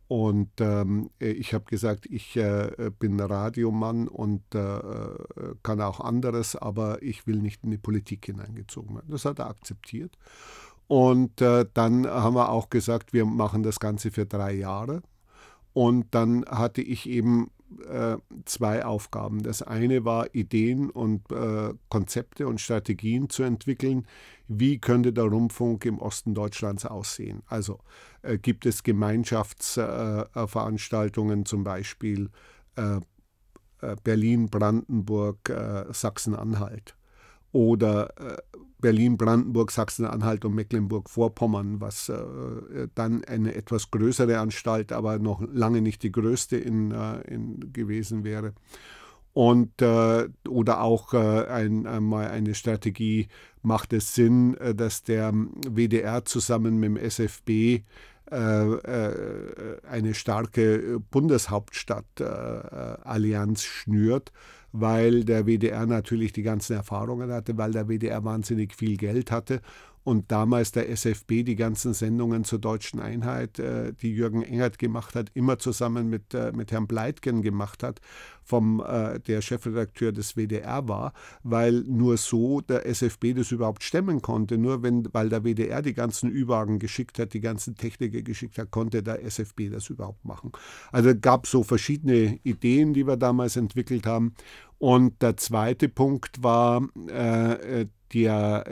Und 0.08 0.52
ähm, 0.60 1.10
ich 1.18 1.54
habe 1.54 1.66
gesagt, 1.66 2.06
ich 2.06 2.36
äh, 2.38 2.92
bin 3.00 3.20
Radiomann 3.20 4.08
und 4.08 4.44
äh, 4.54 4.80
kann 5.64 5.82
auch 5.82 6.00
anderes, 6.00 6.56
aber 6.56 7.02
ich 7.02 7.26
will 7.26 7.42
nicht 7.42 7.64
in 7.64 7.72
die 7.72 7.80
Politik 7.80 8.26
hineingezogen 8.28 8.96
werden. 8.96 9.10
Das 9.10 9.26
hat 9.26 9.40
er 9.40 9.50
akzeptiert. 9.50 10.16
Und 10.88 11.42
äh, 11.42 11.66
dann 11.74 12.06
haben 12.06 12.36
wir 12.36 12.50
auch 12.50 12.70
gesagt, 12.70 13.14
wir 13.14 13.26
machen 13.26 13.64
das 13.64 13.80
Ganze 13.80 14.12
für 14.12 14.28
drei 14.28 14.54
Jahre. 14.54 15.02
Und 15.74 16.14
dann 16.14 16.46
hatte 16.46 16.82
ich 16.82 17.10
eben 17.10 17.50
äh, 17.90 18.18
zwei 18.46 18.86
Aufgaben. 18.86 19.44
Das 19.44 19.62
eine 19.62 20.06
war, 20.06 20.34
Ideen 20.34 20.90
und 20.90 21.30
äh, 21.32 21.74
Konzepte 21.90 22.48
und 22.48 22.62
Strategien 22.62 23.30
zu 23.30 23.44
entwickeln. 23.44 24.08
Wie 24.48 24.80
könnte 24.80 25.12
der 25.12 25.26
Rundfunk 25.26 25.84
im 25.86 26.00
Osten 26.00 26.34
Deutschlands 26.34 26.86
aussehen? 26.86 27.44
Also 27.48 27.80
äh, 28.22 28.38
gibt 28.38 28.66
es 28.66 28.84
Gemeinschaftsveranstaltungen, 28.84 31.42
äh, 31.42 31.46
zum 31.46 31.64
Beispiel 31.64 32.30
äh, 32.76 33.00
äh, 33.82 33.96
Berlin, 34.04 34.50
Brandenburg, 34.50 35.52
Sachsen-Anhalt 35.92 36.96
oder 37.52 38.14
Berlin, 38.86 39.18
Brandenburg, 39.18 39.72
Sachsen-Anhalt 39.72 40.46
und 40.46 40.54
Mecklenburg-Vorpommern, 40.54 41.82
was 41.82 42.10
äh, 42.10 42.88
dann 42.94 43.24
eine 43.24 43.56
etwas 43.56 43.90
größere 43.90 44.38
Anstalt, 44.38 44.92
aber 44.92 45.18
noch 45.18 45.42
lange 45.52 45.82
nicht 45.82 46.04
die 46.04 46.12
größte 46.12 46.56
in, 46.56 46.92
äh, 46.92 47.22
in 47.22 47.74
gewesen 47.74 48.24
wäre. 48.24 48.54
Und 49.34 49.82
äh, 49.82 50.30
oder 50.48 50.82
auch 50.82 51.16
äh, 51.16 51.48
ein, 51.48 51.88
einmal 51.88 52.28
eine 52.28 52.54
Strategie 52.54 53.28
macht 53.64 53.92
es 53.92 54.14
Sinn, 54.14 54.56
äh, 54.58 54.76
dass 54.76 55.02
der 55.02 55.34
WDR 55.34 56.24
zusammen 56.24 56.78
mit 56.78 56.90
dem 56.90 56.98
SFB 56.98 57.50
äh, 57.50 57.82
eine 59.90 60.14
starke 60.14 61.00
Bundeshauptstadt-Allianz 61.10 63.64
schnürt 63.64 64.32
weil 64.80 65.24
der 65.24 65.46
WDR 65.46 65.86
natürlich 65.86 66.34
die 66.34 66.44
ganzen 66.44 66.74
Erfahrungen 66.74 67.32
hatte, 67.32 67.58
weil 67.58 67.72
der 67.72 67.88
WDR 67.88 68.24
wahnsinnig 68.24 68.76
viel 68.76 68.98
Geld 68.98 69.32
hatte 69.32 69.62
und 70.06 70.32
damals 70.32 70.72
der 70.72 70.88
SFB 70.88 71.44
die 71.44 71.56
ganzen 71.56 71.96
Sendungen 71.96 72.44
zur 72.44 72.60
deutschen 72.60 73.00
Einheit, 73.00 73.58
äh, 73.58 73.92
die 73.92 74.14
Jürgen 74.14 74.44
Engert 74.44 74.78
gemacht 74.78 75.16
hat, 75.16 75.32
immer 75.34 75.58
zusammen 75.58 76.12
mit, 76.12 76.36
äh, 76.36 76.52
mit 76.56 76.72
Herrn 76.72 76.86
Bleitgen 76.86 77.42
gemacht 77.42 77.82
hat, 77.82 78.02
vom, 78.44 78.84
äh, 78.86 79.20
der 79.20 79.42
Chefredakteur 79.42 80.12
des 80.12 80.36
WDR 80.36 80.88
war, 80.88 81.14
weil 81.42 81.84
nur 81.88 82.18
so 82.18 82.62
der 82.62 82.86
SFB 82.86 83.34
das 83.34 83.52
überhaupt 83.52 83.82
stemmen 83.82 84.22
konnte. 84.22 84.60
Nur 84.60 84.84
wenn, 84.84 85.10
weil 85.12 85.30
der 85.30 85.44
WDR 85.44 85.82
die 85.82 85.96
ganzen 85.96 86.30
Ü-Wagen 86.30 86.78
geschickt 86.78 87.18
hat, 87.18 87.34
die 87.34 87.42
ganzen 87.42 87.76
Techniker 87.76 88.22
geschickt 88.22 88.60
hat, 88.60 88.70
konnte 88.70 89.02
der 89.02 89.24
SFB 89.26 89.72
das 89.72 89.90
überhaupt 89.90 90.24
machen. 90.24 90.52
Also 90.92 91.14
gab 91.20 91.48
so 91.48 91.64
verschiedene 91.64 92.40
Ideen, 92.44 92.94
die 92.94 93.08
wir 93.08 93.18
damals 93.18 93.56
entwickelt 93.56 94.06
haben. 94.06 94.36
Und 94.78 95.20
der 95.24 95.36
zweite 95.38 95.90
Punkt 95.90 96.44
war 96.44 96.88
äh, 97.08 97.88
die, 98.12 98.30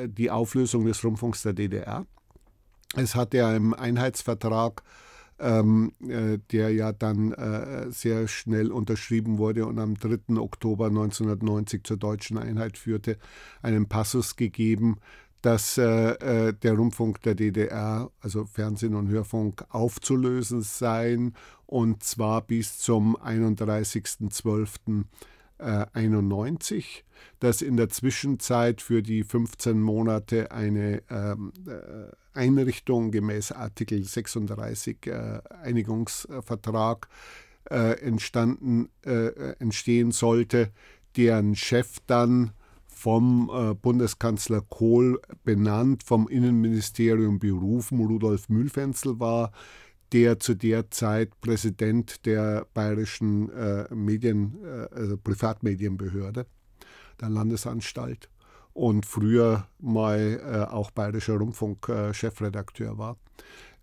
die 0.08 0.32
Auflösung 0.32 0.86
des 0.86 1.04
Rundfunks 1.04 1.44
der 1.44 1.54
DDR. 1.54 2.06
Es 2.96 3.16
hat 3.16 3.34
ja 3.34 3.56
im 3.56 3.74
Einheitsvertrag, 3.74 4.84
ähm, 5.40 5.92
äh, 6.08 6.38
der 6.52 6.74
ja 6.74 6.92
dann 6.92 7.32
äh, 7.34 7.92
sehr 7.92 8.28
schnell 8.28 8.72
unterschrieben 8.72 9.40
wurde 9.40 9.66
und 9.66 9.80
am 9.80 9.96
3. 9.96 10.38
Oktober 10.38 10.88
1990 10.88 11.84
zur 11.84 11.98
deutschen 11.98 12.38
Einheit 12.38 12.78
führte, 12.78 13.18
einen 13.62 13.88
Passus 13.90 14.36
gegeben, 14.36 14.98
dass 15.42 15.78
äh, 15.78 16.12
äh 16.48 16.54
der 16.54 16.74
Rundfunk 16.74 17.22
der 17.24 17.36
DDR, 17.36 18.12
also 18.22 18.46
Fernsehen 18.46 18.96
und 18.96 19.10
Hörfunk, 19.10 19.66
aufzulösen 19.70 20.62
seien 20.62 21.34
und 21.66 22.04
zwar 22.04 22.42
bis 22.42 22.78
zum 22.78 23.18
31.12. 23.18 25.04
91, 25.94 27.06
dass 27.40 27.62
in 27.62 27.78
der 27.78 27.90
Zwischenzeit 27.90 28.82
für 28.82 29.02
die 29.02 29.24
15 29.24 29.82
Monate 29.82 30.52
eine 30.52 31.02
ähm, 31.10 31.54
äh, 31.68 32.12
Einrichtung 32.38 33.12
gemäß 33.12 33.52
Artikel 33.52 34.04
36 34.04 35.08
äh, 35.08 35.40
Einigungsvertrag 35.62 37.08
äh, 37.70 38.00
entstanden, 38.02 38.90
äh, 39.06 39.54
entstehen 39.60 40.12
sollte, 40.12 40.72
deren 41.16 41.56
Chef 41.56 42.00
dann 42.08 42.52
vom 42.88 43.52
äh, 43.54 43.74
Bundeskanzler 43.74 44.62
Kohl 44.62 45.20
benannt, 45.44 46.04
vom 46.04 46.28
Innenministerium 46.28 47.40
berufen, 47.40 48.00
Rudolf 48.00 48.50
Mühlfenzel 48.50 49.20
war, 49.20 49.52
der 50.14 50.40
zu 50.40 50.54
der 50.54 50.92
Zeit 50.92 51.42
Präsident 51.42 52.26
der 52.26 52.68
bayerischen 52.74 53.50
äh, 53.52 53.94
Medien, 53.94 54.60
äh, 54.64 54.88
also 54.96 55.18
Privatmedienbehörde, 55.18 56.46
der 57.20 57.30
Landesanstalt 57.30 58.30
und 58.74 59.06
früher 59.06 59.68
mal 59.80 60.40
äh, 60.44 60.72
auch 60.72 60.92
bayerischer 60.92 61.38
Rundfunk-Chefredakteur 61.38 62.94
äh, 62.94 62.98
war. 62.98 63.18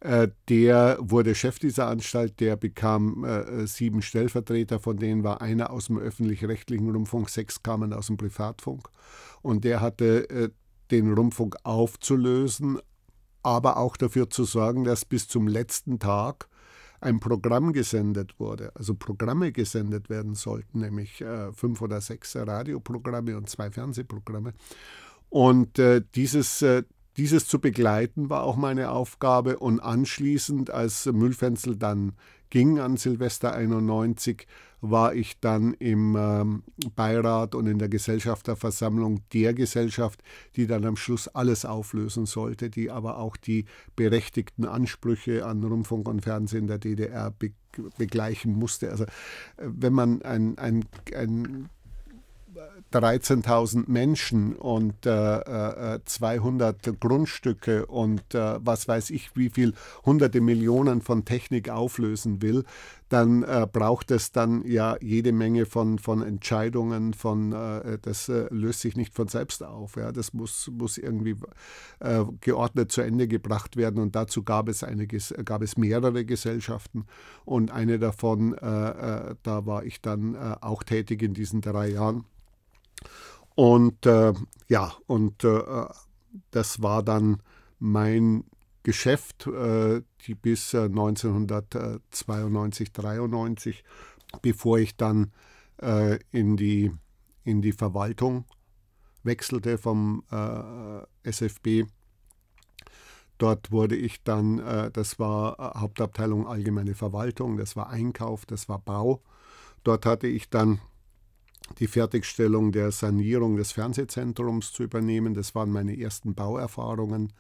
Äh, 0.01 0.29
der 0.49 0.99
wurde 1.01 1.35
Chef 1.35 1.59
dieser 1.59 1.89
Anstalt, 1.89 2.41
der 2.41 2.57
bekam 2.57 3.25
äh, 3.25 3.67
sieben 3.67 4.01
Stellvertreter, 4.01 4.79
von 4.79 4.97
denen 4.97 5.25
war 5.25 5.43
einer 5.43 5.71
aus 5.71 5.87
dem 5.87 5.99
öffentlich-rechtlichen 5.99 6.91
Rundfunk, 6.91 7.29
sechs 7.29 7.63
kamen 7.63 7.93
aus 7.93 8.07
dem 8.07 8.17
Privatfunk. 8.17 8.89
Und 9.43 9.65
der 9.65 9.81
hatte 9.81 10.53
den 10.91 11.13
Rundfunk 11.13 11.57
aufzulösen, 11.63 12.79
aber 13.43 13.77
auch 13.77 13.97
dafür 13.97 14.31
zu 14.31 14.45
sorgen, 14.45 14.85
dass 14.85 15.05
bis 15.05 15.29
zum 15.29 15.49
letzten 15.49 15.99
Tag 15.99 16.49
ein 17.01 17.19
Programm 17.21 17.73
gesendet 17.73 18.39
wurde, 18.39 18.73
also 18.75 18.95
Programme 18.95 19.53
gesendet 19.53 20.11
werden 20.11 20.35
sollten, 20.35 20.81
nämlich 20.81 21.21
äh, 21.23 21.53
fünf 21.53 21.81
oder 21.81 22.01
sechs 22.01 22.37
Radioprogramme 22.37 23.37
und 23.37 23.49
zwei 23.49 23.71
Fernsehprogramme. 23.71 24.53
Und 25.31 25.79
äh, 25.79 26.03
dieses, 26.15 26.61
äh, 26.61 26.83
dieses 27.17 27.47
zu 27.47 27.59
begleiten 27.59 28.29
war 28.29 28.43
auch 28.43 28.57
meine 28.57 28.91
Aufgabe 28.91 29.59
und 29.59 29.81
anschließend, 29.81 30.71
als 30.71 31.07
Müllfenzel 31.07 31.77
dann 31.77 32.13
ging 32.51 32.81
an 32.81 32.97
Silvester 32.97 33.55
91, 33.55 34.47
war 34.81 35.15
ich 35.15 35.41
dann 35.41 35.75
im 35.75 36.17
ähm, 36.17 36.63
Beirat 36.97 37.55
und 37.55 37.67
in 37.67 37.79
der 37.79 37.89
Gesellschafterversammlung 37.89 39.21
der 39.33 39.55
Gesellschaft, 39.55 40.23
die 40.57 40.67
dann 40.67 40.85
am 40.85 40.97
Schluss 40.97 41.29
alles 41.29 41.65
auflösen 41.65 42.27
sollte, 42.27 42.71
die 42.71 42.91
aber 42.91 43.19
auch 43.19 43.37
die 43.37 43.67
berechtigten 43.97 44.65
Ansprüche 44.65 45.45
an 45.47 45.63
Rundfunk 45.63 46.09
und 46.09 46.23
Fernsehen 46.23 46.67
der 46.67 46.79
DDR 46.79 47.31
be 47.31 47.53
begleichen 47.99 48.53
musste. 48.53 48.91
Also 48.91 49.05
äh, 49.05 49.09
wenn 49.59 49.93
man 49.93 50.23
ein, 50.23 50.59
ein, 50.59 50.85
ein 51.15 51.71
13.000 52.93 53.85
Menschen 53.89 54.57
und 54.57 55.07
äh, 55.07 55.95
äh, 55.95 56.01
200 56.05 56.99
Grundstücke 56.99 57.87
und 57.87 58.35
äh, 58.35 58.59
was 58.65 58.89
weiß 58.89 59.11
ich, 59.11 59.37
wie 59.37 59.51
viel 59.51 59.75
hunderte 60.05 60.41
Millionen 60.41 61.01
von 61.01 61.25
Technik 61.25 61.71
auflösen 61.71 62.43
will, 62.43 62.65
dann 63.11 63.43
äh, 63.43 63.67
braucht 63.71 64.11
es 64.11 64.33
dann 64.33 64.65
ja 64.65 64.97
jede 65.01 65.33
Menge 65.33 65.67
von, 65.67 65.99
von 65.99 66.23
Entscheidungen, 66.23 67.13
von, 67.13 67.53
äh, 67.53 67.99
das 68.01 68.29
äh, 68.29 68.47
löst 68.51 68.81
sich 68.81 68.97
nicht 68.97 69.15
von 69.15 69.29
selbst 69.29 69.63
auf. 69.63 69.97
Ja? 69.97 70.13
Das 70.13 70.33
muss, 70.33 70.71
muss 70.73 70.97
irgendwie 70.97 71.37
geordnet 72.41 72.91
zu 72.91 73.03
Ende 73.03 73.29
gebracht 73.29 73.77
werden 73.77 74.01
und 74.01 74.17
dazu 74.17 74.43
gab 74.43 74.69
es, 74.69 74.83
eine, 74.83 75.07
gab 75.07 75.61
es 75.61 75.77
mehrere 75.77 76.25
Gesellschaften 76.25 77.05
und 77.45 77.71
eine 77.71 77.99
davon, 77.99 78.57
da 78.61 79.37
war 79.43 79.85
ich 79.85 80.01
dann 80.01 80.35
auch 80.63 80.83
tätig 80.83 81.23
in 81.23 81.35
diesen 81.35 81.61
drei 81.61 81.89
Jahren. 81.89 82.25
Und 83.55 84.07
äh, 84.07 84.33
ja, 84.69 84.93
und 85.07 85.45
äh, 85.45 85.61
das 86.51 86.83
war 86.83 87.03
dann 87.03 87.43
mein 87.79 88.45
Geschäft, 88.83 89.47
äh, 89.47 90.03
die 90.27 90.35
bis 90.35 90.75
1992, 90.75 92.93
93, 92.93 93.85
bevor 94.43 94.79
ich 94.79 94.97
dann 94.97 95.33
äh, 95.83 96.19
in, 96.31 96.57
die, 96.57 96.93
in 97.45 97.63
die 97.63 97.73
Verwaltung 97.73 98.45
wechselte 99.23 99.79
vom 99.79 100.23
äh, 100.31 101.29
SFB. 101.29 101.85
Dort 103.39 103.73
wurde 103.73 103.97
ich 103.97 104.23
dann, 104.23 104.59
äh, 104.59 104.91
das 104.91 105.19
war 105.19 105.75
Hauptabteilung 105.77 106.47
Allgemeine 106.47 106.95
Verwaltung, 106.95 107.57
das 107.57 107.77
war 107.77 107.91
Einkauf, 107.91 108.47
das 108.47 108.69
war 108.69 108.79
Bau. 108.79 109.23
Dort 109.83 110.05
hatte 110.05 110.27
ich 110.27 110.51
dann 110.51 110.81
die 111.79 111.87
Fertigstellung 111.87 112.73
der 112.73 112.93
Sanierung 112.93 113.57
des 113.57 113.73
Fernsehzentrums 113.73 114.73
zu 114.73 114.83
übernehmen. 114.83 115.35
Das 115.35 115.55
waren 115.55 115.71
meine 115.71 115.99
ersten 115.99 116.35
Bauerfahrungen. 116.35 117.33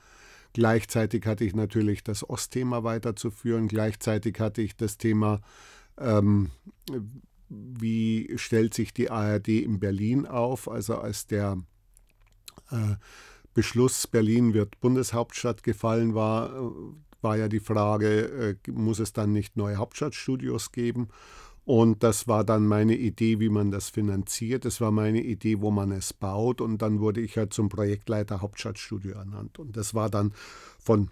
Gleichzeitig 0.53 1.26
hatte 1.26 1.44
ich 1.44 1.55
natürlich 1.55 2.03
das 2.03 2.28
Ostthema 2.28 2.82
weiterzuführen. 2.82 3.68
Gleichzeitig 3.68 4.40
hatte 4.40 4.62
ich 4.62 4.76
das 4.76 4.98
Thema, 4.98 5.40
ähm, 5.98 6.51
wie 7.48 8.32
stellt 8.36 8.74
sich 8.74 8.92
die 8.92 9.11
ARD 9.11 9.48
in 9.48 9.80
Berlin 9.80 10.26
auf? 10.26 10.68
Also 10.68 10.96
als 10.96 11.26
der 11.26 11.59
äh, 12.70 12.96
Beschluss, 13.55 14.07
Berlin 14.07 14.55
wird 14.55 14.80
Bundeshauptstadt 14.80 15.62
gefallen 15.62 16.14
war, 16.14 16.51
äh, 16.51 16.70
war 17.22 17.36
ja 17.36 17.48
die 17.48 17.61
Frage, 17.61 18.57
äh, 18.66 18.70
muss 18.70 18.98
es 18.98 19.12
dann 19.12 19.32
nicht 19.32 19.57
neue 19.57 19.76
Hauptstadtstudios 19.76 20.72
geben? 20.72 21.09
Und 21.65 22.03
das 22.03 22.27
war 22.27 22.45
dann 22.45 22.67
meine 22.67 22.97
Idee, 22.97 23.39
wie 23.39 23.49
man 23.49 23.71
das 23.71 23.91
finanziert. 23.91 24.65
Das 24.65 24.81
war 24.81 24.91
meine 24.91 25.23
Idee, 25.23 25.61
wo 25.61 25.71
man 25.71 25.93
es 25.93 26.13
baut. 26.13 26.61
Und 26.61 26.83
dann 26.83 27.01
wurde 27.01 27.21
ich 27.21 27.37
halt 27.37 27.53
zum 27.53 27.69
Projektleiter 27.69 28.41
Hauptstadtstudio 28.41 29.13
ernannt. 29.13 29.59
Und 29.59 29.77
das 29.77 29.95
war 29.95 30.11
dann 30.11 30.33
von, 30.79 31.11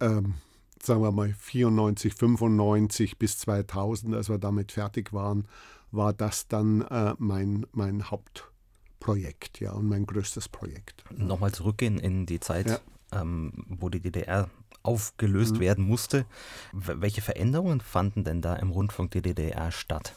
ähm, 0.00 0.34
sagen 0.82 1.02
wir 1.02 1.12
mal 1.12 1.32
94, 1.32 2.14
95 2.14 3.18
bis 3.18 3.38
2000, 3.38 4.14
als 4.14 4.28
wir 4.28 4.38
damit 4.38 4.72
fertig 4.72 5.12
waren, 5.12 5.46
war 5.92 6.12
das 6.12 6.48
dann 6.48 6.82
äh, 6.82 7.14
mein, 7.18 7.66
mein 7.72 8.10
Hauptprojekt 8.10 9.60
ja, 9.60 9.72
und 9.72 9.86
mein 9.88 10.06
größtes 10.06 10.48
Projekt. 10.48 11.04
Nochmal 11.16 11.52
zurückgehen 11.52 11.98
in 11.98 12.26
die 12.26 12.40
Zeit, 12.40 12.68
ja. 12.68 13.20
ähm, 13.20 13.52
wo 13.68 13.88
die 13.88 14.00
DDR 14.00 14.48
aufgelöst 14.82 15.56
mhm. 15.56 15.60
werden 15.60 15.84
musste. 15.84 16.24
Welche 16.72 17.20
Veränderungen 17.20 17.80
fanden 17.80 18.24
denn 18.24 18.40
da 18.42 18.56
im 18.56 18.70
Rundfunk 18.70 19.10
der 19.12 19.22
DDR 19.22 19.70
statt? 19.70 20.14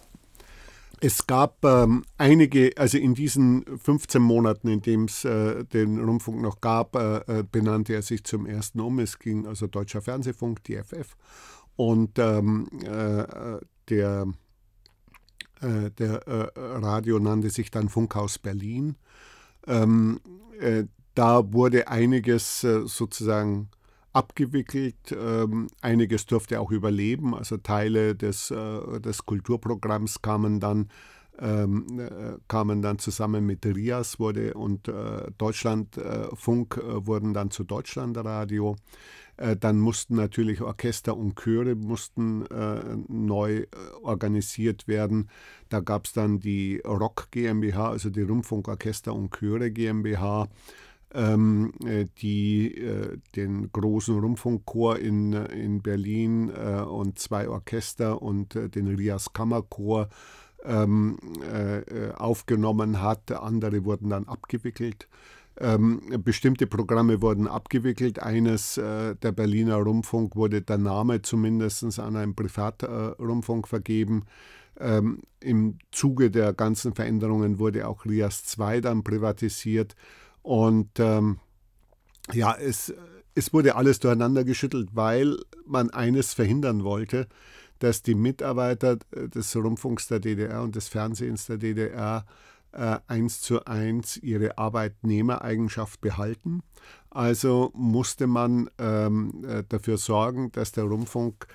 Es 1.06 1.28
gab 1.28 1.66
ähm, 1.66 2.06
einige, 2.18 2.72
also 2.78 2.98
in 2.98 3.14
diesen 3.14 3.66
15 3.78 4.22
Monaten, 4.22 4.70
in 4.70 4.82
dem 4.82 5.04
es 5.04 5.26
äh, 5.26 5.66
den 5.66 6.00
Rundfunk 6.00 6.42
noch 6.42 6.62
gab, 6.62 6.96
äh, 6.96 7.18
äh, 7.40 7.44
benannte 7.44 7.94
er 7.94 8.02
sich 8.02 8.24
zum 8.24 8.46
ersten 8.46 8.80
um. 8.80 9.00
Es 9.00 9.20
ging 9.20 9.46
also 9.46 9.68
Deutscher 9.68 10.02
Fernsehfunk, 10.02 10.64
DFF. 10.64 11.18
Und 11.76 12.20
ähm, 12.20 12.70
äh, 12.86 13.26
der, 13.90 14.28
äh, 15.60 15.92
der 15.92 16.26
äh, 16.26 16.50
Radio 16.56 17.20
nannte 17.20 17.50
sich 17.50 17.70
dann 17.70 17.90
Funkhaus 17.90 18.40
Berlin. 18.40 18.96
Ähm, 19.68 20.22
da 21.16 21.52
wurde 21.52 21.90
einiges 21.90 22.62
sozusagen 22.62 23.70
abgewickelt. 24.14 25.12
Ähm, 25.12 25.68
einiges 25.82 26.26
durfte 26.26 26.60
auch 26.60 26.72
überleben. 26.72 27.36
Also 27.36 27.58
Teile 27.58 28.16
des, 28.16 28.52
äh, 28.52 29.00
des 29.02 29.26
Kulturprogramms 29.26 30.22
kamen 30.22 30.60
dann, 30.60 30.90
ähm, 31.40 32.00
äh, 32.00 32.38
kamen 32.48 32.82
dann 32.84 33.00
zusammen 33.00 33.46
mit 33.46 33.66
RIAS 33.66 34.20
wurde 34.20 34.54
und 34.54 34.88
äh, 34.88 35.32
Deutschlandfunk 35.38 36.78
äh, 36.78 37.08
wurden 37.08 37.34
dann 37.34 37.50
zu 37.50 37.64
Deutschlandradio. 37.64 38.76
Äh, 39.38 39.56
dann 39.58 39.80
mussten 39.80 40.16
natürlich 40.16 40.62
Orchester 40.62 41.18
und 41.18 41.36
Chöre 41.36 41.74
mussten 41.74 42.46
äh, 42.46 42.98
neu 43.08 43.66
organisiert 44.04 44.88
werden. 44.88 45.30
Da 45.70 45.80
gab 45.80 46.06
es 46.06 46.14
dann 46.14 46.40
die 46.40 46.82
Rock 46.86 47.30
GmbH, 47.32 47.90
also 47.90 48.12
die 48.12 48.22
Rundfunkorchester 48.22 49.14
und 49.14 49.32
Chöre 49.32 49.72
GmbH 49.72 50.50
ähm, 51.14 51.74
äh, 51.86 52.06
die 52.18 52.76
äh, 52.76 53.18
den 53.36 53.72
großen 53.72 54.20
Rundfunkchor 54.20 54.98
in, 55.00 55.34
in 55.34 55.82
Berlin 55.82 56.50
äh, 56.50 56.82
und 56.82 57.20
zwei 57.20 57.48
Orchester 57.48 58.22
und 58.22 58.56
äh, 58.56 58.70
den 58.70 58.88
Rias 58.88 59.34
Kammerchor 59.34 60.10
ähm, 60.64 61.18
äh, 61.42 62.12
aufgenommen 62.14 63.02
hat. 63.02 63.32
Andere 63.32 63.86
wurden 63.86 64.10
dann 64.10 64.28
abgewickelt. 64.28 65.08
Ähm, 65.60 66.02
bestimmte 66.24 66.66
Programme 66.66 67.22
wurden 67.22 67.48
abgewickelt. 67.48 68.20
Eines 68.20 68.78
äh, 68.78 69.16
der 69.16 69.32
Berliner 69.32 69.76
Rundfunk 69.76 70.36
wurde 70.36 70.62
der 70.64 70.80
Name 70.80 71.22
zumindest 71.22 72.00
an 72.00 72.16
einen 72.16 72.34
Privatrundfunk 72.34 73.68
vergeben. 73.68 74.26
Ähm, 74.80 75.22
Im 75.40 75.78
Zuge 75.92 76.32
der 76.32 76.54
ganzen 76.54 76.96
Veränderungen 76.96 77.60
wurde 77.60 77.88
auch 77.88 78.06
Rias 78.06 78.44
2 78.46 78.82
dann 78.82 79.04
privatisiert. 79.04 79.96
Und 80.44 81.00
ähm, 81.00 81.40
ja, 82.32 82.54
es, 82.54 82.94
es 83.34 83.54
wurde 83.54 83.76
alles 83.76 84.00
durcheinander 84.00 84.44
geschüttelt, 84.44 84.90
weil 84.94 85.38
man 85.66 85.90
eines 85.90 86.34
verhindern 86.34 86.84
wollte, 86.84 87.28
dass 87.80 88.04
die 88.04 88.16
Mitarbeiter 88.16 88.98
des 89.12 89.56
Rundfunks 89.56 90.08
der 90.08 90.20
DDR 90.20 90.62
und 90.62 90.76
des 90.76 90.88
Fernsehens 90.88 91.48
der 91.48 91.58
DDR 91.58 92.26
äh, 92.72 93.00
eins 93.08 93.42
zu 93.42 93.66
eins 93.66 94.18
ihre 94.18 94.58
Arbeitnehmereigenschaft 94.58 96.02
behalten. 96.02 96.62
Also 97.10 97.72
musste 97.76 98.28
man 98.28 98.70
ähm, 98.78 99.44
äh, 99.48 99.64
dafür 99.68 99.98
sorgen, 99.98 100.52
dass 100.52 100.72
der 100.72 100.86
Rundfunk 100.86 101.48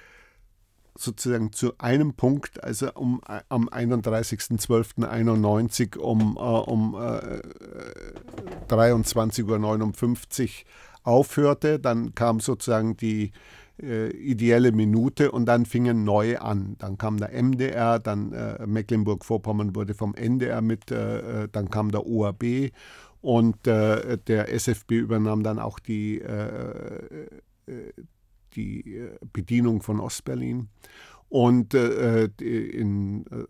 sozusagen 1.01 1.53
zu 1.53 1.73
einem 1.79 2.15
Punkt, 2.15 2.63
also 2.63 2.93
um, 2.95 3.21
am 3.49 3.69
31.12.91 3.69 5.99
um, 5.99 6.37
äh, 6.37 6.41
um 6.41 6.95
äh, 6.95 7.41
23.59 8.69 10.45
Uhr 10.45 10.51
aufhörte. 11.05 11.79
Dann 11.79 12.15
kam 12.15 12.41
sozusagen 12.41 12.97
die 12.97 13.33
äh, 13.81 14.11
ideelle 14.11 14.73
Minute 14.73 15.31
und 15.31 15.47
dann 15.47 15.67
fingen 15.67 16.05
neue 16.05 16.43
an. 16.43 16.77
Dann 16.79 16.99
kam 16.99 17.19
der 17.19 17.33
MDR, 17.33 17.99
dann 17.99 18.33
äh, 18.33 18.67
Mecklenburg-Vorpommern 18.67 19.75
wurde 19.75 19.95
vom 19.95 20.15
NDR 20.15 20.63
mit, 20.63 20.91
äh, 20.91 21.45
äh, 21.45 21.49
dann 21.51 21.71
kam 21.71 21.93
der 21.93 22.07
ORB 22.07 22.71
und 23.21 23.67
äh, 23.67 24.19
der 24.19 24.53
SFB 24.53 24.93
übernahm 24.93 25.43
dann 25.43 25.59
auch 25.59 25.79
die 25.79 26.23
die 28.59 28.97
äh, 28.97 29.17
Bedienung 29.33 29.83
von 29.83 30.01
Ostberlin. 30.01 30.69
Und 31.29 31.75
äh, 31.75 32.25
in, 32.25 33.27
äh, 33.27 33.45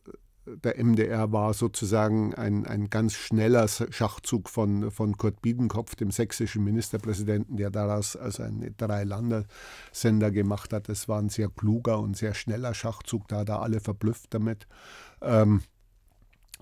der 0.65 0.83
MDR 0.83 1.31
war 1.33 1.53
sozusagen 1.55 2.35
ein, 2.35 2.67
ein 2.67 2.91
ganz 2.91 3.15
schneller 3.15 3.69
Schachzug 3.69 4.49
von, 4.49 4.91
von 4.91 5.17
Kurt 5.17 5.43
Biedenkopf, 5.43 5.95
dem 5.95 6.11
sächsischen 6.11 6.65
Ministerpräsidenten, 6.65 7.57
der 7.57 7.71
daraus 7.71 8.17
also 8.17 8.43
einen 8.43 8.75
Drei-Lande-Sender 8.77 10.31
gemacht 10.31 10.73
hat. 10.73 10.89
Es 10.89 11.09
war 11.09 11.21
ein 11.21 11.29
sehr 11.29 11.49
kluger 11.49 12.01
und 12.01 12.17
sehr 12.17 12.35
schneller 12.35 12.75
Schachzug, 12.75 13.29
da 13.29 13.39
hat 13.39 13.51
er 13.51 13.63
alle 13.63 13.81
verblüfft 13.81 14.33
damit. 14.35 14.67
Ähm, 15.21 15.63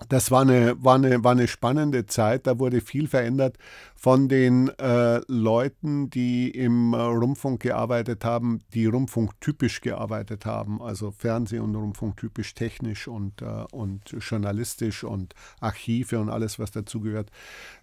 das 0.09 0.29
war 0.29 0.41
eine, 0.41 0.75
war, 0.83 0.95
eine, 0.95 1.23
war 1.23 1.31
eine 1.31 1.47
spannende 1.47 2.05
Zeit, 2.05 2.45
da 2.45 2.59
wurde 2.59 2.81
viel 2.81 3.07
verändert 3.07 3.57
von 3.95 4.29
den 4.29 4.69
äh, 4.77 5.21
Leuten, 5.27 6.09
die 6.11 6.51
im 6.51 6.93
äh, 6.93 6.97
Rundfunk 6.97 7.63
gearbeitet 7.63 8.23
haben, 8.23 8.59
die 8.73 8.85
rundfunktypisch 8.85 9.81
gearbeitet 9.81 10.45
haben, 10.45 10.81
also 10.81 11.11
Fernseh- 11.11 11.59
und 11.59 11.75
Rundfunktypisch 11.75 12.53
technisch 12.53 13.07
und, 13.07 13.41
äh, 13.41 13.65
und 13.71 14.15
journalistisch 14.19 15.03
und 15.03 15.33
Archive 15.59 16.19
und 16.19 16.29
alles, 16.29 16.59
was 16.59 16.69
dazugehört, 16.69 17.31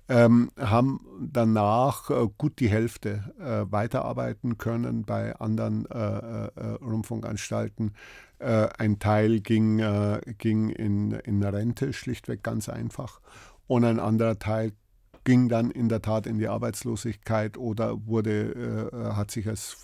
ähm, 0.09 0.51
haben 0.59 1.01
danach 1.21 2.11
äh, 2.11 2.29
gut 2.37 2.61
die 2.61 2.69
Hälfte 2.69 3.35
äh, 3.39 3.71
weiterarbeiten 3.73 4.59
können 4.59 5.05
bei 5.05 5.35
anderen 5.37 5.87
äh, 5.87 6.51
Rundfunkanstalten 6.83 7.93
äh, 8.39 8.69
ein 8.79 8.99
Teil 8.99 9.41
ging, 9.41 9.79
äh, 9.79 10.21
ging 10.39 10.69
in, 10.69 11.13
in 11.13 11.43
Rente, 11.43 11.93
schlichtweg 11.93 12.43
ganz 12.43 12.69
einfach. 12.69 13.21
Und 13.67 13.85
ein 13.85 13.99
anderer 13.99 14.39
Teil 14.39 14.73
ging 15.25 15.49
dann 15.49 15.71
in 15.71 15.89
der 15.89 16.03
Tat 16.03 16.27
in 16.27 16.39
die 16.39 16.49
Arbeitslosigkeit 16.49 17.57
oder 17.57 18.07
wurde, 18.07 18.91
äh, 18.93 19.15
hat 19.15 19.31
sich 19.31 19.49
als, 19.49 19.77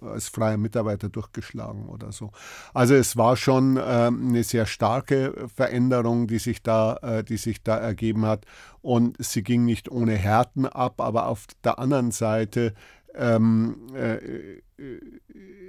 als 0.00 0.28
freier 0.28 0.56
Mitarbeiter 0.56 1.08
durchgeschlagen 1.08 1.86
oder 1.88 2.12
so. 2.12 2.30
Also 2.72 2.94
es 2.94 3.16
war 3.16 3.36
schon 3.36 3.76
äh, 3.76 3.80
eine 3.80 4.44
sehr 4.44 4.66
starke 4.66 5.48
Veränderung, 5.54 6.26
die 6.26 6.38
sich, 6.38 6.62
da, 6.62 6.96
äh, 7.02 7.24
die 7.24 7.38
sich 7.38 7.62
da 7.62 7.76
ergeben 7.76 8.26
hat. 8.26 8.44
Und 8.82 9.16
sie 9.18 9.42
ging 9.42 9.64
nicht 9.64 9.90
ohne 9.90 10.14
Härten 10.14 10.66
ab, 10.66 11.00
aber 11.00 11.26
auf 11.26 11.46
der 11.64 11.78
anderen 11.78 12.10
Seite 12.10 12.74
ähm, 13.14 13.76
äh, 13.94 14.18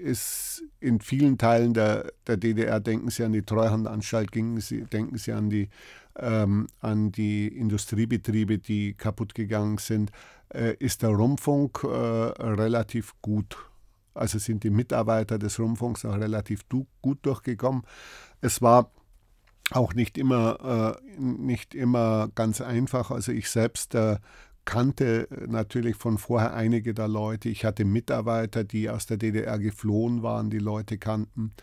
ist 0.03 0.63
in 0.79 0.99
vielen 0.99 1.37
Teilen 1.37 1.73
der, 1.73 2.11
der 2.27 2.37
DDR, 2.37 2.79
denken 2.79 3.09
Sie 3.09 3.23
an 3.23 3.33
die 3.33 3.43
Treuhandanstalt, 3.43 4.31
Sie, 4.59 4.81
denken 4.81 5.17
Sie 5.17 5.31
an 5.31 5.49
die, 5.49 5.69
ähm, 6.19 6.67
an 6.81 7.11
die 7.11 7.47
Industriebetriebe, 7.47 8.57
die 8.57 8.93
kaputt 8.93 9.35
gegangen 9.35 9.77
sind, 9.77 10.11
äh, 10.53 10.75
ist 10.79 11.01
der 11.01 11.09
Rundfunk 11.09 11.83
äh, 11.83 11.87
relativ 11.87 13.13
gut. 13.21 13.57
Also 14.13 14.39
sind 14.39 14.63
die 14.63 14.69
Mitarbeiter 14.69 15.37
des 15.37 15.59
Rundfunks 15.59 16.05
auch 16.05 16.15
relativ 16.15 16.63
du, 16.63 16.87
gut 17.01 17.19
durchgekommen. 17.23 17.83
Es 18.39 18.61
war 18.61 18.91
auch 19.71 19.93
nicht 19.93 20.17
immer, 20.17 20.97
äh, 20.97 21.19
nicht 21.19 21.75
immer 21.75 22.29
ganz 22.33 22.61
einfach. 22.61 23.11
Also 23.11 23.31
ich 23.31 23.49
selbst 23.49 23.93
äh, 23.95 24.17
kannte 24.63 25.27
natürlich 25.47 25.95
von 25.95 26.17
vorher 26.17 26.53
einige 26.53 26.93
der 26.93 27.07
Leute. 27.07 27.49
Ich 27.49 27.65
hatte 27.65 27.85
Mitarbeiter, 27.85 28.63
die 28.63 28.89
aus 28.89 29.05
der 29.05 29.17
DDR 29.17 29.59
geflohen 29.59 30.23
waren, 30.23 30.49
die 30.49 30.59
Leute 30.59 30.97
kannten 30.97 31.53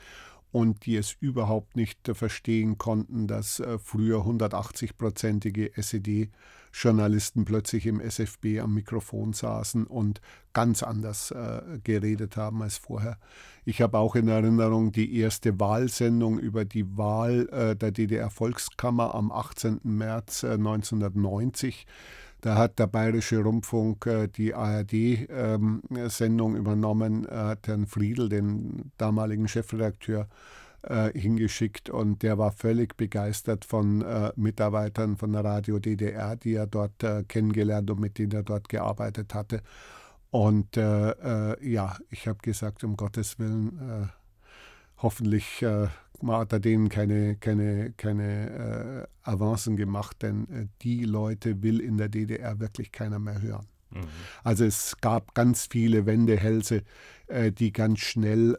und 0.53 0.84
die 0.84 0.96
es 0.96 1.16
überhaupt 1.18 1.76
nicht 1.76 2.11
verstehen 2.12 2.76
konnten, 2.78 3.26
dass 3.26 3.59
äh, 3.59 3.78
früher 3.78 4.20
180-prozentige 4.20 5.72
SED-Journalisten 5.74 7.46
plötzlich 7.46 7.86
im 7.86 8.00
SFB 8.00 8.61
am 8.61 8.74
Mikrofon 8.74 9.32
saßen 9.32 9.86
und 9.86 10.20
ganz 10.53 10.82
anders 10.82 11.30
äh, 11.30 11.80
geredet 11.82 12.36
haben 12.36 12.62
als 12.62 12.76
vorher. 12.76 13.18
Ich 13.64 13.80
habe 13.80 13.96
auch 13.98 14.14
in 14.14 14.28
Erinnerung 14.28 14.92
die 14.92 15.16
erste 15.16 15.59
Wahlsendung 15.59 16.38
über 16.38 16.66
die 16.66 16.98
Wahl 16.98 17.48
äh, 17.48 17.74
der 17.74 17.90
DDR-Volkskammer 17.90 19.14
am 19.14 19.32
18. 19.32 19.80
März 19.84 20.44
1990 20.44 21.86
da 22.43 22.57
hat 22.57 22.78
der 22.78 22.88
Bayerische 22.88 23.38
Rundfunk 23.38 24.07
äh, 24.07 24.28
die 24.28 24.55
ARD-Sendung 24.55 26.55
ähm, 26.55 26.57
übernommen, 26.57 27.26
hat 27.30 27.68
Herrn 27.68 27.86
Friedl, 27.86 28.28
den 28.28 28.93
damaligen 28.99 29.49
Chefredakteur, 29.49 30.28
äh, 30.82 31.18
hingeschickt 31.18 31.88
und 31.88 32.22
der 32.22 32.38
war 32.38 32.53
völlig 32.53 32.97
begeistert 32.97 33.64
von 33.64 34.03
äh, 34.03 34.32
Mitarbeitern 34.36 35.16
von 35.16 35.32
der 35.32 35.45
Radio 35.45 35.78
DDR, 35.78 36.36
die 36.36 36.55
er 36.55 36.66
dort 36.66 37.05
kennengelernt 37.28 37.90
und 37.90 38.01
mit 38.01 38.18
denen 38.18 38.32
er 38.32 38.43
dort 38.43 38.68
gearbeitet 38.68 39.34
hatte. 39.34 39.62
Und 40.32 40.78
äh, 40.78 41.11
äh, 41.11 41.70
ja, 41.70 41.95
ich 42.11 42.26
habe 42.26 42.38
gesagt, 42.38 42.84
um 42.84 42.97
Gottes 42.97 43.38
Willen, 43.38 43.78
äh, 43.78 44.07
hoffentlich 44.97 45.62
äh, 46.28 46.32
hat 46.32 46.52
er 46.52 46.60
denen 46.60 46.88
keine, 46.88 47.36
keine, 47.36 47.92
keine 47.96 49.06
äh, 49.24 49.30
Avancen 49.30 49.76
gemacht, 49.76 50.22
denn 50.22 50.48
äh, 50.50 50.66
die 50.82 51.04
Leute 51.04 51.62
will 51.62 51.80
in 51.80 51.96
der 51.96 52.08
DDR 52.08 52.60
wirklich 52.60 52.92
keiner 52.92 53.18
mehr 53.18 53.40
hören. 53.40 53.66
Mhm. 53.90 54.08
Also 54.42 54.64
es 54.64 54.96
gab 55.00 55.34
ganz 55.34 55.66
viele 55.70 56.06
Wendehälse, 56.06 56.82
die 57.58 57.72
ganz 57.72 58.00
schnell 58.00 58.58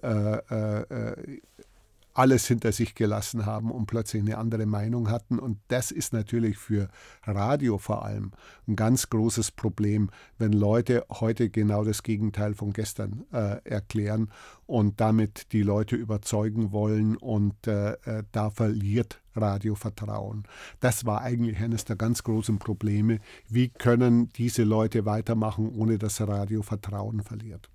alles 2.14 2.48
hinter 2.48 2.72
sich 2.72 2.96
gelassen 2.96 3.46
haben 3.46 3.72
und 3.72 3.88
plötzlich 3.88 4.22
eine 4.22 4.38
andere 4.38 4.66
Meinung 4.66 5.10
hatten. 5.10 5.40
Und 5.40 5.60
das 5.68 5.92
ist 5.92 6.14
natürlich 6.14 6.58
für 6.58 6.90
Radio 7.24 7.78
vor 7.78 8.06
allem 8.06 8.32
ein 8.68 8.76
ganz 8.76 9.10
großes 9.10 9.52
Problem, 9.52 10.10
wenn 10.38 10.54
Leute 10.54 11.06
heute 11.10 11.50
genau 11.50 11.84
das 11.84 12.04
Gegenteil 12.04 12.54
von 12.54 12.74
gestern 12.74 13.26
äh, 13.32 13.58
erklären 13.64 14.30
und 14.66 15.02
damit 15.02 15.52
die 15.52 15.64
Leute 15.64 15.96
überzeugen 15.96 16.72
wollen 16.72 17.18
und 17.18 17.68
äh, 17.68 17.94
äh 18.06 18.24
da 18.32 18.50
verliert 18.50 19.22
Radio 19.36 19.76
Vertrauen. 19.76 20.44
Das 20.80 21.06
war 21.06 21.22
eigentlich 21.22 21.60
eines 21.60 21.86
der 21.86 21.96
ganz 21.96 22.24
großen 22.24 22.60
Probleme. 22.60 23.20
Wie 23.50 23.70
können 23.70 24.30
diese 24.30 24.64
Leute 24.64 25.06
weitermachen, 25.06 25.70
ohne 25.70 25.98
dass 25.98 26.22
Radio 26.22 26.62
Vertrauen 26.62 27.22
verliert? 27.22 27.70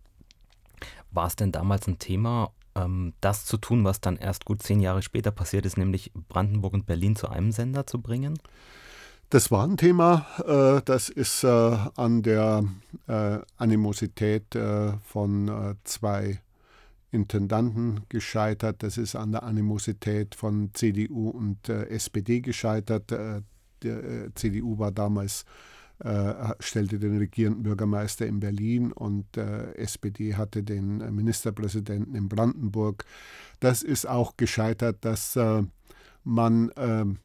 War 1.11 1.27
es 1.27 1.37
denn 1.37 1.53
damals 1.53 1.89
ein 1.89 1.99
Thema, 1.99 2.53
ähm, 2.79 3.15
das 3.21 3.45
zu 3.45 3.57
tun, 3.57 3.85
was 3.85 4.01
dann 4.01 4.17
erst 4.17 4.45
gut 4.45 4.63
zehn 4.63 4.81
Jahre 4.81 5.03
später 5.03 5.31
passiert 5.31 5.67
ist, 5.67 5.79
nämlich 5.79 6.13
Brandenburg 6.29 6.75
und 6.75 6.87
Berlin 6.87 7.17
zu 7.17 7.29
einem 7.29 7.53
Sender 7.53 7.87
zu 7.87 8.01
bringen? 8.01 8.39
Das 9.31 9.51
war 9.51 9.65
ein 9.65 9.77
Thema, 9.77 10.27
äh, 10.47 10.81
das 10.85 11.11
ist 11.11 11.45
äh, 11.45 11.77
an 11.97 12.23
der 12.23 12.65
äh, 13.07 13.39
Animosität 13.59 14.57
von 15.05 15.77
zwei 15.85 16.41
Intendanten 17.11 18.01
gescheitert, 18.09 18.83
das 18.83 18.97
ist 18.97 19.17
an 19.17 19.33
der 19.33 19.43
Animosität 19.43 20.35
von 20.35 20.71
CDU 20.73 21.31
und 21.31 21.69
SPD 21.69 22.41
gescheitert. 22.41 23.11
der 23.11 24.35
CDU 24.35 24.79
war 24.79 24.93
damals 24.93 25.45
stellte 26.61 26.99
den 26.99 27.19
regierenden 27.19 27.65
Bürgermeister 27.65 28.27
in 28.27 28.39
Berlin 28.39 28.93
und 28.93 29.37
äh, 29.37 29.73
SPD 29.75 30.37
hatte 30.37 30.63
den 30.63 30.99
Ministerpräsidenten 31.15 32.15
in 32.15 32.29
Brandenburg. 32.29 33.05
Das 33.59 33.83
ist 33.83 34.07
auch 34.07 34.37
gescheitert, 34.37 34.99
dass 35.05 35.35
äh, 35.35 35.63
man 36.23 36.71
ähm, 36.77 37.19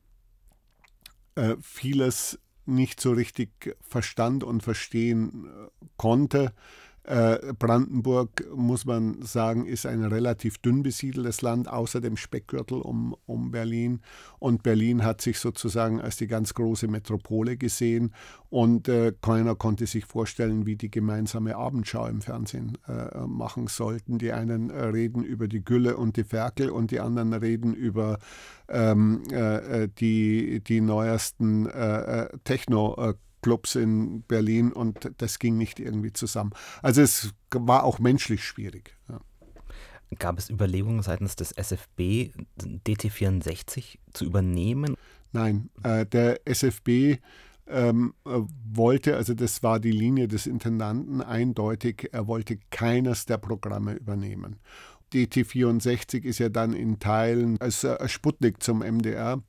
äh, 1.35 1.55
vieles 1.61 2.39
nicht 2.65 3.01
so 3.01 3.11
richtig 3.11 3.75
verstand 3.81 4.43
und 4.43 4.63
verstehen 4.63 5.45
äh, 5.45 5.85
konnte. 5.97 6.53
Äh, 7.05 7.53
Brandenburg, 7.59 8.45
muss 8.55 8.85
man 8.85 9.21
sagen, 9.23 9.65
ist 9.65 9.85
ein 9.85 10.05
relativ 10.05 10.57
dünn 10.59 10.83
besiedeltes 10.83 11.41
Land, 11.41 11.67
außer 11.67 11.99
dem 11.99 12.15
Speckgürtel 12.15 12.79
um, 12.79 13.13
um 13.25 13.51
Berlin. 13.51 13.99
Und 14.39 14.63
Berlin 14.63 15.03
hat 15.03 15.19
sich 15.19 15.39
sozusagen 15.39 15.99
als 15.99 16.15
die 16.15 16.27
ganz 16.27 16.53
große 16.53 16.87
Metropole 16.87 17.57
gesehen. 17.57 18.13
Und 18.49 18.87
äh, 18.87 19.13
keiner 19.21 19.55
konnte 19.55 19.85
sich 19.85 20.05
vorstellen, 20.05 20.65
wie 20.65 20.77
die 20.77 20.89
gemeinsame 20.91 21.57
Abendschau 21.57 22.07
im 22.07 22.21
Fernsehen 22.21 22.77
äh, 22.87 23.19
machen 23.27 23.67
sollten. 23.67 24.17
Die 24.17 24.31
einen 24.31 24.69
äh, 24.69 24.85
reden 24.85 25.23
über 25.23 25.49
die 25.49 25.63
Gülle 25.63 25.97
und 25.97 26.15
die 26.15 26.23
Ferkel 26.23 26.69
und 26.69 26.91
die 26.91 27.01
anderen 27.01 27.33
reden 27.33 27.73
über 27.73 28.19
ähm, 28.69 29.23
äh, 29.29 29.89
die, 29.99 30.61
die 30.61 30.79
neuesten 30.79 31.67
Techno- 32.43 33.15
Clubs 33.43 33.75
in 33.75 34.23
Berlin 34.23 34.71
und 34.71 35.11
das 35.19 35.37
ging 35.37 35.57
nicht 35.57 35.79
irgendwie 35.79 36.13
zusammen. 36.13 36.53
Also 36.81 37.01
es 37.01 37.33
war 37.51 37.83
auch 37.83 37.99
menschlich 37.99 38.43
schwierig. 38.43 38.97
Ja. 39.07 39.19
Gab 40.17 40.39
es 40.39 40.49
Überlegungen 40.49 41.03
seitens 41.03 41.35
des 41.35 41.51
SFB, 41.51 42.31
DT64 42.59 43.97
zu 44.13 44.25
übernehmen? 44.25 44.95
Nein, 45.31 45.69
äh, 45.83 46.05
der 46.05 46.41
SFB 46.45 47.17
ähm, 47.67 48.13
äh, 48.25 48.41
wollte, 48.71 49.15
also 49.15 49.33
das 49.33 49.63
war 49.63 49.79
die 49.79 49.91
Linie 49.91 50.27
des 50.27 50.47
Intendanten 50.47 51.21
eindeutig, 51.21 52.09
er 52.11 52.27
wollte 52.27 52.59
keines 52.69 53.25
der 53.25 53.37
Programme 53.37 53.93
übernehmen. 53.93 54.59
DT64 55.13 56.23
ist 56.23 56.39
ja 56.39 56.49
dann 56.49 56.73
in 56.73 56.99
Teilen 56.99 57.59
als 57.61 57.83
äh, 57.83 58.07
Sputnik 58.07 58.61
zum 58.63 58.79
MDR 58.79 59.41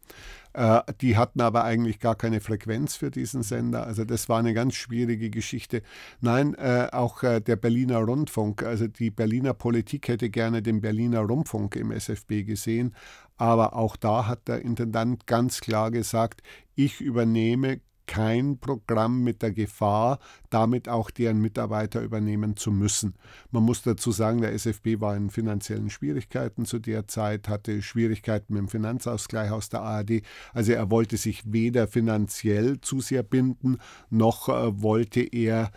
äh, 0.53 0.83
die 1.01 1.17
hatten 1.17 1.41
aber 1.41 1.65
eigentlich 1.65 1.99
gar 1.99 2.15
keine 2.15 2.41
Frequenz 2.41 2.95
für 2.95 3.11
diesen 3.11 3.43
Sender. 3.43 3.85
Also 3.87 4.05
das 4.05 4.29
war 4.29 4.39
eine 4.39 4.55
ganz 4.55 4.75
schwierige 4.75 5.29
Geschichte. 5.29 5.83
Nein, 6.21 6.55
äh, 6.55 6.89
auch 6.93 7.23
der 7.23 7.57
Berliner 7.57 7.99
Rundfunk, 7.99 8.63
also 8.63 8.87
die 8.87 9.11
Berliner 9.11 9.53
Politik 9.53 10.07
hätte 10.07 10.31
gerne 10.31 10.63
den 10.63 10.81
Berliner 10.81 11.23
Rundfunk 11.23 11.75
im 11.75 11.91
SFB 11.91 12.45
gesehen. 12.45 12.95
Aber 13.37 13.75
auch 13.75 13.97
da 13.97 14.29
hat 14.29 14.47
der 14.47 14.63
Intendant 14.63 15.27
ganz 15.27 15.61
klar 15.61 15.91
gesagt, 15.91 16.43
ich 16.77 17.01
übernehme 17.01 17.81
kein 18.07 18.59
Programm 18.59 19.23
mit 19.23 19.43
der 19.43 19.53
Gefahr, 19.53 20.19
damit 20.51 20.89
auch 20.89 21.11
deren 21.11 21.41
Mitarbeiter 21.41 22.03
übernehmen 22.03 22.57
zu 22.57 22.71
müssen. 22.71 23.15
Man 23.51 23.63
muss 23.63 23.83
dazu 23.83 24.13
sagen, 24.13 24.41
der 24.41 24.53
SFB 24.53 25.01
war 25.01 25.17
in 25.17 25.31
finanziellen 25.31 25.91
Schwierigkeiten 25.91 26.65
zu 26.65 26.79
der 26.79 27.09
Zeit, 27.09 27.49
hatte 27.49 27.83
Schwierigkeiten 27.83 28.55
mit 28.55 28.61
dem 28.61 28.69
Finanzausgleich 28.69 29.51
aus 29.51 29.69
der 29.69 29.83
ARD. 29.83 30.23
Also 30.53 30.73
er 30.73 30.91
wollte 30.91 31.17
sich 31.17 31.43
weder 31.53 31.89
finanziell 31.89 32.81
zu 32.81 33.01
sehr 33.01 33.23
binden, 33.23 33.79
noch 34.11 34.49
äh, 34.49 34.83
wollte 34.83 35.21
er 35.21 35.71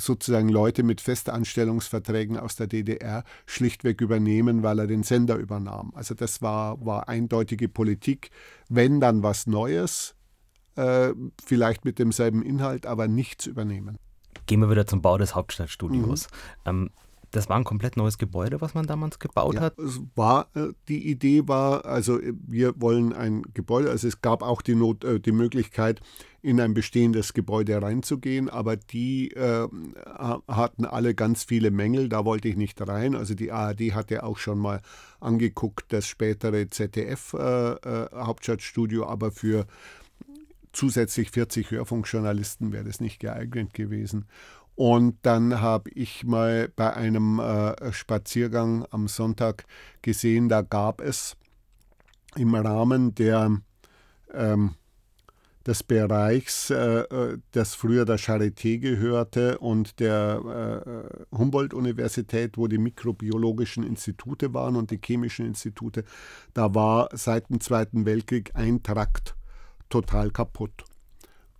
sozusagen 0.00 0.48
Leute 0.48 0.84
mit 0.84 1.00
Festanstellungsverträgen 1.00 2.38
aus 2.38 2.56
der 2.56 2.68
DDR 2.68 3.24
schlichtweg 3.46 4.00
übernehmen, 4.00 4.62
weil 4.62 4.78
er 4.78 4.86
den 4.86 5.02
Sender 5.02 5.36
übernahm. 5.36 5.92
Also 5.94 6.14
das 6.14 6.40
war, 6.40 6.84
war 6.84 7.08
eindeutige 7.08 7.68
Politik. 7.68 8.30
Wenn 8.68 9.00
dann 9.00 9.22
was 9.22 9.46
Neues, 9.46 10.14
äh, 10.78 11.12
vielleicht 11.44 11.84
mit 11.84 11.98
demselben 11.98 12.42
Inhalt, 12.42 12.86
aber 12.86 13.08
nichts 13.08 13.46
übernehmen. 13.46 13.98
Gehen 14.46 14.60
wir 14.60 14.70
wieder 14.70 14.86
zum 14.86 15.02
Bau 15.02 15.18
des 15.18 15.34
Hauptstadtstudios. 15.34 16.28
Mhm. 16.64 16.70
Ähm, 16.70 16.90
das 17.30 17.48
war 17.50 17.56
ein 17.56 17.64
komplett 17.64 17.96
neues 17.96 18.16
Gebäude, 18.16 18.60
was 18.60 18.74
man 18.74 18.86
damals 18.86 19.18
gebaut 19.18 19.56
ja, 19.56 19.60
hat? 19.60 19.76
Es 19.78 20.00
war, 20.14 20.48
äh, 20.54 20.68
die 20.88 21.10
Idee 21.10 21.46
war, 21.46 21.84
also 21.84 22.20
äh, 22.20 22.32
wir 22.46 22.80
wollen 22.80 23.12
ein 23.12 23.42
Gebäude, 23.52 23.90
also 23.90 24.08
es 24.08 24.22
gab 24.22 24.42
auch 24.42 24.62
die, 24.62 24.74
Not, 24.74 25.04
äh, 25.04 25.20
die 25.20 25.32
Möglichkeit, 25.32 26.00
in 26.40 26.60
ein 26.60 26.72
bestehendes 26.72 27.34
Gebäude 27.34 27.82
reinzugehen, 27.82 28.48
aber 28.48 28.76
die 28.76 29.32
äh, 29.32 29.66
hatten 30.46 30.84
alle 30.84 31.12
ganz 31.14 31.42
viele 31.42 31.72
Mängel, 31.72 32.08
da 32.08 32.24
wollte 32.24 32.46
ich 32.48 32.56
nicht 32.56 32.80
rein. 32.86 33.16
Also 33.16 33.34
die 33.34 33.50
ARD 33.50 33.94
hatte 33.94 34.22
auch 34.22 34.38
schon 34.38 34.58
mal 34.58 34.80
angeguckt, 35.20 35.92
das 35.92 36.06
spätere 36.06 36.70
ZDF-Hauptstadtstudio, 36.70 39.02
äh, 39.02 39.06
aber 39.06 39.32
für 39.32 39.66
zusätzlich 40.72 41.30
40 41.30 41.70
Hörfunkjournalisten 41.70 42.72
wäre 42.72 42.84
das 42.84 43.00
nicht 43.00 43.20
geeignet 43.20 43.74
gewesen. 43.74 44.26
Und 44.78 45.16
dann 45.22 45.60
habe 45.60 45.90
ich 45.90 46.24
mal 46.24 46.68
bei 46.76 46.94
einem 46.94 47.40
äh, 47.40 47.92
Spaziergang 47.92 48.86
am 48.92 49.08
Sonntag 49.08 49.64
gesehen, 50.02 50.48
da 50.48 50.62
gab 50.62 51.00
es 51.00 51.36
im 52.36 52.54
Rahmen 52.54 53.12
der, 53.16 53.60
ähm, 54.32 54.74
des 55.66 55.82
Bereichs, 55.82 56.70
äh, 56.70 57.00
äh 57.00 57.38
das 57.50 57.74
früher 57.74 58.04
der 58.04 58.20
Charité 58.20 58.78
gehörte 58.78 59.58
und 59.58 59.98
der 59.98 61.24
äh, 61.32 61.36
Humboldt-Universität, 61.36 62.56
wo 62.56 62.68
die 62.68 62.78
mikrobiologischen 62.78 63.82
Institute 63.82 64.54
waren 64.54 64.76
und 64.76 64.92
die 64.92 65.00
chemischen 65.04 65.44
Institute, 65.44 66.04
da 66.54 66.72
war 66.72 67.08
seit 67.14 67.50
dem 67.50 67.58
Zweiten 67.60 68.06
Weltkrieg 68.06 68.52
ein 68.54 68.84
Trakt 68.84 69.34
total 69.88 70.30
kaputt. 70.30 70.84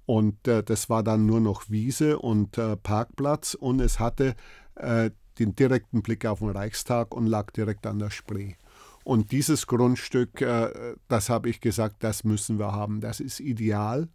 Und 0.07 0.49
äh, 0.49 0.63
das 0.63 0.89
war 0.89 1.03
dann 1.03 1.27
nur 1.27 1.41
noch 1.41 1.69
Wiese 1.69 2.19
und 2.19 2.57
äh, 2.57 2.77
Parkplatz 2.77 3.55
und 3.55 3.81
es 3.81 4.01
hatte 4.01 4.35
äh, 4.77 5.11
den 5.39 5.55
direkten 5.55 6.03
Blick 6.03 6.25
auf 6.25 6.39
den 6.39 6.49
Reichstag 6.51 7.15
und 7.15 7.27
lag 7.27 7.51
direkt 7.51 7.87
an 7.87 7.99
der 7.99 8.11
Spree. 8.11 8.55
Und 9.05 9.33
dieses 9.33 9.67
Grundstück, 9.67 10.41
äh, 10.41 10.95
das 11.09 11.29
habe 11.29 11.49
ich 11.49 11.61
gesagt, 11.61 11.97
das 12.01 12.25
müssen 12.25 12.59
wir 12.59 12.73
haben. 12.73 13.01
Das 13.01 13.21
ist 13.21 13.41
ideal 13.41 14.09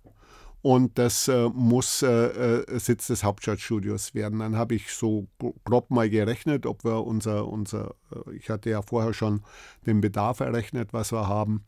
und 0.61 0.97
das 0.97 1.27
äh, 1.27 1.49
muss 1.49 2.01
äh, 2.01 2.63
Sitz 2.79 3.07
des 3.07 3.23
Hauptstadtstudios 3.23 4.15
werden. 4.15 4.39
Dann 4.39 4.55
habe 4.55 4.75
ich 4.75 4.91
so 4.93 5.27
grob 5.63 5.91
mal 5.91 6.09
gerechnet, 6.09 6.65
ob 6.65 6.83
wir 6.85 7.05
unser, 7.05 7.47
unser 7.47 7.95
ich 8.35 8.49
hatte 8.49 8.69
ja 8.69 8.81
vorher 8.81 9.13
schon 9.13 9.41
den 9.85 10.01
Bedarf 10.01 10.39
errechnet, 10.39 10.93
was 10.93 11.11
wir 11.11 11.27
haben 11.27 11.65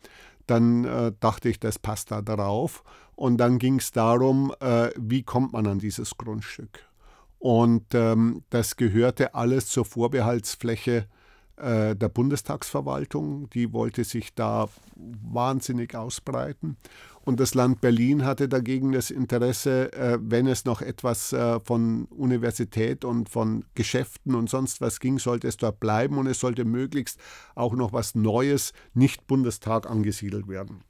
dann 0.48 0.86
äh, 0.86 1.12
dachte 1.20 1.50
ich, 1.50 1.60
das 1.60 1.80
passt 1.80 2.12
da 2.12 2.22
drauf. 2.22 2.84
Und 3.16 3.38
dann 3.38 3.60
ging 3.60 3.80
es 3.80 3.92
darum, 3.92 4.54
äh, 4.60 4.90
wie 4.98 5.24
kommt 5.24 5.54
man 5.54 5.68
an 5.68 5.80
dieses 5.80 6.18
Grundstück. 6.18 6.86
Und 7.40 7.94
ähm, 7.94 8.44
das 8.50 8.76
gehörte 8.76 9.36
alles 9.36 9.68
zur 9.68 9.86
Vorbehaltsfläche 9.86 11.08
der 11.58 12.10
Bundestagsverwaltung. 12.10 13.50
Die 13.52 13.72
wollte 13.72 14.04
sich 14.04 14.34
da 14.36 14.68
wahnsinnig 14.96 15.96
ausbreiten. 15.96 16.78
Und 17.26 17.40
das 17.40 17.56
Land 17.56 17.82
Berlin 17.82 18.24
hatte 18.24 18.48
dagegen 18.48 18.92
das 18.92 19.10
Interesse, 19.10 19.92
äh, 19.94 20.20
wenn 20.22 20.46
es 20.46 20.64
noch 20.64 20.82
etwas 20.82 21.34
äh, 21.34 21.60
von 21.60 22.06
Universität 22.06 23.04
und 23.04 23.30
von 23.30 23.66
Geschäften 23.74 24.36
und 24.36 24.48
sonst 24.48 24.80
was 24.80 25.00
ging, 25.00 25.18
sollte 25.18 25.48
es 25.48 25.58
dort 25.58 25.80
bleiben 25.80 26.20
und 26.20 26.28
es 26.28 26.40
sollte 26.40 26.66
möglichst 26.66 27.20
auch 27.56 27.74
noch 27.74 27.94
was 27.94 28.14
Neues, 28.14 28.74
nicht 28.94 29.26
Bundestag 29.26 29.90
angesiedelt 29.90 30.48
werden. 30.48 30.84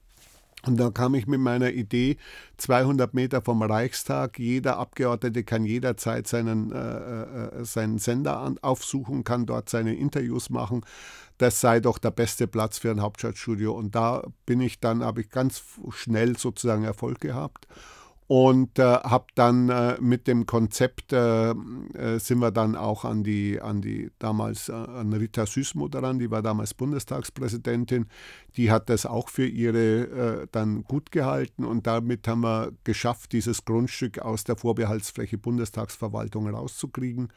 Und 0.66 0.78
da 0.78 0.89
kam 0.89 1.13
ich 1.16 1.28
mit 1.28 1.39
meiner 1.39 1.72
Idee, 1.72 2.18
200 2.57 3.13
Meter 3.13 3.41
vom 3.41 3.61
Reichstag, 3.61 4.39
jeder 4.39 4.78
Abgeordnete 4.78 5.43
kann 5.43 5.66
jederzeit 5.66 6.28
seinen, 6.28 6.72
äh, 6.72 7.59
äh, 7.61 7.66
seinen 7.66 7.99
Sender 7.99 8.39
an, 8.39 8.57
aufsuchen, 8.61 9.24
kann 9.24 9.45
dort 9.45 9.70
seine 9.70 9.95
Interviews 9.95 10.49
machen. 10.49 10.82
Das 11.38 11.61
sei 11.61 11.80
doch 11.80 11.97
der 11.97 12.11
beste 12.11 12.47
Platz 12.47 12.78
für 12.78 12.91
ein 12.91 13.01
Hauptstadtstudio. 13.01 13.74
Und 13.74 13.95
da 13.95 14.24
bin 14.45 14.61
ich 14.61 14.80
dann, 14.80 15.03
habe 15.03 15.22
ich 15.22 15.30
ganz 15.30 15.61
schnell 15.91 16.38
sozusagen 16.38 16.84
Erfolg 16.84 17.20
gehabt 17.20 17.68
und 18.28 18.80
äh, 18.80 18.84
habe 18.84 19.28
dann 19.36 19.69
äh, 19.69 19.97
mit 19.99 20.28
dem 20.28 20.47
Konzept 20.47 21.13
äh, 21.13 21.51
äh, 21.51 22.19
sind 22.19 22.39
wir 22.39 22.51
dann 22.51 22.76
auch 22.76 23.05
an 23.05 23.23
die 23.23 23.61
an 23.61 23.82
die 23.82 24.09
damals 24.17 24.69
äh, 24.69 24.73
an 24.73 25.13
Rita 25.13 25.45
Süßmutter 25.45 26.01
ran, 26.01 26.17
die 26.17 26.32
war 26.32 26.41
damals 26.41 26.73
Bundestagspräsidentin, 26.73 28.07
die 28.57 28.71
hat 28.71 28.89
das 28.89 29.05
auch 29.05 29.30
für 29.30 29.45
ihre 29.45 30.41
äh, 30.41 30.47
dann 30.51 30.84
gut 30.84 31.11
gehalten. 31.11 31.65
Und 31.65 31.86
damit 31.86 32.28
haben 32.28 32.41
wir 32.41 32.71
geschafft, 32.84 33.32
dieses 33.32 33.63
Grundstück 33.63 34.19
aus 34.19 34.43
der 34.43 34.55
Vorbehaltsfläche 34.55 35.38
Bundestagsverwaltung 35.38 36.49
rauszukriegen. 36.49 37.30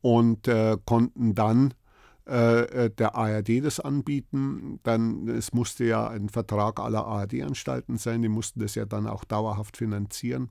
Und 0.00 0.50
konnten 0.84 1.34
dann 1.34 1.72
äh, 2.26 2.86
äh, 2.86 2.90
der 2.90 3.14
ARD 3.16 3.62
das 3.62 3.80
anbieten. 3.80 4.80
Dann, 4.82 5.28
es 5.28 5.52
musste 5.52 5.84
ja 5.84 6.08
ein 6.08 6.28
Vertrag 6.30 6.80
aller 6.80 7.04
ARD-Anstalten 7.04 7.98
sein, 7.98 8.22
die 8.22 8.28
mussten 8.28 8.60
das 8.60 8.74
ja 8.74 8.86
dann 8.86 9.06
auch 9.06 9.24
dauerhaft 9.24 9.76
finanzieren. 9.76 10.48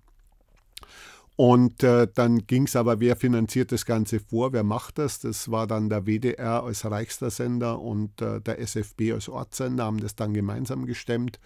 Und 1.36 1.82
äh, 1.82 2.07
dann 2.13 2.45
ging 2.45 2.65
es 2.65 2.76
aber, 2.76 2.99
wer 2.99 3.15
finanziert 3.15 3.71
das 3.71 3.86
Ganze 3.86 4.19
vor, 4.19 4.53
wer 4.53 4.63
macht 4.63 4.99
das? 4.99 5.19
Das 5.19 5.49
war 5.49 5.65
dann 5.65 5.89
der 5.89 6.05
WDR 6.05 6.63
als 6.63 6.86
reichster 6.86 7.32
Sender 7.32 7.82
und 7.82 8.21
äh, 8.21 8.39
der 8.39 8.59
SFB 8.59 9.13
als 9.13 9.30
Ortssender, 9.30 9.86
haben 9.86 9.99
das 9.99 10.15
dann 10.15 10.34
gemeinsam 10.34 10.86
gestemmt, 10.86 11.39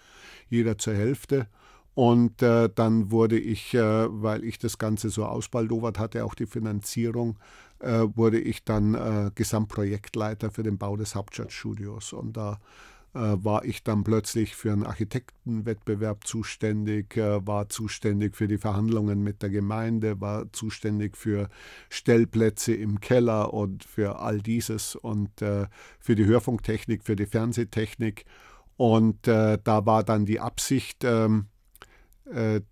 jeder 0.50 0.76
zur 0.76 0.92
Hälfte. 0.92 1.48
Und 1.94 2.42
äh, 2.42 2.68
dann 2.72 3.10
wurde 3.10 3.38
ich, 3.38 3.72
äh, 3.74 3.80
weil 3.80 4.44
ich 4.44 4.58
das 4.58 4.76
Ganze 4.76 5.08
so 5.08 5.24
ausbaldowert 5.24 5.98
hatte, 5.98 6.24
auch 6.24 6.34
die 6.34 6.46
Finanzierung, 6.46 7.38
äh, 7.80 8.06
wurde 8.14 8.40
ich 8.40 8.64
dann 8.64 8.94
äh, 8.94 9.30
Gesamtprojektleiter 9.34 10.50
für 10.50 10.62
den 10.62 10.78
Bau 10.78 10.96
des 10.96 11.14
Hauptstadtstudios. 11.14 12.12
Und 12.12 12.36
da 12.36 12.60
äh, 13.14 13.20
war 13.20 13.64
ich 13.64 13.82
dann 13.82 14.04
plötzlich 14.04 14.54
für 14.54 14.70
einen 14.70 14.84
Architektenwettbewerb 14.84 16.26
zuständig, 16.26 17.16
äh, 17.16 17.46
war 17.46 17.68
zuständig 17.68 18.36
für 18.36 18.48
die 18.48 18.58
Verhandlungen 18.58 19.22
mit 19.22 19.42
der 19.42 19.50
Gemeinde, 19.50 20.20
war 20.20 20.52
zuständig 20.52 21.16
für 21.16 21.48
Stellplätze 21.88 22.74
im 22.74 23.00
Keller 23.00 23.54
und 23.54 23.84
für 23.84 24.18
all 24.18 24.42
dieses 24.42 24.94
und 24.94 25.40
äh, 25.40 25.66
für 25.98 26.16
die 26.16 26.26
Hörfunktechnik, 26.26 27.02
für 27.02 27.16
die 27.16 27.26
Fernsehtechnik. 27.26 28.24
Und 28.76 29.26
äh, 29.26 29.58
da 29.62 29.86
war 29.86 30.04
dann 30.04 30.26
die 30.26 30.40
Absicht, 30.40 31.04
ähm, 31.04 31.46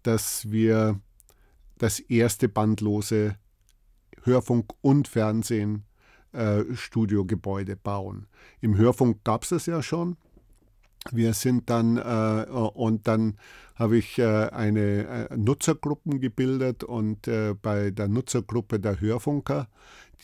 dass 0.03 0.51
wir 0.51 1.01
das 1.79 1.99
erste 1.99 2.47
bandlose 2.47 3.37
Hörfunk 4.27 4.72
und 4.83 5.09
Fernsehen 5.09 5.85
äh, 6.33 6.64
bauen. 7.83 8.27
Im 8.61 8.77
Hörfunk 8.77 9.24
gab 9.24 9.45
es 9.45 9.49
das 9.51 9.66
ja 9.66 9.83
schon. 9.83 10.16
Wir 11.12 11.35
sind 11.35 11.70
dann 11.70 11.99
äh, 11.99 12.51
und 12.51 13.07
dann 13.07 13.37
habe 13.77 13.99
ich 13.99 14.18
äh, 14.18 14.49
eine 14.49 15.29
äh, 15.31 15.37
Nutzergruppen 15.37 16.20
gebildet 16.20 16.83
und 16.83 17.29
äh, 17.29 17.55
bei 17.55 17.91
der 17.91 18.09
Nutzergruppe 18.09 18.81
der 18.81 19.01
Hörfunker, 19.01 19.68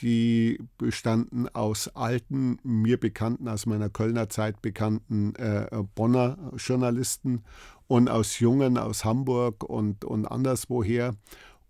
die 0.00 0.58
bestanden 0.78 1.48
aus 1.48 1.88
alten, 1.88 2.58
mir 2.64 2.98
bekannten, 2.98 3.46
aus 3.46 3.66
meiner 3.66 3.90
Kölner 3.90 4.28
Zeit 4.28 4.62
bekannten 4.62 5.34
äh, 5.36 5.68
Bonner 5.94 6.52
Journalisten 6.56 7.44
und 7.86 8.08
aus 8.08 8.38
jungen 8.40 8.78
aus 8.78 9.04
Hamburg 9.04 9.64
und, 9.64 10.04
und 10.04 10.26
anderswoher. 10.26 11.14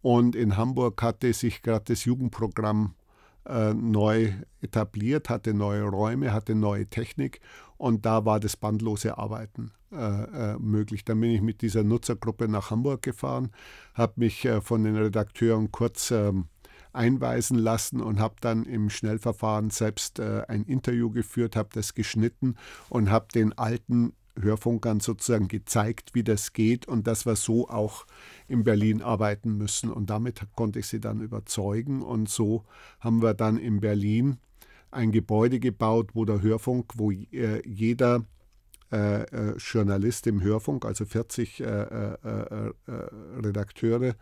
Und 0.03 0.37
in 0.37 0.57
Hamburg 0.57 1.01
hatte 1.03 1.33
sich 1.33 1.63
gerade 1.63 1.85
das 1.87 2.05
Jugendprogramm 2.05 2.95
äh, 3.47 3.73
neu 3.73 4.33
etabliert, 4.61 5.29
hatte 5.29 5.55
neue 5.55 5.85
Räume, 5.85 6.33
hatte 6.33 6.55
neue 6.55 6.87
Technik 6.87 7.41
und 7.77 8.07
da 8.07 8.25
war 8.25 8.39
das 8.39 8.57
bandlose 8.57 9.19
Arbeiten 9.19 9.73
äh, 9.93 9.97
äh, 9.97 10.59
möglich. 10.59 11.05
Dann 11.05 11.21
bin 11.21 11.31
ich 11.31 11.43
mit 11.43 11.63
dieser 11.63 11.83
Nutzergruppe 11.83 12.49
nach 12.49 12.71
Hamburg 12.71 13.03
gefahren, 13.03 13.51
habe 13.95 14.15
mich 14.17 14.45
äh, 14.45 14.61
von 14.61 14.85
den 14.85 14.97
Redakteuren 14.97 15.73
kurz 15.73 16.11
ähm, 16.11 16.47
einweisen 16.93 17.59
lassen 17.59 18.01
und 18.01 18.21
habe 18.21 18.37
dann 18.41 18.65
im 18.65 18.91
Schnellverfahren 18.91 19.71
selbst 19.71 20.19
äh, 20.19 20.43
ein 20.49 20.65
Interview 20.65 21.11
geführt, 21.11 21.57
habe 21.57 21.71
das 21.73 21.95
geschnitten 21.95 22.57
und 22.89 23.11
habe 23.11 23.27
den 23.35 23.57
alten 23.57 24.13
Hörfunkern 24.41 25.01
sozusagen 25.01 25.49
gezeigt, 25.49 26.15
wie 26.15 26.25
das 26.25 26.53
geht 26.53 26.87
und 26.87 27.07
dass 27.07 27.27
wir 27.27 27.37
so 27.37 27.69
auch 27.69 28.07
in 28.49 28.65
Berlin 28.65 29.03
arbeiten 29.03 29.57
müssen. 29.57 29.91
Und 29.91 30.11
damit 30.11 30.47
konnte 30.55 30.79
ich 30.79 30.87
sie 30.87 31.01
dann 31.01 31.21
überzeugen. 31.21 32.03
Und 32.03 32.29
so 32.29 32.65
haben 33.01 33.23
wir 33.23 33.35
dann 33.35 33.57
in 33.57 33.81
Berlin 33.81 34.39
ein 34.91 35.13
Gebäude 35.13 35.61
gebaut, 35.61 36.11
wo 36.15 36.25
der 36.25 36.43
Hörfunk, 36.43 36.93
wo 36.97 37.11
äh, 37.11 37.67
jeder 37.67 38.25
äh, 38.93 39.23
äh, 39.23 39.57
Journalist 39.57 40.27
im 40.27 40.43
Hörfunk, 40.43 40.85
also 40.85 41.07
40 41.07 41.61
äh, 41.61 41.65
äh, 41.65 42.17
äh, 42.23 42.73
Redakteure, 43.43 44.15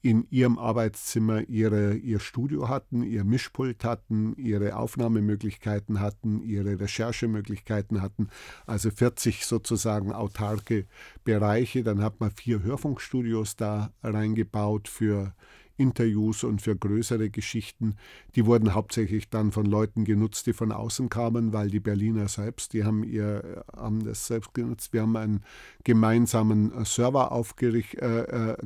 in 0.00 0.26
ihrem 0.30 0.58
Arbeitszimmer 0.58 1.48
ihre, 1.48 1.94
ihr 1.94 2.20
Studio 2.20 2.68
hatten, 2.68 3.02
ihr 3.02 3.24
Mischpult 3.24 3.84
hatten, 3.84 4.34
ihre 4.36 4.76
Aufnahmemöglichkeiten 4.76 6.00
hatten, 6.00 6.42
ihre 6.42 6.78
Recherchemöglichkeiten 6.78 8.00
hatten, 8.00 8.28
also 8.66 8.90
40 8.90 9.44
sozusagen 9.44 10.12
autarke 10.12 10.86
Bereiche. 11.24 11.82
Dann 11.82 12.02
hat 12.02 12.20
man 12.20 12.30
vier 12.30 12.62
Hörfunkstudios 12.62 13.56
da 13.56 13.92
reingebaut 14.02 14.88
für 14.88 15.34
Interviews 15.78 16.44
und 16.44 16.60
für 16.60 16.76
größere 16.76 17.30
Geschichten. 17.30 17.94
Die 18.34 18.46
wurden 18.46 18.74
hauptsächlich 18.74 19.30
dann 19.30 19.52
von 19.52 19.64
Leuten 19.64 20.04
genutzt, 20.04 20.46
die 20.46 20.52
von 20.52 20.72
außen 20.72 21.08
kamen, 21.08 21.52
weil 21.52 21.70
die 21.70 21.80
Berliner 21.80 22.28
selbst, 22.28 22.72
die 22.72 22.84
haben, 22.84 23.04
ihr, 23.04 23.64
haben 23.74 24.04
das 24.04 24.26
selbst 24.26 24.54
genutzt. 24.54 24.92
Wir 24.92 25.02
haben 25.02 25.16
einen 25.16 25.44
gemeinsamen 25.84 26.84
Server 26.84 27.32
aufgerichtet. 27.32 28.02
Äh, 28.02 28.52
äh, 28.52 28.56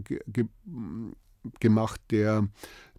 gemacht, 1.60 2.00
der 2.10 2.48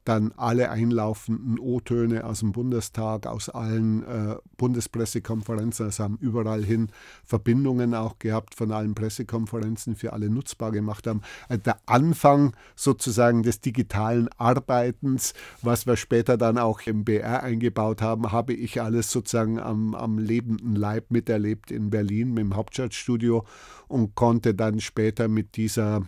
dann 0.06 0.34
alle 0.36 0.70
einlaufenden 0.70 1.60
O-Töne 1.60 2.26
aus 2.26 2.40
dem 2.40 2.52
Bundestag, 2.52 3.26
aus 3.26 3.50
allen 3.50 4.04
äh, 4.04 4.36
Bundespressekonferenzen, 4.58 5.86
also 5.86 6.04
haben 6.04 6.18
überall 6.20 6.64
hin 6.64 6.90
Verbindungen 7.24 7.94
auch 7.94 8.20
gehabt 8.20 8.56
von 8.56 8.72
allen 8.72 8.96
Pressekonferenzen 8.96 9.96
für 9.96 10.14
alle 10.14 10.30
nutzbar 10.30 10.72
gemacht 10.72 11.08
haben. 11.08 11.22
Also 11.48 11.64
der 11.64 11.78
Anfang 11.86 12.56
sozusagen 12.76 13.44
des 13.44 13.62
digitalen 13.62 14.30
Arbeitens, 14.38 15.34
was 15.62 15.88
wir 15.88 15.96
später 15.96 16.38
dann 16.38 16.58
auch 16.58 16.82
im 16.82 17.06
BR 17.06 17.44
eingebaut 17.44 18.02
haben, 18.02 18.32
habe 18.32 18.54
ich 18.54 18.82
alles 18.82 19.12
sozusagen 19.12 19.60
am, 19.60 19.96
am 19.96 20.18
lebenden 20.18 20.76
Leib 20.76 21.12
miterlebt 21.12 21.72
in 21.72 21.90
Berlin 21.90 22.30
mit 22.34 22.44
dem 22.44 22.56
Hauptstadtstudio 22.56 23.46
und 23.88 24.16
konnte 24.16 24.54
dann 24.54 24.82
später 24.82 25.28
mit 25.28 25.56
dieser 25.56 26.04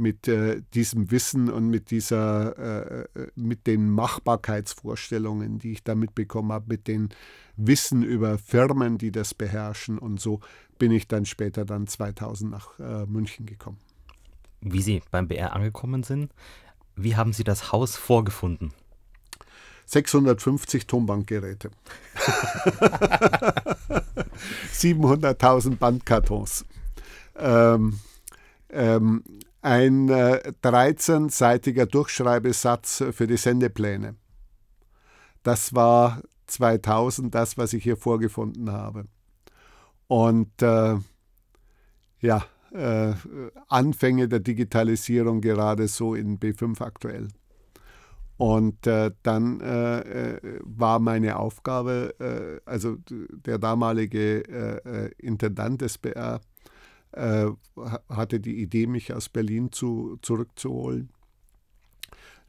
mit 0.00 0.26
äh, 0.26 0.62
diesem 0.74 1.10
Wissen 1.10 1.48
und 1.50 1.68
mit 1.68 1.90
dieser, 1.90 2.58
äh, 2.58 3.20
äh, 3.20 3.28
mit 3.36 3.66
den 3.66 3.90
Machbarkeitsvorstellungen, 3.90 5.58
die 5.58 5.72
ich 5.72 5.84
da 5.84 5.94
mitbekommen 5.94 6.50
habe, 6.52 6.66
mit 6.68 6.88
dem 6.88 7.10
Wissen 7.56 8.02
über 8.02 8.38
Firmen, 8.38 8.98
die 8.98 9.12
das 9.12 9.34
beherrschen 9.34 9.98
und 9.98 10.20
so 10.20 10.40
bin 10.78 10.90
ich 10.90 11.06
dann 11.06 11.26
später 11.26 11.64
dann 11.64 11.86
2000 11.86 12.50
nach 12.50 12.78
äh, 12.80 13.06
München 13.06 13.46
gekommen. 13.46 13.78
Wie 14.62 14.82
Sie 14.82 15.02
beim 15.10 15.28
BR 15.28 15.54
angekommen 15.54 16.02
sind, 16.02 16.32
wie 16.96 17.16
haben 17.16 17.32
Sie 17.32 17.44
das 17.44 17.70
Haus 17.70 17.96
vorgefunden? 17.96 18.72
650 19.86 20.86
Tonbankgeräte. 20.86 21.70
700.000 24.72 25.76
Bandkartons. 25.76 26.64
Ähm, 27.36 27.98
ähm, 28.70 29.24
ein 29.62 30.08
äh, 30.08 30.52
13-seitiger 30.62 31.86
Durchschreibesatz 31.86 33.04
für 33.12 33.26
die 33.26 33.36
Sendepläne. 33.36 34.16
Das 35.42 35.74
war 35.74 36.22
2000 36.46 37.34
das, 37.34 37.56
was 37.56 37.72
ich 37.72 37.84
hier 37.84 37.96
vorgefunden 37.96 38.72
habe. 38.72 39.04
Und 40.06 40.62
äh, 40.62 40.96
ja, 42.20 42.44
äh, 42.72 43.14
Anfänge 43.68 44.28
der 44.28 44.40
Digitalisierung 44.40 45.40
gerade 45.40 45.88
so 45.88 46.14
in 46.14 46.38
B5 46.38 46.82
aktuell. 46.82 47.28
Und 48.36 48.86
äh, 48.86 49.10
dann 49.22 49.60
äh, 49.60 49.98
äh 49.98 50.60
war 50.62 50.98
meine 50.98 51.36
Aufgabe, 51.36 52.14
äh, 52.18 52.68
also 52.68 52.96
der 53.10 53.58
damalige 53.58 54.40
äh, 54.48 55.10
Intendant 55.18 55.82
des 55.82 55.98
BR 55.98 56.40
hatte 57.12 58.40
die 58.40 58.62
Idee, 58.62 58.86
mich 58.86 59.12
aus 59.12 59.28
Berlin 59.28 59.72
zu, 59.72 60.18
zurückzuholen 60.22 61.10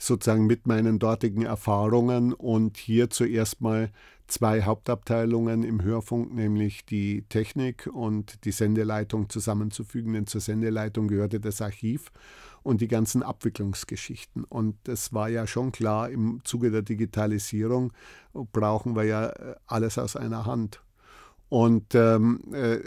sozusagen 0.01 0.47
mit 0.47 0.65
meinen 0.65 0.97
dortigen 0.97 1.43
Erfahrungen 1.43 2.33
und 2.33 2.77
hier 2.77 3.11
zuerst 3.11 3.61
mal 3.61 3.91
zwei 4.25 4.63
Hauptabteilungen 4.63 5.63
im 5.63 5.83
Hörfunk, 5.83 6.33
nämlich 6.33 6.85
die 6.85 7.23
Technik 7.29 7.87
und 7.91 8.43
die 8.45 8.51
Sendeleitung 8.51 9.29
zusammenzufügen. 9.29 10.13
Denn 10.13 10.25
zur 10.25 10.41
Sendeleitung 10.41 11.07
gehörte 11.07 11.39
das 11.39 11.61
Archiv 11.61 12.11
und 12.63 12.81
die 12.81 12.87
ganzen 12.87 13.21
Abwicklungsgeschichten. 13.21 14.43
Und 14.45 14.87
es 14.87 15.13
war 15.13 15.29
ja 15.29 15.45
schon 15.45 15.71
klar, 15.71 16.09
im 16.09 16.39
Zuge 16.45 16.71
der 16.71 16.81
Digitalisierung 16.81 17.93
brauchen 18.33 18.95
wir 18.95 19.03
ja 19.03 19.27
äh, 19.27 19.55
alles 19.67 19.99
aus 19.99 20.15
einer 20.15 20.45
Hand. 20.45 20.81
Und 21.49 21.93
ähm, 21.93 22.39
äh, 22.53 22.79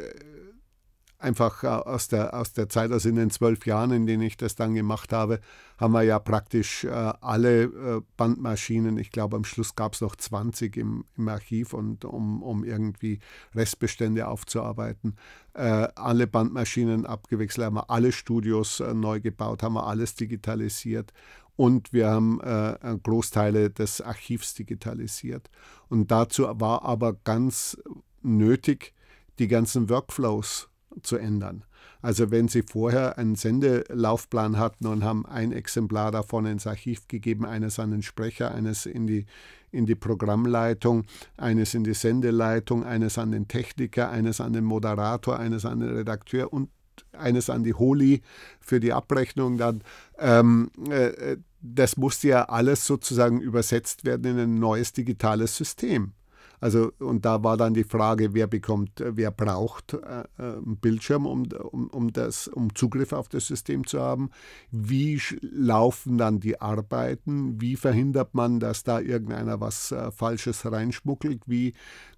einfach 1.25 1.64
äh, 1.64 1.66
aus 1.66 2.09
der, 2.09 2.35
aus 2.35 2.53
der 2.53 2.68
Zeit, 2.68 2.93
also 2.93 3.09
in 3.09 3.16
den 3.16 3.31
zwölf 3.31 3.66
Jahren, 3.66 3.91
in 3.91 4.07
denen 4.07 4.22
ich 4.22 4.37
das 4.37 4.55
dann 4.55 4.75
gemacht 4.75 5.12
habe, 5.12 5.41
haben 5.79 5.93
wir 5.93 6.03
ja 6.03 6.18
praktisch 6.18 6.85
äh, 6.85 6.89
alle 6.89 7.64
äh, 7.64 8.03
Bandmaschinen, 8.16 8.99
ich 8.99 9.11
glaube 9.11 9.37
am 9.37 9.45
Schluss 9.45 9.75
gab 9.75 9.95
es 9.95 10.01
noch 10.01 10.14
20 10.14 10.77
im, 10.77 11.05
im 11.16 11.29
Archiv 11.29 11.72
und 11.72 12.05
um, 12.05 12.43
um 12.43 12.62
irgendwie 12.62 13.18
Restbestände 13.55 14.29
aufzuarbeiten, 14.29 15.16
äh, 15.55 15.89
alle 15.97 16.27
Bandmaschinen 16.27 17.07
abgewechselt, 17.07 17.66
haben 17.66 17.77
wir 17.77 17.91
alle 17.91 18.12
Studios 18.12 18.81
äh, 18.81 18.95
neu 18.95 19.20
gebaut, 19.20 19.62
haben 19.62 19.75
wir 19.75 19.87
alles 19.87 20.14
digitalisiert 20.14 21.12
und 21.57 21.93
wir 21.93 22.09
haben 22.09 22.41
äh, 22.41 22.99
Großteile 23.03 23.70
des 23.70 24.01
Archivs 24.01 24.55
digitalisiert. 24.55 25.51
Und 25.89 26.11
dazu 26.11 26.45
war 26.61 26.85
aber 26.85 27.14
ganz 27.14 27.79
nötig, 28.22 28.93
die 29.39 29.49
ganzen 29.49 29.89
Workflows 29.89 30.68
zu 31.03 31.17
ändern. 31.17 31.65
Also 32.03 32.31
wenn 32.31 32.49
Sie 32.49 32.63
vorher 32.63 33.17
einen 33.17 33.35
Sendelaufplan 33.35 34.59
hatten 34.59 34.87
und 34.87 35.05
haben 35.05 35.25
ein 35.25 35.53
Exemplar 35.53 36.11
davon 36.11 36.45
ins 36.45 36.67
Archiv 36.67 37.09
gegeben, 37.09 37.47
eines 37.47 37.79
an 37.79 37.93
den 37.93 38.03
Sprecher, 38.03 38.55
eines 38.55 38.85
in 38.85 39.07
die, 39.07 39.25
in 39.73 39.87
die 39.87 39.95
Programmleitung, 39.95 41.05
eines 41.37 41.73
in 41.73 41.83
die 41.83 41.95
Sendeleitung, 41.95 42.85
eines 42.85 43.17
an 43.17 43.33
den 43.33 43.49
Techniker, 43.49 44.11
eines 44.11 44.41
an 44.41 44.53
den 44.53 44.65
Moderator, 44.65 45.39
eines 45.39 45.65
an 45.65 45.81
den 45.81 45.97
Redakteur 45.97 46.53
und 46.53 46.69
eines 47.13 47.49
an 47.51 47.65
die 47.65 47.75
Holi 47.75 48.23
für 48.61 48.81
die 48.81 48.93
Abrechnung 48.93 49.57
dann. 49.57 49.83
Ähm, 50.19 50.71
äh, 50.91 51.39
das 51.61 51.97
musste 51.97 52.29
ja 52.29 52.45
alles 52.45 52.87
sozusagen 52.87 53.41
übersetzt 53.41 54.05
werden 54.05 54.27
in 54.27 54.39
ein 54.39 54.55
neues 54.59 54.93
digitales 54.93 55.57
System. 55.57 56.13
Also, 56.61 56.93
und 56.99 57.25
da 57.25 57.43
war 57.43 57.57
dann 57.57 57.75
die 57.75 57.85
Frage, 57.85 58.35
wer 58.35 58.47
bekommt, 58.47 59.03
wer 59.05 59.31
braucht 59.31 59.95
äh, 59.95 60.25
äh 60.39 60.57
einen 60.57 60.77
Bildschirm, 60.77 61.27
um, 61.27 61.45
um, 61.53 61.89
um, 61.89 62.13
das, 62.13 62.49
um 62.49 62.75
Zugriff 62.75 63.13
auf 63.13 63.29
das 63.29 63.47
System 63.47 63.87
zu 63.87 64.01
haben. 64.01 64.31
Wie 64.71 65.21
laufen 65.41 66.19
dann 66.19 66.41
die 66.41 66.61
Arbeiten? 66.61 67.61
Wie 67.61 67.77
verhindert 67.77 68.35
man, 68.35 68.61
dass 68.61 68.85
da 68.85 69.01
irgendeiner 69.01 69.61
was 69.61 69.93
äh, 69.93 70.11
Falsches 70.11 70.71
reinschmuggelt? 70.71 71.43
Wie 71.47 71.75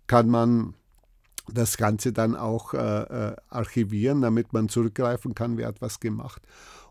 kann 0.06 0.28
man 0.28 0.74
das 1.48 1.76
Ganze 1.76 2.12
dann 2.12 2.34
auch 2.34 2.74
äh, 2.74 2.78
äh, 2.78 3.36
archivieren, 3.48 4.22
damit 4.22 4.52
man 4.52 4.68
zurückgreifen 4.68 5.34
kann, 5.34 5.56
wer 5.56 5.68
hat 5.68 5.80
was 5.80 6.00
gemacht. 6.00 6.42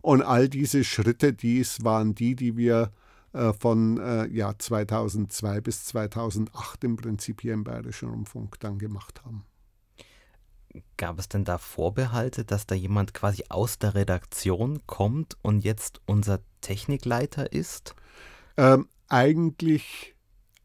Und 0.01 0.21
all 0.21 0.49
diese 0.49 0.83
Schritte, 0.83 1.33
dies 1.33 1.83
waren 1.83 2.15
die, 2.15 2.35
die 2.35 2.57
wir 2.57 2.91
von 3.53 3.99
äh, 3.99 4.27
ja, 4.27 4.57
2002 4.57 5.61
bis 5.61 5.85
2008 5.85 6.83
im 6.83 6.95
Prinzip 6.95 7.41
hier 7.41 7.53
im 7.53 7.63
Bayerischen 7.63 8.09
Rundfunk 8.09 8.59
dann 8.59 8.79
gemacht 8.79 9.23
haben. 9.25 9.45
Gab 10.97 11.19
es 11.19 11.29
denn 11.29 11.45
da 11.45 11.57
Vorbehalte, 11.57 12.45
dass 12.45 12.67
da 12.67 12.75
jemand 12.75 13.13
quasi 13.13 13.43
aus 13.49 13.79
der 13.79 13.95
Redaktion 13.95 14.81
kommt 14.87 15.37
und 15.41 15.63
jetzt 15.63 16.01
unser 16.05 16.39
Technikleiter 16.61 17.51
ist? 17.53 17.95
Ähm, 18.57 18.87
eigentlich, 19.07 20.15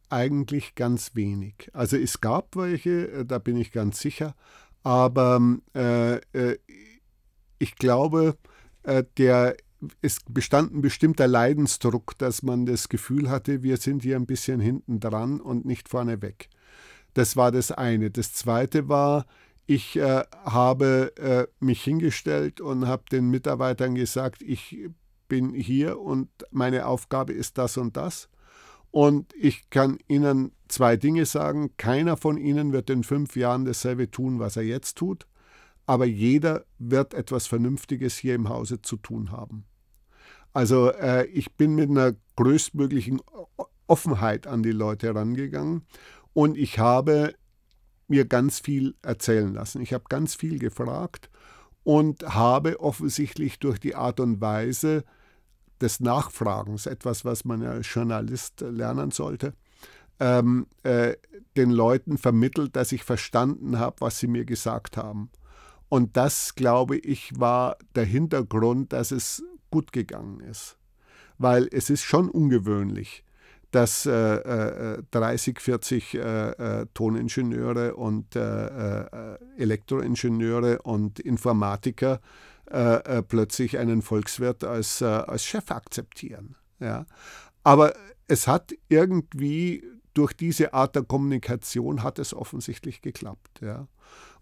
eigentlich 0.09 0.75
ganz 0.75 1.15
wenig. 1.15 1.71
Also 1.73 1.97
es 1.97 2.21
gab 2.21 2.57
welche, 2.57 3.11
äh, 3.11 3.25
da 3.25 3.39
bin 3.39 3.57
ich 3.57 3.73
ganz 3.73 4.01
sicher, 4.01 4.35
aber 4.83 5.41
äh, 5.75 6.17
äh, 6.33 6.59
ich 7.59 7.77
glaube, 7.77 8.37
äh, 8.83 9.05
der 9.19 9.57
es 10.03 10.21
bestand 10.29 10.75
ein 10.75 10.83
bestimmter 10.83 11.27
Leidensdruck, 11.27 12.17
dass 12.19 12.43
man 12.43 12.67
das 12.67 12.89
Gefühl 12.89 13.31
hatte, 13.31 13.63
wir 13.63 13.77
sind 13.77 14.03
hier 14.03 14.17
ein 14.17 14.27
bisschen 14.27 14.61
hinten 14.61 15.01
dran 15.01 15.41
und 15.41 15.65
nicht 15.65 15.89
vorne 15.89 16.23
weg. 16.23 16.49
Das 17.15 17.37
war 17.37 17.51
das 17.51 17.73
eine. 17.73 18.11
Das 18.11 18.33
zweite 18.33 18.89
war, 18.89 19.27
ich 19.67 19.97
äh, 19.97 20.25
habe 20.45 21.13
äh, 21.17 21.47
mich 21.65 21.83
hingestellt 21.83 22.61
und 22.61 22.87
habe 22.87 23.05
den 23.11 23.31
Mitarbeitern 23.31 23.95
gesagt, 23.95 24.43
ich 24.43 24.91
bin 25.29 25.55
hier 25.55 26.01
und 26.01 26.29
meine 26.51 26.87
Aufgabe 26.87 27.33
ist 27.33 27.57
das 27.57 27.77
und 27.77 27.97
das. 27.97 28.29
Und 28.91 29.33
ich 29.35 29.71
kann 29.71 29.99
Ihnen 30.09 30.53
zwei 30.69 30.97
Dinge 30.97 31.25
sagen. 31.25 31.77
Keiner 31.77 32.17
von 32.17 32.37
Ihnen 32.37 32.73
wird 32.73 32.91
in 32.91 33.05
fünf 33.05 33.37
Jahren 33.37 33.65
dasselbe 33.65 34.11
tun, 34.11 34.41
was 34.41 34.57
er 34.57 34.65
jetzt 34.65 34.99
tut. 34.99 35.27
Aber 35.87 36.05
jeder 36.05 36.65
wird 36.79 37.15
etwas 37.15 37.47
Vernünftiges 37.47 38.17
hier 38.17 38.35
im 38.35 38.49
Hause 38.49 38.83
zu 38.83 38.97
tun 38.97 39.31
haben. 39.31 39.65
Also 40.53 40.91
äh, 40.91 41.27
ich 41.27 41.55
bin 41.55 41.75
mit 41.75 41.91
einer 41.91 42.15
größtmöglichen 42.37 43.21
Offenheit 43.87 44.47
an 44.47 44.63
die 44.63 44.73
Leute 44.73 45.09
herangegangen 45.09 45.87
und 46.33 46.57
ich 46.57 46.79
habe 46.79 47.35
mir 48.09 48.25
ganz 48.25 48.59
viel 48.59 48.95
erzählen 49.03 49.53
lassen. 49.55 49.81
Ich 49.81 49.93
habe 49.93 50.05
ganz 50.09 50.35
viel 50.35 50.59
gefragt 50.59 51.31
und 51.85 52.23
habe 52.35 52.81
offensichtlich 52.81 53.59
durch 53.59 53.79
die 53.79 53.95
Art 53.95 54.21
und 54.21 54.41
Weise 54.41 55.05
des 55.81 56.01
Nachfragens, 56.01 56.87
etwas, 56.87 57.25
was 57.25 57.45
man 57.45 57.63
als 57.63 57.93
Journalist 57.93 58.61
lernen 58.61 59.13
sollte, 59.13 59.55
ähm, 60.19 60.67
äh, 60.83 61.15
den 61.57 61.71
Leuten 61.71 62.19
vermittelt, 62.19 62.77
dass 62.77 62.93
ich 62.93 63.05
verstanden 63.05 63.79
habe, 63.79 63.97
was 64.01 64.19
sie 64.19 64.27
mir 64.27 64.45
gesagt 64.45 64.97
haben. 64.97 65.31
Und 65.89 66.17
das, 66.17 66.55
glaube 66.55 66.99
ich, 66.99 67.33
war 67.39 67.77
der 67.95 68.05
Hintergrund, 68.05 68.93
dass 68.93 69.11
es 69.11 69.43
gut 69.71 69.93
gegangen 69.93 70.41
ist. 70.41 70.77
Weil 71.39 71.69
es 71.73 71.91
ist 71.91 72.03
schon 72.03 72.29
ungewöhnlich, 72.29 73.25
dass 73.71 74.05
äh, 74.05 74.13
äh, 74.97 75.03
30, 75.11 75.61
40 75.61 76.15
äh, 76.15 76.19
äh, 76.21 76.87
Toningenieure 76.93 77.95
und 77.97 78.35
äh, 78.37 78.41
äh, 78.41 79.39
Elektroingenieure 79.57 80.83
und 80.83 81.21
Informatiker 81.21 82.21
plötzlich 83.27 83.79
einen 83.79 84.01
Volkswirt 84.01 84.63
als, 84.63 85.03
als 85.03 85.45
Chef 85.45 85.73
akzeptieren. 85.73 86.55
Ja. 86.79 87.05
Aber 87.65 87.95
es 88.29 88.47
hat 88.47 88.73
irgendwie 88.89 89.83
durch 90.15 90.33
diese 90.35 90.73
Art 90.73 90.95
der 90.95 91.03
Kommunikation 91.03 92.05
hat 92.05 92.21
es 92.21 92.33
offensichtlich 92.33 93.03
geklappt. 93.03 93.61
Ja. 93.61 93.89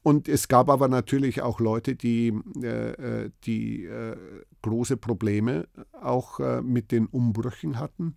Und 0.08 0.26
es 0.26 0.48
gab 0.48 0.70
aber 0.70 0.88
natürlich 0.88 1.42
auch 1.42 1.60
Leute, 1.60 1.94
die, 1.94 2.32
äh, 2.62 3.26
äh, 3.26 3.30
die 3.44 3.84
äh, 3.84 4.16
große 4.62 4.96
Probleme 4.96 5.68
auch 5.92 6.40
äh, 6.40 6.62
mit 6.62 6.92
den 6.92 7.04
Umbrüchen 7.04 7.78
hatten. 7.78 8.16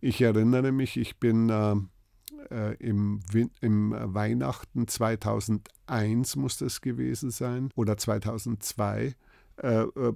Ich 0.00 0.20
erinnere 0.20 0.72
mich, 0.72 0.96
ich 0.96 1.20
bin 1.20 1.48
äh, 1.48 1.76
äh, 2.52 2.74
im, 2.80 3.20
im 3.60 3.94
Weihnachten 3.96 4.88
2001 4.88 6.34
muss 6.34 6.58
das 6.58 6.80
gewesen 6.80 7.30
sein 7.30 7.70
oder 7.76 7.96
2002 7.96 9.14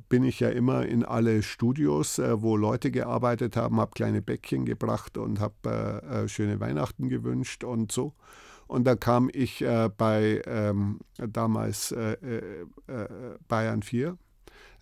bin 0.09 0.25
ich 0.25 0.41
ja 0.41 0.49
immer 0.49 0.87
in 0.87 1.05
alle 1.05 1.43
Studios, 1.43 2.19
wo 2.19 2.57
Leute 2.57 2.91
gearbeitet 2.91 3.59
haben, 3.59 3.79
habe 3.79 3.91
kleine 3.95 4.23
Bäckchen 4.23 4.65
gebracht 4.65 5.19
und 5.19 5.39
habe 5.39 6.25
schöne 6.29 6.61
Weihnachten 6.61 7.11
gewünscht 7.11 7.63
und 7.63 7.93
so. 7.93 8.15
Und 8.67 8.85
da 8.85 8.97
kam 8.97 9.31
ich 9.33 9.63
äh, 9.63 9.91
bei 9.97 10.43
ähm, 10.47 11.01
damals 11.17 11.93
äh, 11.93 12.13
äh, 12.23 12.67
äh 12.87 13.09
Bayern 13.49 13.83
4, 13.83 14.17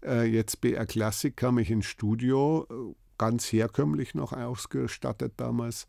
äh, 0.05 0.25
jetzt 0.25 0.61
BR 0.61 0.87
Classic, 0.87 1.37
kam 1.37 1.59
ich 1.59 1.71
ins 1.71 1.87
Studio, 1.87 2.67
äh, 2.71 2.95
ganz 3.19 3.53
herkömmlich 3.53 4.15
noch 4.15 4.33
ausgestattet 4.33 5.35
damals. 5.37 5.87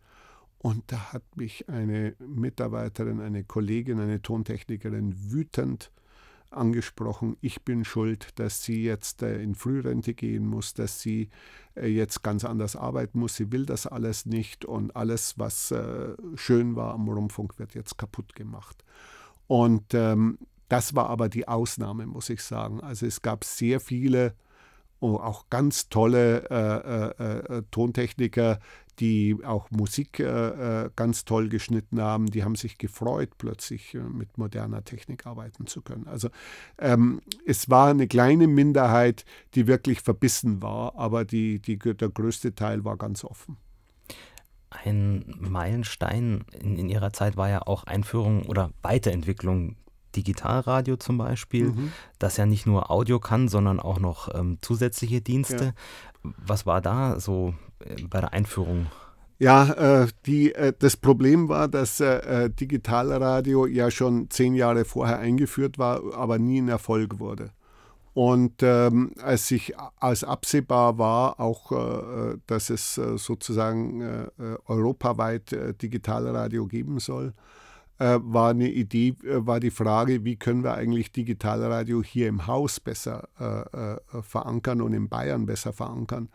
Und 0.58 0.84
da 0.92 1.12
hat 1.12 1.24
mich 1.36 1.68
eine 1.68 2.16
Mitarbeiterin, 2.20 3.20
eine 3.20 3.44
Kollegin, 3.44 4.00
eine 4.00 4.22
Tontechnikerin 4.22 5.14
wütend 5.32 5.92
angesprochen, 6.54 7.38
ich 7.42 7.64
bin 7.64 7.86
schuld, 7.86 8.40
dass 8.40 8.64
sie 8.64 8.84
jetzt 8.84 9.22
äh, 9.22 9.42
in 9.42 9.56
Frührente 9.56 10.14
gehen 10.14 10.46
muss, 10.46 10.74
dass 10.74 11.02
sie 11.02 11.30
äh, 11.76 11.88
jetzt 11.88 12.24
ganz 12.24 12.46
anders 12.46 12.76
arbeiten 12.76 13.20
muss. 13.20 13.36
Sie 13.36 13.52
will 13.52 13.66
das 13.66 13.88
alles 13.88 14.26
nicht 14.26 14.66
und 14.66 14.96
alles, 14.96 15.38
was 15.38 15.72
äh, 15.72 16.16
schön 16.36 16.76
war 16.76 16.94
am 16.94 17.08
Rundfunk, 17.08 17.60
wird 17.60 17.76
jetzt 17.76 17.98
kaputt 17.98 18.36
gemacht. 18.36 18.84
Und 19.48 19.94
ähm, 19.94 20.38
das 20.70 20.96
war 20.96 21.10
aber 21.10 21.30
die 21.30 21.48
Ausnahme, 21.48 22.06
muss 22.06 22.30
ich 22.30 22.42
sagen. 22.42 22.82
Also 22.82 23.06
es 23.06 23.22
gab 23.22 23.44
sehr 23.44 23.80
viele 23.80 24.34
oh, 25.00 25.18
auch 25.18 25.50
ganz 25.50 25.90
tolle 25.90 27.64
Tontechniker, 27.70 28.60
die 29.00 29.38
auch 29.44 29.72
Musik 29.72 30.20
äh, 30.20 30.84
äh, 30.86 30.90
ganz 30.96 31.26
toll 31.26 31.50
geschnitten 31.50 32.02
haben, 32.02 32.28
die 32.28 32.44
haben 32.44 32.56
sich 32.56 32.78
gefreut, 32.78 33.32
plötzlich 33.38 33.96
äh, 33.96 34.00
mit 34.00 34.38
moderner 34.38 34.84
Technik 34.84 35.26
arbeiten 35.26 35.68
zu 35.68 35.82
können. 35.82 36.08
Also 36.08 36.30
ähm, 36.78 37.22
es 37.46 37.70
war 37.70 37.90
eine 37.90 38.08
kleine 38.08 38.48
Minderheit, 38.48 39.26
die 39.56 39.68
wirklich 39.68 40.02
verbissen 40.02 40.62
war, 40.62 40.96
aber 40.96 41.26
die, 41.26 41.60
die, 41.60 41.78
der 41.78 42.10
größte 42.10 42.56
Teil 42.56 42.86
war 42.86 42.98
ganz 42.98 43.24
offen. 43.24 43.58
Ein 44.70 45.36
Meilenstein 45.40 46.46
in, 46.60 46.78
in 46.78 46.90
Ihrer 46.90 47.14
Zeit 47.14 47.38
war 47.38 47.50
ja 47.50 47.62
auch 47.62 47.84
Einführung 47.84 48.46
oder 48.46 48.72
Weiterentwicklung 48.82 49.76
Digitalradio 50.16 50.98
zum 50.98 51.18
Beispiel, 51.18 51.72
mhm. 51.72 51.92
das 52.20 52.38
ja 52.38 52.46
nicht 52.46 52.66
nur 52.66 52.92
Audio 52.92 53.20
kann, 53.20 53.48
sondern 53.48 53.80
auch 53.80 54.00
noch 54.00 54.34
ähm, 54.34 54.58
zusätzliche 54.62 55.22
Dienste. 55.22 55.66
Ja. 55.66 56.32
Was 56.38 56.66
war 56.66 56.82
da 56.82 57.20
so 57.20 57.54
bei 58.10 58.22
der 58.22 58.34
Einführung? 58.34 58.88
Ja, 59.44 60.04
äh, 60.04 60.08
die, 60.26 60.54
äh, 60.54 60.74
das 60.78 60.96
Problem 60.96 61.50
war, 61.50 61.68
dass 61.68 62.00
äh, 62.00 62.46
äh, 62.46 62.50
Digitalradio 62.50 63.66
ja 63.66 63.92
schon 63.92 64.30
zehn 64.30 64.54
Jahre 64.54 64.86
vorher 64.86 65.20
eingeführt 65.20 65.78
war, 65.78 66.02
aber 66.14 66.40
nie 66.40 66.62
ein 66.62 66.70
Erfolg 66.70 67.20
wurde. 67.20 67.52
Und 68.14 68.62
ähm, 68.62 69.12
als 69.22 69.48
sich 69.48 69.74
als 70.00 70.24
absehbar 70.24 70.98
war, 70.98 71.42
auch 71.42 71.72
äh, 71.72 72.38
dass 72.46 72.70
es 72.70 72.94
sozusagen 72.94 74.30
europaweit 74.68 75.54
Digitalradio 75.82 76.68
geben 76.68 77.00
soll, 77.00 77.34
war 77.98 78.52
eine 78.52 78.70
Idee, 78.70 79.16
war 79.24 79.60
die 79.60 79.72
Frage, 79.72 80.24
wie 80.24 80.36
können 80.36 80.64
wir 80.64 80.74
eigentlich 80.76 81.12
Digitalradio 81.12 82.04
hier 82.04 82.28
im 82.28 82.46
Haus 82.48 82.80
besser 82.80 83.28
verankern 84.22 84.82
und 84.82 84.94
in 84.94 85.10
Bayern 85.10 85.46
besser 85.46 85.74
verankern. 85.74 86.30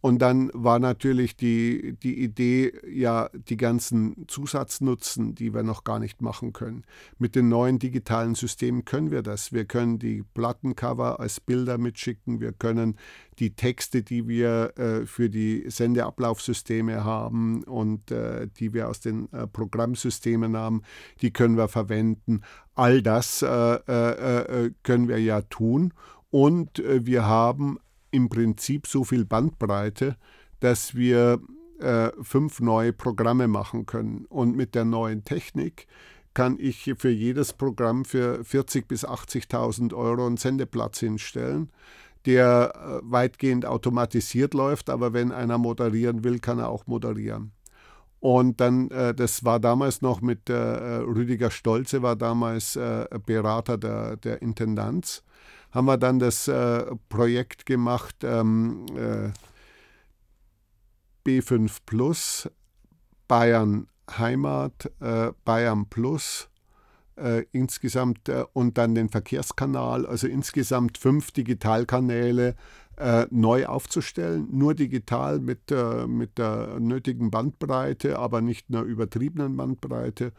Und 0.00 0.20
dann 0.20 0.50
war 0.54 0.78
natürlich 0.78 1.36
die, 1.36 1.96
die 2.02 2.22
Idee, 2.22 2.72
ja, 2.88 3.28
die 3.32 3.56
ganzen 3.56 4.26
Zusatznutzen, 4.28 5.34
die 5.34 5.52
wir 5.52 5.62
noch 5.62 5.84
gar 5.84 5.98
nicht 5.98 6.22
machen 6.22 6.52
können. 6.52 6.84
Mit 7.18 7.34
den 7.34 7.48
neuen 7.48 7.78
digitalen 7.78 8.34
Systemen 8.34 8.84
können 8.84 9.10
wir 9.10 9.22
das. 9.22 9.52
Wir 9.52 9.64
können 9.64 9.98
die 9.98 10.22
Plattencover 10.34 11.18
als 11.18 11.40
Bilder 11.40 11.78
mitschicken. 11.78 12.40
Wir 12.40 12.52
können 12.52 12.96
die 13.38 13.54
Texte, 13.54 14.02
die 14.02 14.28
wir 14.28 14.78
äh, 14.78 15.06
für 15.06 15.28
die 15.28 15.64
Sendeablaufsysteme 15.68 17.02
haben 17.02 17.64
und 17.64 18.10
äh, 18.10 18.48
die 18.48 18.72
wir 18.72 18.88
aus 18.88 19.00
den 19.00 19.32
äh, 19.32 19.46
Programmsystemen 19.46 20.56
haben, 20.56 20.82
die 21.20 21.32
können 21.32 21.56
wir 21.56 21.68
verwenden. 21.68 22.42
All 22.74 23.02
das 23.02 23.42
äh, 23.42 23.46
äh, 23.48 24.66
äh, 24.66 24.70
können 24.82 25.08
wir 25.08 25.20
ja 25.20 25.42
tun. 25.42 25.92
Und 26.30 26.82
wir 26.84 27.24
haben 27.24 27.78
im 28.10 28.28
Prinzip 28.28 28.86
so 28.86 29.04
viel 29.04 29.24
Bandbreite, 29.24 30.16
dass 30.60 30.94
wir 30.94 31.40
äh, 31.80 32.10
fünf 32.22 32.60
neue 32.60 32.92
Programme 32.92 33.48
machen 33.48 33.86
können. 33.86 34.24
Und 34.26 34.56
mit 34.56 34.74
der 34.74 34.84
neuen 34.84 35.24
Technik 35.24 35.86
kann 36.32 36.56
ich 36.58 36.92
für 36.98 37.10
jedes 37.10 37.52
Programm 37.52 38.04
für 38.04 38.40
40.000 38.40 38.86
bis 38.86 39.06
80.000 39.06 39.94
Euro 39.94 40.26
einen 40.26 40.36
Sendeplatz 40.36 41.00
hinstellen, 41.00 41.70
der 42.26 42.72
äh, 42.74 43.10
weitgehend 43.10 43.64
automatisiert 43.64 44.52
läuft, 44.52 44.90
aber 44.90 45.12
wenn 45.12 45.32
einer 45.32 45.58
moderieren 45.58 46.24
will, 46.24 46.38
kann 46.38 46.58
er 46.58 46.68
auch 46.68 46.86
moderieren. 46.86 47.52
Und 48.20 48.60
dann, 48.60 48.90
äh, 48.90 49.14
das 49.14 49.44
war 49.44 49.60
damals 49.60 50.02
noch 50.02 50.20
mit 50.20 50.50
äh, 50.50 50.54
Rüdiger 50.54 51.50
Stolze, 51.50 52.02
war 52.02 52.16
damals 52.16 52.78
Berater 53.26 53.78
der, 53.78 54.16
der 54.16 54.42
Intendanz 54.42 55.22
haben 55.76 55.84
wir 55.84 55.98
dann 55.98 56.18
das 56.18 56.48
äh, 56.48 56.86
Projekt 57.10 57.66
gemacht 57.66 58.16
ähm, 58.22 58.86
äh, 58.96 59.28
B5 61.28 61.80
Plus, 61.84 62.48
Bayern 63.28 63.86
Heimat, 64.16 64.90
äh, 65.00 65.32
Bayern 65.44 65.86
Plus. 65.90 66.48
Äh, 67.16 67.44
insgesamt 67.52 68.28
äh, 68.28 68.44
und 68.52 68.76
dann 68.78 68.94
den 68.94 69.08
Verkehrskanal, 69.10 70.06
also 70.06 70.26
insgesamt 70.26 70.98
fünf 70.98 71.30
Digitalkanäle 71.30 72.54
äh, 72.96 73.26
neu 73.30 73.66
aufzustellen, 73.66 74.48
nur 74.50 74.74
digital 74.74 75.40
mit, 75.40 75.70
mit 76.06 76.38
der 76.38 76.78
nötigen 76.78 77.30
Bandbreite, 77.30 78.18
aber 78.18 78.40
nicht 78.42 78.66
einer 78.68 78.82
übertriebenen 78.82 79.56
Bandbreite 79.56 80.32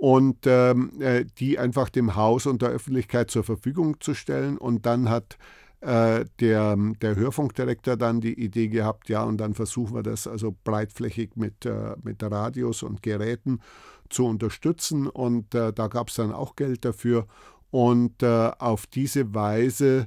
und 0.00 0.46
ähm, 0.46 0.92
äh, 0.98 1.26
die 1.36 1.58
einfach 1.58 1.90
dem 1.90 2.16
Haus 2.16 2.46
und 2.46 2.62
der 2.62 2.70
Öffentlichkeit 2.70 3.30
zur 3.30 3.44
Verfügung 3.44 4.00
zu 4.00 4.14
stellen. 4.14 4.56
Und 4.56 4.86
dann 4.86 5.10
hat 5.10 5.36
äh, 5.82 6.24
der, 6.40 6.74
der 7.02 7.16
Hörfunkdirektor 7.16 7.98
dann 7.98 8.22
die 8.22 8.32
Idee 8.32 8.68
gehabt, 8.68 9.10
ja, 9.10 9.22
und 9.24 9.36
dann 9.36 9.52
versuchen 9.52 9.94
wir 9.94 10.02
das 10.02 10.26
also 10.26 10.56
breitflächig 10.64 11.36
mit, 11.36 11.66
äh, 11.66 11.96
mit 12.02 12.22
Radios 12.22 12.82
und 12.82 13.02
Geräten 13.02 13.60
zu 14.08 14.24
unterstützen. 14.24 15.06
Und 15.06 15.54
äh, 15.54 15.70
da 15.70 15.88
gab 15.88 16.08
es 16.08 16.14
dann 16.14 16.32
auch 16.32 16.56
Geld 16.56 16.86
dafür. 16.86 17.26
Und 17.70 18.22
äh, 18.22 18.52
auf 18.58 18.86
diese 18.86 19.34
Weise 19.34 20.06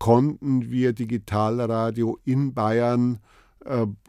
konnten 0.00 0.68
wir 0.68 0.92
Digitalradio 0.94 2.18
in 2.24 2.54
Bayern 2.54 3.20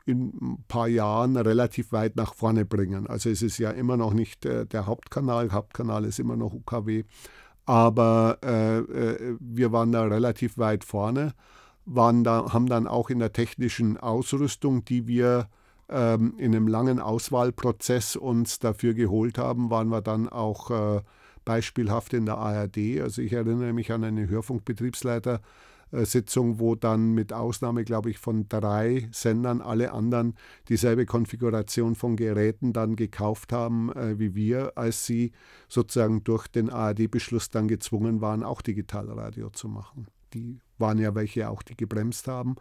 in 0.05 0.33
ein 0.41 0.63
paar 0.67 0.87
Jahren 0.87 1.35
relativ 1.35 1.91
weit 1.91 2.15
nach 2.15 2.33
vorne 2.33 2.65
bringen. 2.65 3.07
Also 3.07 3.29
es 3.29 3.41
ist 3.41 3.57
ja 3.57 3.71
immer 3.71 3.97
noch 3.97 4.13
nicht 4.13 4.45
äh, 4.45 4.65
der 4.65 4.85
Hauptkanal, 4.85 5.51
Hauptkanal 5.51 6.05
ist 6.05 6.19
immer 6.19 6.35
noch 6.35 6.53
UKW, 6.53 7.03
aber 7.65 8.39
äh, 8.43 8.79
äh, 8.79 9.37
wir 9.39 9.71
waren 9.71 9.91
da 9.91 10.03
relativ 10.03 10.57
weit 10.57 10.83
vorne, 10.83 11.33
waren 11.85 12.23
da, 12.23 12.51
haben 12.53 12.67
dann 12.67 12.87
auch 12.87 13.09
in 13.09 13.19
der 13.19 13.33
technischen 13.33 13.97
Ausrüstung, 13.97 14.85
die 14.85 15.07
wir 15.07 15.47
ähm, 15.89 16.33
in 16.37 16.55
einem 16.55 16.67
langen 16.67 16.99
Auswahlprozess 16.99 18.15
uns 18.15 18.59
dafür 18.59 18.93
geholt 18.93 19.37
haben, 19.37 19.69
waren 19.69 19.89
wir 19.89 20.01
dann 20.01 20.29
auch 20.29 20.71
äh, 20.71 21.01
beispielhaft 21.45 22.13
in 22.13 22.25
der 22.25 22.37
ARD. 22.37 23.01
Also 23.01 23.21
ich 23.21 23.33
erinnere 23.33 23.73
mich 23.73 23.91
an 23.91 24.03
einen 24.03 24.29
Hörfunkbetriebsleiter, 24.29 25.35
äh, 25.35 25.39
Sitzung, 25.91 26.59
wo 26.59 26.75
dann 26.75 27.13
mit 27.13 27.33
Ausnahme, 27.33 27.83
glaube 27.83 28.09
ich, 28.09 28.17
von 28.19 28.47
drei 28.47 29.07
Sendern 29.11 29.61
alle 29.61 29.91
anderen 29.91 30.35
dieselbe 30.67 31.05
Konfiguration 31.05 31.95
von 31.95 32.15
Geräten 32.15 32.73
dann 32.73 32.95
gekauft 32.95 33.53
haben 33.53 33.91
äh, 33.93 34.19
wie 34.19 34.35
wir, 34.35 34.73
als 34.75 35.05
sie 35.05 35.31
sozusagen 35.67 36.23
durch 36.23 36.47
den 36.47 36.69
ARD-Beschluss 36.69 37.49
dann 37.49 37.67
gezwungen 37.67 38.21
waren, 38.21 38.43
auch 38.43 38.61
Digitalradio 38.61 39.49
zu 39.49 39.67
machen. 39.67 40.07
Die 40.33 40.59
waren 40.77 40.99
ja 40.99 41.15
welche 41.15 41.49
auch, 41.49 41.63
die 41.63 41.75
gebremst 41.75 42.27
haben 42.27 42.55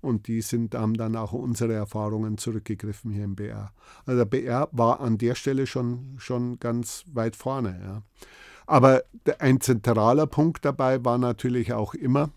und 0.00 0.28
die 0.28 0.42
sind, 0.42 0.74
haben 0.74 0.94
dann 0.94 1.16
auch 1.16 1.32
unsere 1.32 1.72
Erfahrungen 1.72 2.38
zurückgegriffen 2.38 3.10
hier 3.10 3.24
im 3.24 3.34
BR. 3.34 3.72
Also 4.04 4.18
der 4.18 4.26
BR 4.26 4.68
war 4.72 5.00
an 5.00 5.18
der 5.18 5.34
Stelle 5.34 5.66
schon, 5.66 6.14
schon 6.18 6.58
ganz 6.60 7.04
weit 7.12 7.36
vorne. 7.36 7.80
Ja. 7.82 8.02
Aber 8.66 9.04
ein 9.38 9.60
zentraler 9.60 10.26
Punkt 10.26 10.64
dabei 10.64 11.04
war 11.04 11.18
natürlich 11.18 11.72
auch 11.72 11.94
immer, 11.94 12.30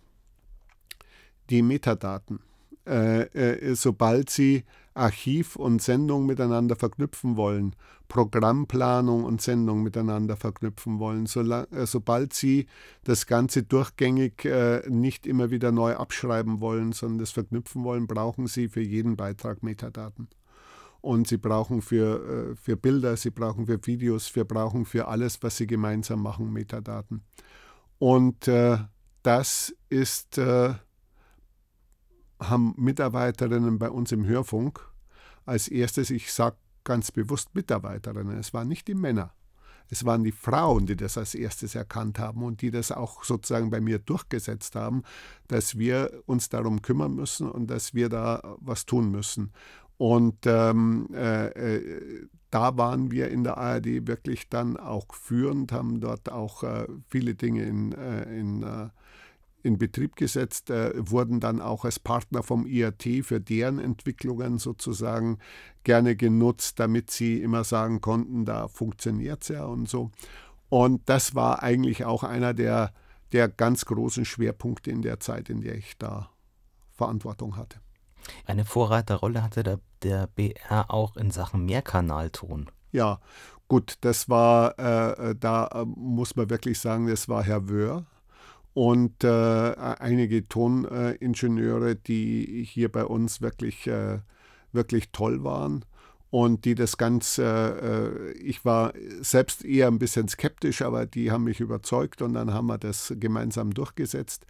die 1.50 1.62
Metadaten. 1.62 2.40
Äh, 2.88 3.24
äh, 3.34 3.76
sobald 3.76 4.30
Sie 4.30 4.64
Archiv 4.94 5.58
und 5.58 5.82
Sendung 5.82 6.26
miteinander 6.26 6.78
verknüpfen 6.78 7.36
wollen, 7.36 7.76
Programmplanung 8.08 9.26
und 9.26 9.42
Sendung 9.42 9.84
miteinander 9.84 10.38
verknüpfen 10.38 10.98
wollen, 10.98 11.26
äh, 11.26 11.86
sobald 11.86 12.32
Sie 12.32 12.66
das 13.04 13.28
Ganze 13.28 13.64
durchgängig 13.64 14.48
nicht 14.88 15.28
immer 15.28 15.52
wieder 15.52 15.74
neu 15.74 15.96
abschreiben 15.96 16.62
wollen, 16.62 16.94
sondern 16.94 17.20
das 17.20 17.32
verknüpfen 17.32 17.84
wollen, 17.84 18.08
brauchen 18.08 18.48
Sie 18.48 18.70
für 18.70 18.82
jeden 18.82 19.18
Beitrag 19.18 19.64
Metadaten. 19.64 20.30
Und 21.02 21.28
Sie 21.28 21.38
brauchen 21.38 21.82
für, 21.82 22.56
für 22.56 22.78
Bilder, 22.78 23.18
Sie 23.18 23.30
brauchen 23.30 23.66
für 23.68 23.86
Videos, 23.86 24.34
wir 24.36 24.46
brauchen 24.46 24.86
für 24.86 25.10
alles, 25.10 25.44
was 25.44 25.58
Sie 25.58 25.68
gemeinsam 25.68 26.24
machen, 26.24 26.52
Metadaten. 26.54 27.22
Und 28.00 28.50
das 29.24 29.76
ist 29.90 30.40
haben 32.40 32.74
Mitarbeiterinnen 32.78 33.80
bei 33.80 33.90
uns 33.90 34.12
im 34.12 34.26
Hörfunk 34.26 34.80
als 35.46 35.68
erstes, 35.68 36.10
ich 36.10 36.32
sage 36.32 36.58
ganz 36.84 37.12
bewusst 37.12 37.56
Mitarbeiterinnen, 37.56 38.38
es 38.38 38.54
waren 38.54 38.68
nicht 38.68 38.88
die 38.88 38.96
Männer. 38.96 39.34
Es 39.90 40.04
waren 40.04 40.24
die 40.24 40.34
Frauen, 40.34 40.86
die 40.86 40.98
das 40.98 41.18
als 41.18 41.34
erstes 41.34 41.74
erkannt 41.74 42.20
haben 42.20 42.44
und 42.44 42.62
die 42.62 42.72
das 42.72 42.92
auch 42.92 43.24
sozusagen 43.24 43.70
bei 43.70 43.80
mir 43.80 44.00
durchgesetzt 44.00 44.76
haben, 44.76 45.04
dass 45.48 45.78
wir 45.78 46.24
uns 46.26 46.50
darum 46.50 46.82
kümmern 46.82 47.16
müssen 47.16 47.50
und 47.50 47.68
dass 47.68 47.94
wir 47.94 48.10
da 48.10 48.58
was 48.60 48.86
tun 48.86 49.12
müssen. 49.12 49.54
Und 49.98 50.46
ähm, 50.46 51.08
äh, 51.14 51.48
äh 51.48 52.28
da 52.50 52.78
waren 52.78 53.12
wir 53.12 53.30
in 53.30 53.44
der 53.44 53.58
ARD 53.58 54.08
wirklich 54.08 54.48
dann 54.48 54.78
auch 54.78 55.14
führend, 55.14 55.74
haben 55.74 56.00
dort 56.00 56.32
auch 56.32 56.64
äh, 56.64 56.88
viele 57.10 57.36
Dinge 57.36 57.64
in, 57.64 57.92
äh, 57.92 58.24
in 58.24 58.64
äh, 58.64 58.88
in 59.68 59.78
Betrieb 59.78 60.16
gesetzt, 60.16 60.72
äh, 60.72 60.94
wurden 60.96 61.40
dann 61.40 61.62
auch 61.62 61.86
als 61.86 62.00
Partner 62.00 62.42
vom 62.42 62.66
IAT 62.66 63.04
für 63.24 63.40
deren 63.40 63.78
Entwicklungen 63.78 64.58
sozusagen 64.58 65.38
gerne 65.84 66.16
genutzt, 66.16 66.80
damit 66.80 67.12
sie 67.12 67.42
immer 67.42 67.64
sagen 67.64 68.02
konnten, 68.02 68.46
da 68.46 68.68
funktioniert 68.68 69.44
es 69.44 69.50
ja 69.50 69.66
und 69.66 69.88
so. 69.88 70.12
Und 70.70 71.08
das 71.08 71.36
war 71.36 71.64
eigentlich 71.64 72.06
auch 72.06 72.24
einer 72.24 72.54
der, 72.54 72.94
der 73.32 73.48
ganz 73.48 73.86
großen 73.86 74.26
Schwerpunkte 74.26 74.90
in 74.90 75.02
der 75.02 75.20
Zeit, 75.20 75.50
in 75.50 75.62
der 75.62 75.76
ich 75.76 75.98
da 75.98 76.30
Verantwortung 76.92 77.56
hatte. 77.58 77.80
Eine 78.46 78.66
Vorreiterrolle 78.66 79.44
hatte 79.44 79.64
der, 79.64 79.80
der 80.02 80.28
BR 80.28 80.92
auch 80.92 81.16
in 81.16 81.32
Sachen 81.32 81.66
Mehrkanalton. 81.66 82.70
Ja, 82.92 83.20
gut, 83.68 83.96
das 84.02 84.30
war, 84.30 84.78
äh, 84.80 85.36
da 85.40 85.68
äh, 85.68 85.86
muss 85.86 86.36
man 86.36 86.50
wirklich 86.50 86.80
sagen, 86.80 87.08
das 87.08 87.30
war 87.30 87.44
Herr 87.44 87.70
Wöhr 87.70 88.06
und 88.78 89.24
äh, 89.24 89.28
einige 89.28 90.48
Toningenieure, 90.48 91.96
die 91.96 92.64
hier 92.64 92.92
bei 92.92 93.06
uns 93.06 93.42
wirklich, 93.42 93.88
äh, 93.88 94.20
wirklich 94.72 95.12
toll 95.12 95.44
waren 95.44 95.84
und 96.30 96.64
die 96.64 96.76
das 96.76 96.98
Ganze, 96.98 97.44
äh, 97.44 98.32
ich 98.34 98.66
war 98.66 98.94
selbst 99.20 99.66
eher 99.66 99.88
ein 99.88 99.98
bisschen 99.98 100.28
skeptisch, 100.28 100.84
aber 100.84 101.08
die 101.08 101.32
haben 101.32 101.46
mich 101.46 101.60
überzeugt 101.60 102.22
und 102.22 102.36
dann 102.36 102.54
haben 102.54 102.68
wir 102.68 102.78
das 102.78 103.16
gemeinsam 103.18 103.74
durchgesetzt. 103.74 104.46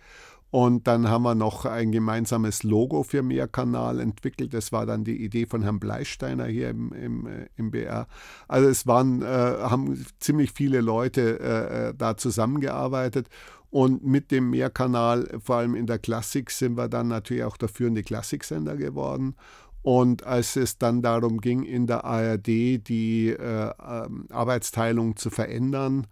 Und 0.49 0.87
dann 0.87 1.09
haben 1.09 1.23
wir 1.23 1.35
noch 1.35 1.65
ein 1.65 1.91
gemeinsames 1.91 2.63
Logo 2.63 3.03
für 3.03 3.21
Mehrkanal 3.21 3.99
entwickelt. 3.99 4.53
Das 4.53 4.71
war 4.71 4.85
dann 4.85 5.03
die 5.03 5.21
Idee 5.21 5.45
von 5.45 5.61
Herrn 5.61 5.79
Bleisteiner 5.79 6.45
hier 6.45 6.69
im, 6.69 6.93
im, 6.93 7.27
äh, 7.27 7.47
im 7.57 7.71
BR. 7.71 8.07
Also 8.47 8.69
es 8.69 8.87
waren, 8.87 9.21
äh, 9.23 9.25
haben 9.25 10.05
ziemlich 10.19 10.53
viele 10.53 10.79
Leute 10.79 11.39
äh, 11.41 11.89
äh, 11.89 11.93
da 11.97 12.15
zusammengearbeitet. 12.15 13.27
Und 13.69 14.05
mit 14.05 14.31
dem 14.31 14.49
Mehrkanal, 14.49 15.39
vor 15.43 15.57
allem 15.57 15.75
in 15.75 15.87
der 15.87 15.99
Klassik, 15.99 16.51
sind 16.51 16.77
wir 16.77 16.87
dann 16.87 17.09
natürlich 17.09 17.43
auch 17.43 17.57
der 17.57 17.69
führende 17.69 18.03
Klassiksender 18.03 18.77
geworden. 18.77 19.35
Und 19.81 20.23
als 20.23 20.55
es 20.55 20.77
dann 20.77 21.01
darum 21.01 21.39
ging, 21.39 21.63
in 21.63 21.87
der 21.87 22.03
ARD 22.05 22.47
die 22.47 23.29
äh, 23.29 23.71
ähm, 23.79 24.27
Arbeitsteilung 24.29 25.15
zu 25.15 25.29
verändern, 25.29 26.07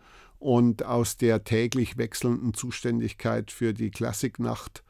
und 0.45 0.86
aus 0.86 1.18
der 1.18 1.44
täglich 1.44 1.98
wechselnden 1.98 2.53
Zuständigkeit 2.53 3.49
für 3.49 3.73
die 3.73 3.90
Klassiknacht 3.90 4.84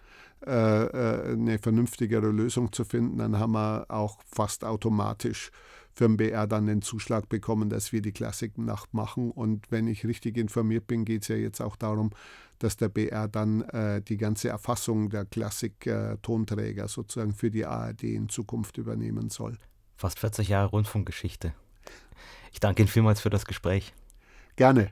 äh, 0.46 0.52
äh, 0.52 1.32
eine 1.32 1.60
vernünftigere 1.60 2.28
Lösung 2.28 2.74
zu 2.74 2.84
finden, 2.84 3.20
dann 3.20 3.40
haben 3.40 3.54
wir 3.54 3.86
auch 3.90 4.20
fast 4.26 4.66
automatisch 4.66 5.52
für 5.94 6.08
den 6.08 6.18
BR 6.18 6.46
dann 6.46 6.66
den 6.66 6.82
Zuschlag 6.82 7.30
bekommen, 7.30 7.70
dass 7.70 7.94
wir 7.94 8.02
die 8.02 8.12
Klassiknacht 8.12 8.94
machen. 8.94 9.32
Und 9.32 9.72
wenn 9.72 9.88
ich 9.88 10.06
richtig 10.06 10.36
informiert 10.36 10.88
bin, 10.88 11.06
geht 11.06 11.22
es 11.22 11.30
ja 11.30 11.38
jetzt 11.38 11.62
auch 11.62 11.78
darum, 11.78 12.12
dass 12.60 12.78
der 12.78 12.90
BR 12.90 13.28
dann 13.28 13.62
äh, 13.70 14.02
die 14.02 14.18
ganze 14.18 14.50
Erfassung 14.50 15.10
der 15.10 15.26
Klassik-Tonträger 15.26 16.86
äh, 16.86 16.88
sozusagen 16.88 17.34
für 17.34 17.52
die 17.52 17.66
ARD 17.66 18.04
in 18.04 18.30
Zukunft 18.30 18.78
übernehmen 18.78 19.30
soll. 19.30 19.58
Fast 19.98 20.20
40 20.20 20.50
Jahre 20.50 20.70
Rundfunkgeschichte. 20.70 21.54
Ich 22.52 22.60
danke 22.60 22.82
Ihnen 22.82 22.90
vielmals 22.90 23.22
für 23.22 23.30
das 23.30 23.46
Gespräch. 23.46 23.94
Gerne. 24.56 24.92